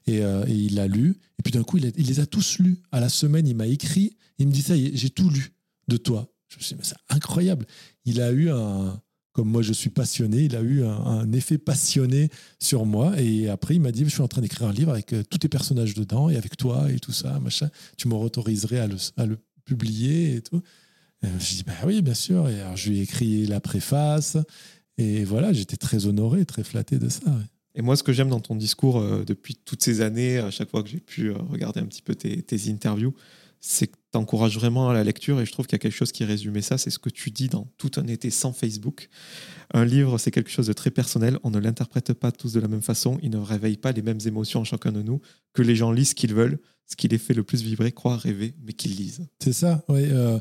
[0.07, 1.17] et, euh, il l'a lu.
[1.39, 2.79] Et puis d'un coup, il, a- les a tous lus.
[2.93, 4.17] À la semaine, il m'a écrit.
[4.39, 5.53] Il me dit Ça j'ai tout lu
[5.89, 6.33] de toi.
[6.49, 7.67] Je me suis dit Mais c'est incroyable.
[8.05, 9.01] Il a eu un.
[9.33, 13.21] Comme moi, je suis passionné, il a eu un, effet passionné sur moi.
[13.21, 15.39] Et après, il m'a dit Je suis en train d'écrire un livre avec euh, tous
[15.39, 17.69] tes personnages dedans et avec toi et tout ça, machin.
[17.97, 20.63] Tu me autoriserais à le, à le publier et tout.
[21.23, 22.49] Je dit Bah oui, bien sûr.
[22.49, 24.37] Et alors, je lui ai écrit la préface.
[24.97, 27.25] Et voilà, j'étais très honoré, très flatté de ça.
[27.27, 27.45] ouais.
[27.75, 30.71] Et moi, ce que j'aime dans ton discours euh, depuis toutes ces années, à chaque
[30.71, 33.15] fois que j'ai pu euh, regarder un petit peu tes, tes interviews,
[33.61, 35.41] c'est que tu encourages vraiment à la lecture.
[35.41, 37.31] Et je trouve qu'il y a quelque chose qui résumait ça, c'est ce que tu
[37.31, 39.09] dis dans Tout un été sans Facebook.
[39.75, 41.39] Un livre, c'est quelque chose de très personnel.
[41.45, 43.19] On ne l'interprète pas tous de la même façon.
[43.23, 45.21] Il ne réveille pas les mêmes émotions en chacun de nous.
[45.53, 48.19] Que les gens lisent ce qu'ils veulent, ce qui les fait le plus vibrer, croire,
[48.19, 49.27] rêver, mais qu'ils lisent.
[49.43, 50.01] C'est ça, oui.
[50.11, 50.41] euh,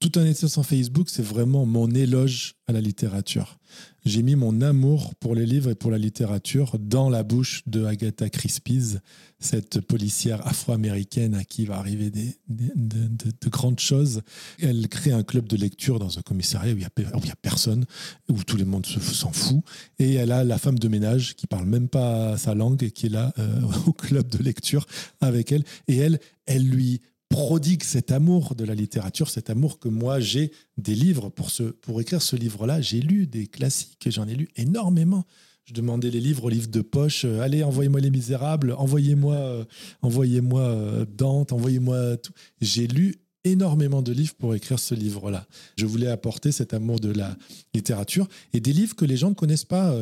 [0.00, 3.58] tout un été sans Facebook, c'est vraiment mon éloge à la littérature.
[4.04, 7.84] J'ai mis mon amour pour les livres et pour la littérature dans la bouche de
[7.84, 8.94] Agatha Christie,
[9.40, 12.70] cette policière afro-américaine à qui va arriver des, de,
[13.08, 14.22] de- de grandes choses.
[14.62, 16.84] Elle crée un club de lecture dans un commissariat où il
[17.24, 17.84] n'y a, personne,
[18.28, 19.62] où tout le monde se- s'en fout.
[19.98, 23.06] Et elle a la femme de ménage qui parle même pas sa langue et qui
[23.06, 24.86] est là euh, au club de lecture
[25.20, 25.64] avec elle.
[25.88, 30.52] Et elle, elle lui prodigue cet amour de la littérature, cet amour que moi j'ai
[30.76, 31.28] des livres.
[31.28, 31.50] Pour,
[31.82, 35.24] pour écrire ce livre-là, j'ai lu des classiques, j'en ai lu énormément.
[35.68, 37.26] Je demandais les livres aux livres de poche.
[37.26, 39.64] euh, allez, envoyez-moi Les Misérables, envoyez-moi euh,
[40.00, 42.32] envoyez-moi euh, Dante, envoyez-moi tout.
[42.62, 45.46] J'ai lu énormément de livres pour écrire ce livre-là.
[45.76, 47.36] Je voulais apporter cet amour de la
[47.74, 49.94] littérature et des livres que les gens ne connaissent pas.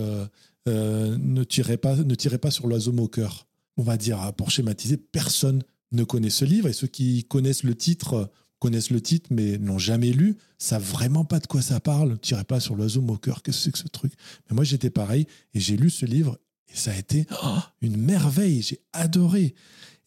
[0.66, 3.46] ne tirez pas, ne tirez pas sur l'oiseau moqueur.
[3.76, 5.62] On va dire, pour schématiser, personne
[5.92, 9.78] ne connaît ce livre et ceux qui connaissent le titre connaissent le titre mais n'ont
[9.78, 12.18] jamais lu, savent vraiment pas de quoi ça parle.
[12.18, 14.12] Tirez pas sur l'oiseau moqueur, qu'est-ce que c'est que ce truc
[14.48, 16.38] Mais moi j'étais pareil et j'ai lu ce livre
[16.72, 19.54] et ça a été oh, une merveille, j'ai adoré.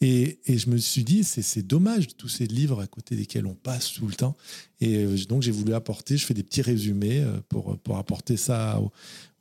[0.02, 3.93] Et, je me suis dit, c'est dommage tous ces livres à côté desquels on passe
[3.93, 4.36] tout le temps.
[4.80, 8.38] Et euh, donc j'ai voulu apporter, je fais des petits résumés euh, pour, pour apporter
[8.38, 8.80] ça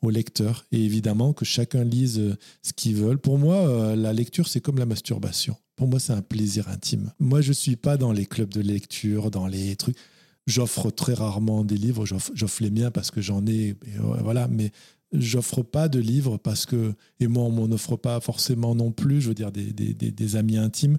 [0.03, 0.67] aux, lecteurs.
[0.73, 3.19] Et évidemment que chacun lise euh, ce qu'ils veulent.
[3.19, 5.57] Pour moi, euh, la lecture, c'est comme la masturbation.
[5.77, 7.13] Pour moi, c'est un plaisir intime.
[7.19, 9.97] Moi, je suis pas dans les clubs de lecture, dans les trucs.
[10.47, 14.73] J'offre très rarement des livres, j'offre les miens parce que j'en ai, euh, voilà, mais
[15.13, 19.21] j'offre pas de livres parce que, et moi on m'en offre pas forcément non plus,
[19.21, 20.99] je veux dire des, des, des, amis intimes,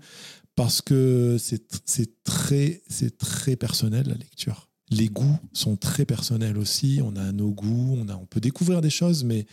[0.56, 2.82] parce que c'est très,
[3.18, 4.68] très personnel la lecture.
[4.92, 8.82] Les goûts sont très personnels aussi, on a nos goûts, on, a, on peut découvrir
[8.82, 9.46] des choses, mais,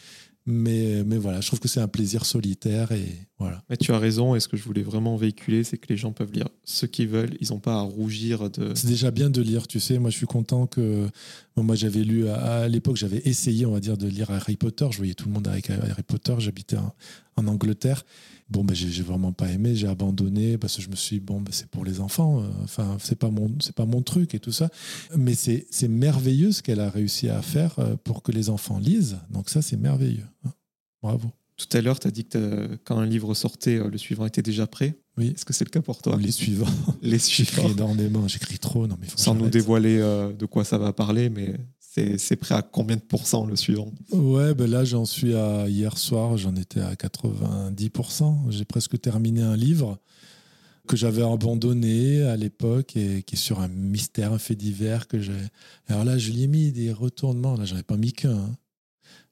[0.46, 3.06] mais, mais voilà, je trouve que c'est un plaisir solitaire et
[3.38, 3.62] voilà.
[3.68, 6.10] Mais tu as raison, et ce que je voulais vraiment véhiculer, c'est que les gens
[6.12, 8.72] peuvent lire ce qu'ils veulent, ils n'ont pas à rougir de...
[8.74, 9.98] C'est déjà bien de lire, tu sais.
[9.98, 11.06] Moi, je suis content que.
[11.54, 14.56] bon, moi, j'avais lu, à, à l'époque, j'avais essayé, on va dire, de lire Harry
[14.56, 14.86] Potter.
[14.90, 16.34] Je voyais tout le monde avec Harry Potter.
[16.38, 16.94] J'habitais en,
[17.36, 18.04] en Angleterre.
[18.48, 21.40] Bon, ben, j'ai vraiment pas aimé, j'ai abandonné parce que je me suis dit, bon,
[21.40, 22.40] ben, c'est pour les enfants.
[22.40, 24.70] euh, Enfin, c'est pas mon, c'est pas mon truc et tout ça.
[25.14, 28.78] Mais c'est c'est merveilleux ce qu'elle a réussi à faire euh, pour que les enfants
[28.78, 29.18] lisent.
[29.30, 30.24] Donc, ça, c'est merveilleux.
[30.46, 30.52] hein.
[31.02, 31.30] Bravo.
[31.56, 34.42] Tout à l'heure, tu as dit que quand un livre sortait, euh, le suivant était
[34.42, 34.98] déjà prêt.
[35.16, 35.28] Oui.
[35.34, 36.16] Est-ce que c'est le cas pour toi?
[36.20, 36.66] Les suivants.
[37.02, 37.70] Les J'écris suivants.
[37.70, 38.86] énormément, j'écris trop.
[38.86, 42.54] Non, mais Sans nous dévoiler euh, de quoi ça va parler, mais c'est c'est prêt
[42.54, 43.90] à combien de pourcents le suivant?
[44.12, 48.50] Ouais, ben là, j'en suis à hier soir, j'en étais à 90%.
[48.50, 49.98] J'ai presque terminé un livre
[50.88, 55.18] que j'avais abandonné à l'époque et qui est sur un mystère, un fait divers que
[55.20, 55.32] j'ai.
[55.88, 57.56] Alors là, je lui ai mis des retournements.
[57.56, 58.30] Là, j'en ai pas mis qu'un.
[58.36, 58.56] hein.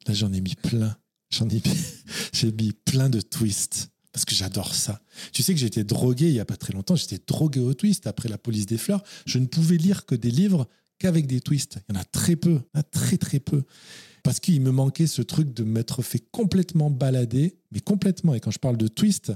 [0.07, 0.97] Là, j'en ai mis plein.
[1.39, 1.61] J'en ai
[2.33, 5.01] j'ai mis plein de twists parce que j'adore ça.
[5.33, 6.95] Tu sais que j'ai été drogué il y a pas très longtemps.
[6.95, 9.03] J'étais drogué au twist après la police des fleurs.
[9.27, 11.79] Je ne pouvais lire que des livres qu'avec des twists.
[11.89, 12.61] Il y en a très peu,
[12.93, 13.65] très très peu.
[14.23, 18.35] Parce qu'il me manquait ce truc de m'être fait complètement balader, mais complètement.
[18.35, 19.33] Et quand je parle de twist,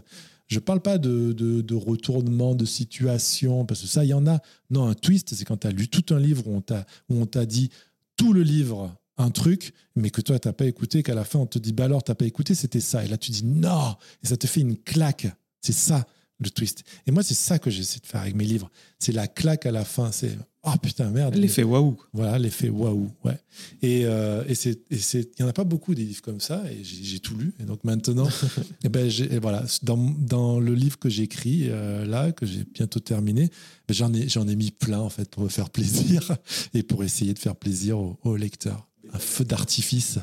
[0.47, 4.41] je parle pas de, de, retournement de situation, parce que ça, il y en a.
[4.70, 6.62] Non, un twist, c'est quand tu as lu tout un livre où
[7.11, 7.70] on t'a dit
[8.16, 11.40] tout le livre un truc, mais que toi, tu n'as pas écouté, qu'à la fin,
[11.40, 13.05] on te dit, bah alors, tu n'as pas écouté, c'était ça.
[13.05, 15.27] Et là, tu dis, non Et ça te fait une claque.
[15.61, 16.07] C'est ça,
[16.39, 16.85] le twist.
[17.07, 18.70] Et moi, c'est ça que j'essaie de faire avec mes livres.
[18.99, 20.12] C'est la claque à la fin.
[20.12, 21.35] C'est oh putain merde.
[21.35, 21.97] L'effet waouh.
[22.12, 23.11] Voilà, l'effet waouh.
[23.24, 23.39] Ouais.
[23.82, 26.62] Et, euh, et c'est, il y en a pas beaucoup des livres comme ça.
[26.70, 27.55] Et j'ai, tout lu.
[27.61, 28.28] Et donc maintenant,
[28.85, 33.01] et ben j'ai, voilà, dans, dans, le livre que j'écris euh, là, que j'ai bientôt
[33.01, 33.51] terminé,
[33.89, 36.36] ben, j'en ai j'en ai mis plein en fait pour me faire plaisir
[36.74, 38.88] et pour essayer de faire plaisir aux, aux lecteurs.
[39.12, 40.18] Un feu d'artifice.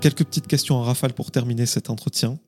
[0.00, 2.38] Quelques petites questions en rafale pour terminer cet entretien.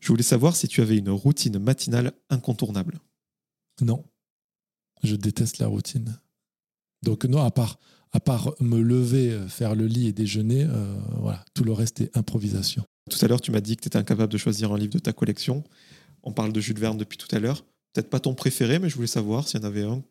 [0.00, 3.00] Je voulais savoir si tu avais une routine matinale incontournable.
[3.80, 4.04] Non.
[5.02, 6.18] Je déteste la routine.
[7.02, 7.78] Donc non, à part,
[8.12, 12.00] à part me lever, euh, faire le lit et déjeuner, euh, voilà, tout le reste
[12.00, 12.84] est improvisation.
[13.10, 14.98] Tout à l'heure, tu m'as dit que tu étais incapable de choisir un livre de
[14.98, 15.64] ta collection.
[16.22, 17.64] On parle de Jules Verne depuis tout à l'heure.
[17.92, 20.02] Peut-être pas ton préféré, mais je voulais savoir s'il y en avait un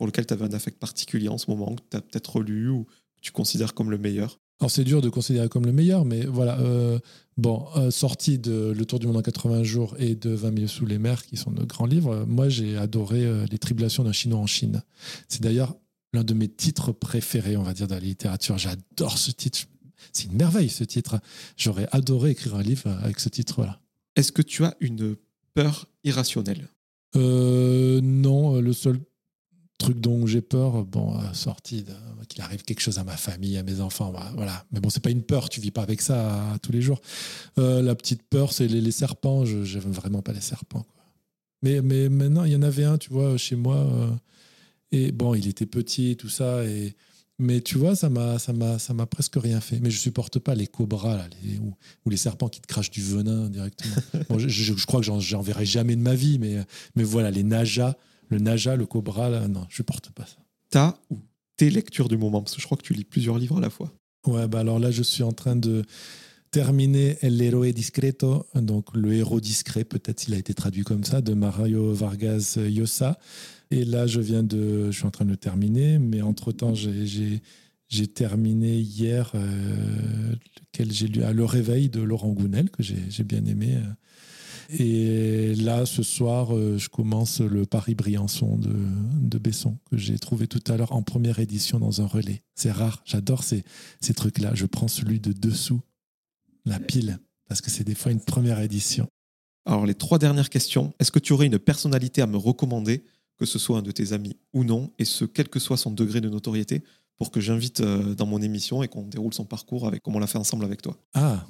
[0.00, 2.70] pour lequel tu avais un affect particulier en ce moment, que tu as peut-être relu
[2.70, 4.40] ou que tu considères comme le meilleur.
[4.58, 6.58] Alors c'est dur de considérer comme le meilleur, mais voilà.
[6.60, 6.98] Euh,
[7.36, 10.68] bon, euh, sorti de Le Tour du monde en 80 jours et de 20 milieux
[10.68, 14.12] sous les mers, qui sont de grands livres, moi j'ai adoré euh, Les tribulations d'un
[14.12, 14.82] Chinois en Chine.
[15.28, 15.76] C'est d'ailleurs
[16.14, 18.56] l'un de mes titres préférés, on va dire, de la littérature.
[18.56, 19.66] J'adore ce titre.
[20.14, 21.20] C'est une merveille ce titre.
[21.58, 23.82] J'aurais adoré écrire un livre avec ce titre-là.
[24.16, 25.14] Est-ce que tu as une
[25.52, 26.68] peur irrationnelle?
[27.14, 29.00] Non, le seul
[29.80, 31.84] truc dont j'ai peur, bon, euh, sorti
[32.28, 34.64] qu'il arrive quelque chose à ma famille, à mes enfants, bah, voilà.
[34.70, 37.00] Mais bon, c'est pas une peur, tu vis pas avec ça tous les jours.
[37.58, 39.44] Euh, la petite peur, c'est les, serpents.
[39.44, 40.86] Je n'aime vraiment pas les serpents.
[41.62, 43.76] Mais, mais maintenant, il y en avait un, tu vois, chez moi.
[43.76, 44.10] Euh,
[44.92, 46.64] et bon, il était petit, tout ça.
[46.64, 46.94] Et,
[47.38, 49.80] mais tu vois, ça m'a, ça m'a, ça m'a presque rien fait.
[49.80, 51.26] Mais je supporte pas les cobras là,
[51.62, 53.96] ou, les serpents qui te crachent du venin directement.
[54.38, 56.58] je, je, crois que j'en, verrai jamais de ma vie, mais,
[56.96, 57.96] mais voilà, les najas
[58.30, 60.38] le Naja, le Cobra, là, non, je porte pas ça.
[60.70, 61.18] Ta ou
[61.56, 63.70] tes lectures du moment Parce que je crois que tu lis plusieurs livres à la
[63.70, 63.92] fois.
[64.26, 65.82] Ouais, bah alors là, je suis en train de
[66.50, 71.20] terminer El Héroe Discreto, donc le héros discret, peut-être s'il a été traduit comme ça,
[71.20, 73.18] de Mario Vargas Llosa.
[73.70, 76.74] Et là, je viens de, je suis en train de le terminer, mais entre temps,
[76.74, 77.40] j'ai
[77.90, 83.24] j'ai terminé hier, euh, lequel j'ai lu, à Le Réveil de Laurent Gounel, que j'ai
[83.24, 83.74] bien aimé.
[83.74, 83.92] Euh,
[84.78, 88.74] et là, ce soir, euh, je commence le Paris-Briançon de,
[89.20, 92.42] de Besson, que j'ai trouvé tout à l'heure en première édition dans un relais.
[92.54, 93.64] C'est rare, j'adore ces,
[94.00, 94.54] ces trucs-là.
[94.54, 95.80] Je prends celui de dessous,
[96.64, 97.18] la pile,
[97.48, 99.08] parce que c'est des fois une première édition.
[99.66, 100.94] Alors, les trois dernières questions.
[100.98, 103.04] Est-ce que tu aurais une personnalité à me recommander,
[103.36, 105.90] que ce soit un de tes amis ou non, et ce, quel que soit son
[105.90, 106.82] degré de notoriété,
[107.18, 110.18] pour que j'invite euh, dans mon émission et qu'on déroule son parcours avec comme on
[110.18, 110.96] l'a fait ensemble avec toi?
[111.12, 111.46] Ah,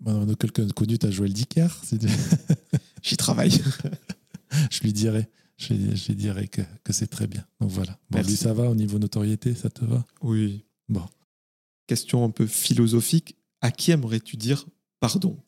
[0.00, 1.68] Bon, quelqu'un de connu, tu as Joël Dicker.
[3.02, 3.50] J'y travaille.
[4.70, 5.28] je lui dirai.
[5.56, 7.46] Je lui, dirai que, que c'est très bien.
[7.60, 7.98] Donc voilà.
[8.10, 10.04] Bon, lui, ça va au niveau notoriété, ça te va?
[10.20, 10.64] Oui.
[10.88, 11.04] Bon.
[11.86, 13.36] Question un peu philosophique.
[13.62, 14.66] À qui aimerais-tu dire
[15.00, 15.38] pardon?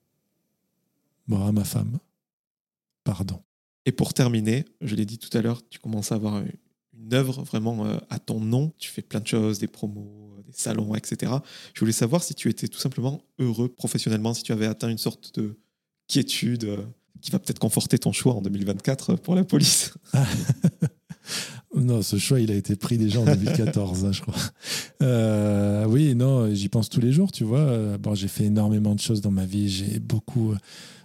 [1.26, 1.98] Bon, à ma femme.
[3.04, 3.42] Pardon.
[3.84, 6.42] Et pour terminer, je l'ai dit tout à l'heure, tu commences à avoir
[6.94, 8.72] une œuvre vraiment euh, à ton nom.
[8.78, 11.32] Tu fais plein de choses, des promos, salons, etc.
[11.74, 14.98] Je voulais savoir si tu étais tout simplement heureux professionnellement, si tu avais atteint une
[14.98, 15.58] sorte de
[16.06, 16.78] quiétude euh,
[17.20, 19.94] qui va peut-être conforter ton choix en 2024 pour la police.
[21.74, 24.34] non, ce choix, il a été pris déjà en 2014, hein, je crois.
[25.02, 27.98] Euh, oui, non, j'y pense tous les jours, tu vois.
[27.98, 29.68] Bon, j'ai fait énormément de choses dans ma vie.
[29.68, 30.54] J'ai beaucoup,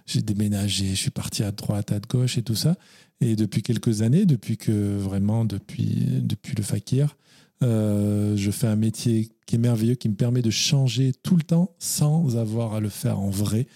[0.06, 2.76] j'ai déménagé, je suis parti à droite, à gauche et tout ça.
[3.20, 7.16] Et depuis quelques années, depuis que vraiment, depuis, depuis le fakir,
[7.62, 11.42] euh, je fais un métier qui est merveilleux, qui me permet de changer tout le
[11.42, 13.66] temps sans avoir à le faire en vrai,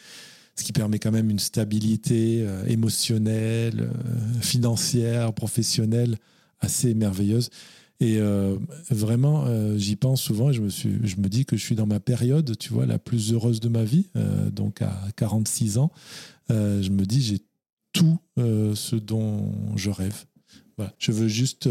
[0.57, 6.17] ce qui permet quand même une stabilité euh, émotionnelle, euh, financière, professionnelle
[6.61, 7.51] assez merveilleuse.
[8.01, 8.21] Et
[8.91, 9.47] vraiment,
[9.77, 11.99] j'y pense souvent et je me, suis, je me dis que je suis dans ma
[11.99, 14.07] période, tu vois, la plus heureuse de ma vie,
[14.53, 15.91] donc à 46 ans.
[16.49, 17.41] je me dis, j'ai
[17.93, 20.27] tout ce dont je rêve.
[21.01, 21.69] Je veux juste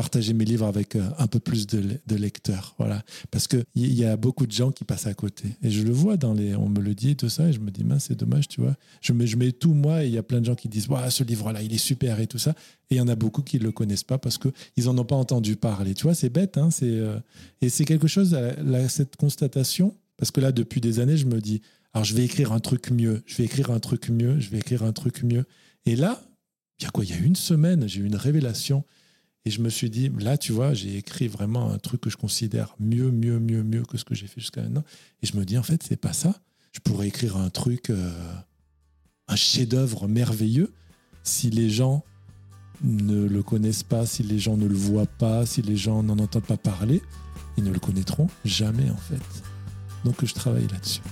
[0.00, 2.74] partager mes livres avec euh, un peu plus de, lecteurs.
[2.78, 3.02] Voilà.
[3.30, 5.48] Parce qu'il y a beaucoup de gens qui passent à côté.
[5.62, 6.56] Et je le vois dans les.
[6.56, 8.74] On me le dit et tout ça, et je me dis, c'est dommage, tu vois.
[9.02, 10.88] Je mets, je mets tout moi, et il y a plein de gens qui disent,
[11.10, 12.52] ce livre-là, il est super et tout ça.
[12.88, 15.04] Et il y en a beaucoup qui ne le connaissent pas parce qu'ils n'en ont
[15.04, 15.92] pas entendu parler.
[15.92, 17.18] Tu vois, c'est bête, hein, c'est, euh,
[17.60, 18.34] et c'est quelque chose,
[18.88, 21.60] cette constatation, parce que là, depuis des années, je me dis,
[21.92, 24.58] alors je vais écrire un truc mieux, je vais écrire un truc mieux, je vais
[24.58, 25.44] écrire un truc mieux.
[25.84, 26.22] Et là,
[26.78, 27.04] il y a quoi?
[27.04, 28.82] Il y a une semaine, j'ai eu une révélation.
[29.46, 32.16] Et je me suis dit, là, tu vois, j'ai écrit vraiment un truc que je
[32.16, 34.84] considère mieux, mieux, mieux, mieux que ce que j'ai fait jusqu'à maintenant.
[35.22, 36.34] Et je me dis, en fait, c'est pas ça.
[36.72, 38.12] Je pourrais écrire un truc, euh,
[39.28, 40.72] un chef-d'œuvre merveilleux,
[41.22, 42.04] si les gens
[42.82, 46.18] ne le connaissent pas, si les gens ne le voient pas, si les gens n'en
[46.18, 47.02] entendent pas parler,
[47.56, 49.20] ils ne le connaîtront jamais, en fait.
[50.04, 51.02] Donc, je travaille là-dessus.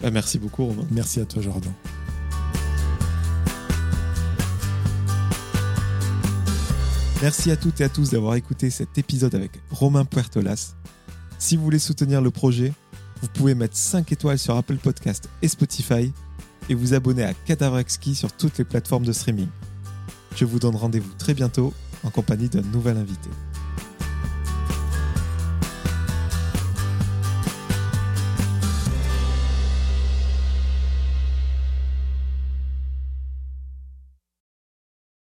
[0.00, 0.86] Bah, merci beaucoup, Romain.
[0.90, 1.72] Merci à toi, Jordan.
[7.22, 10.74] Merci à toutes et à tous d'avoir écouté cet épisode avec Romain Puertolas.
[11.38, 12.72] Si vous voulez soutenir le projet,
[13.20, 16.14] vous pouvez mettre 5 étoiles sur Apple Podcast et Spotify
[16.70, 19.48] et vous abonner à Cadavre Exquis sur toutes les plateformes de streaming.
[20.34, 21.74] Je vous donne rendez-vous très bientôt
[22.04, 23.28] en compagnie d'un nouvel invité.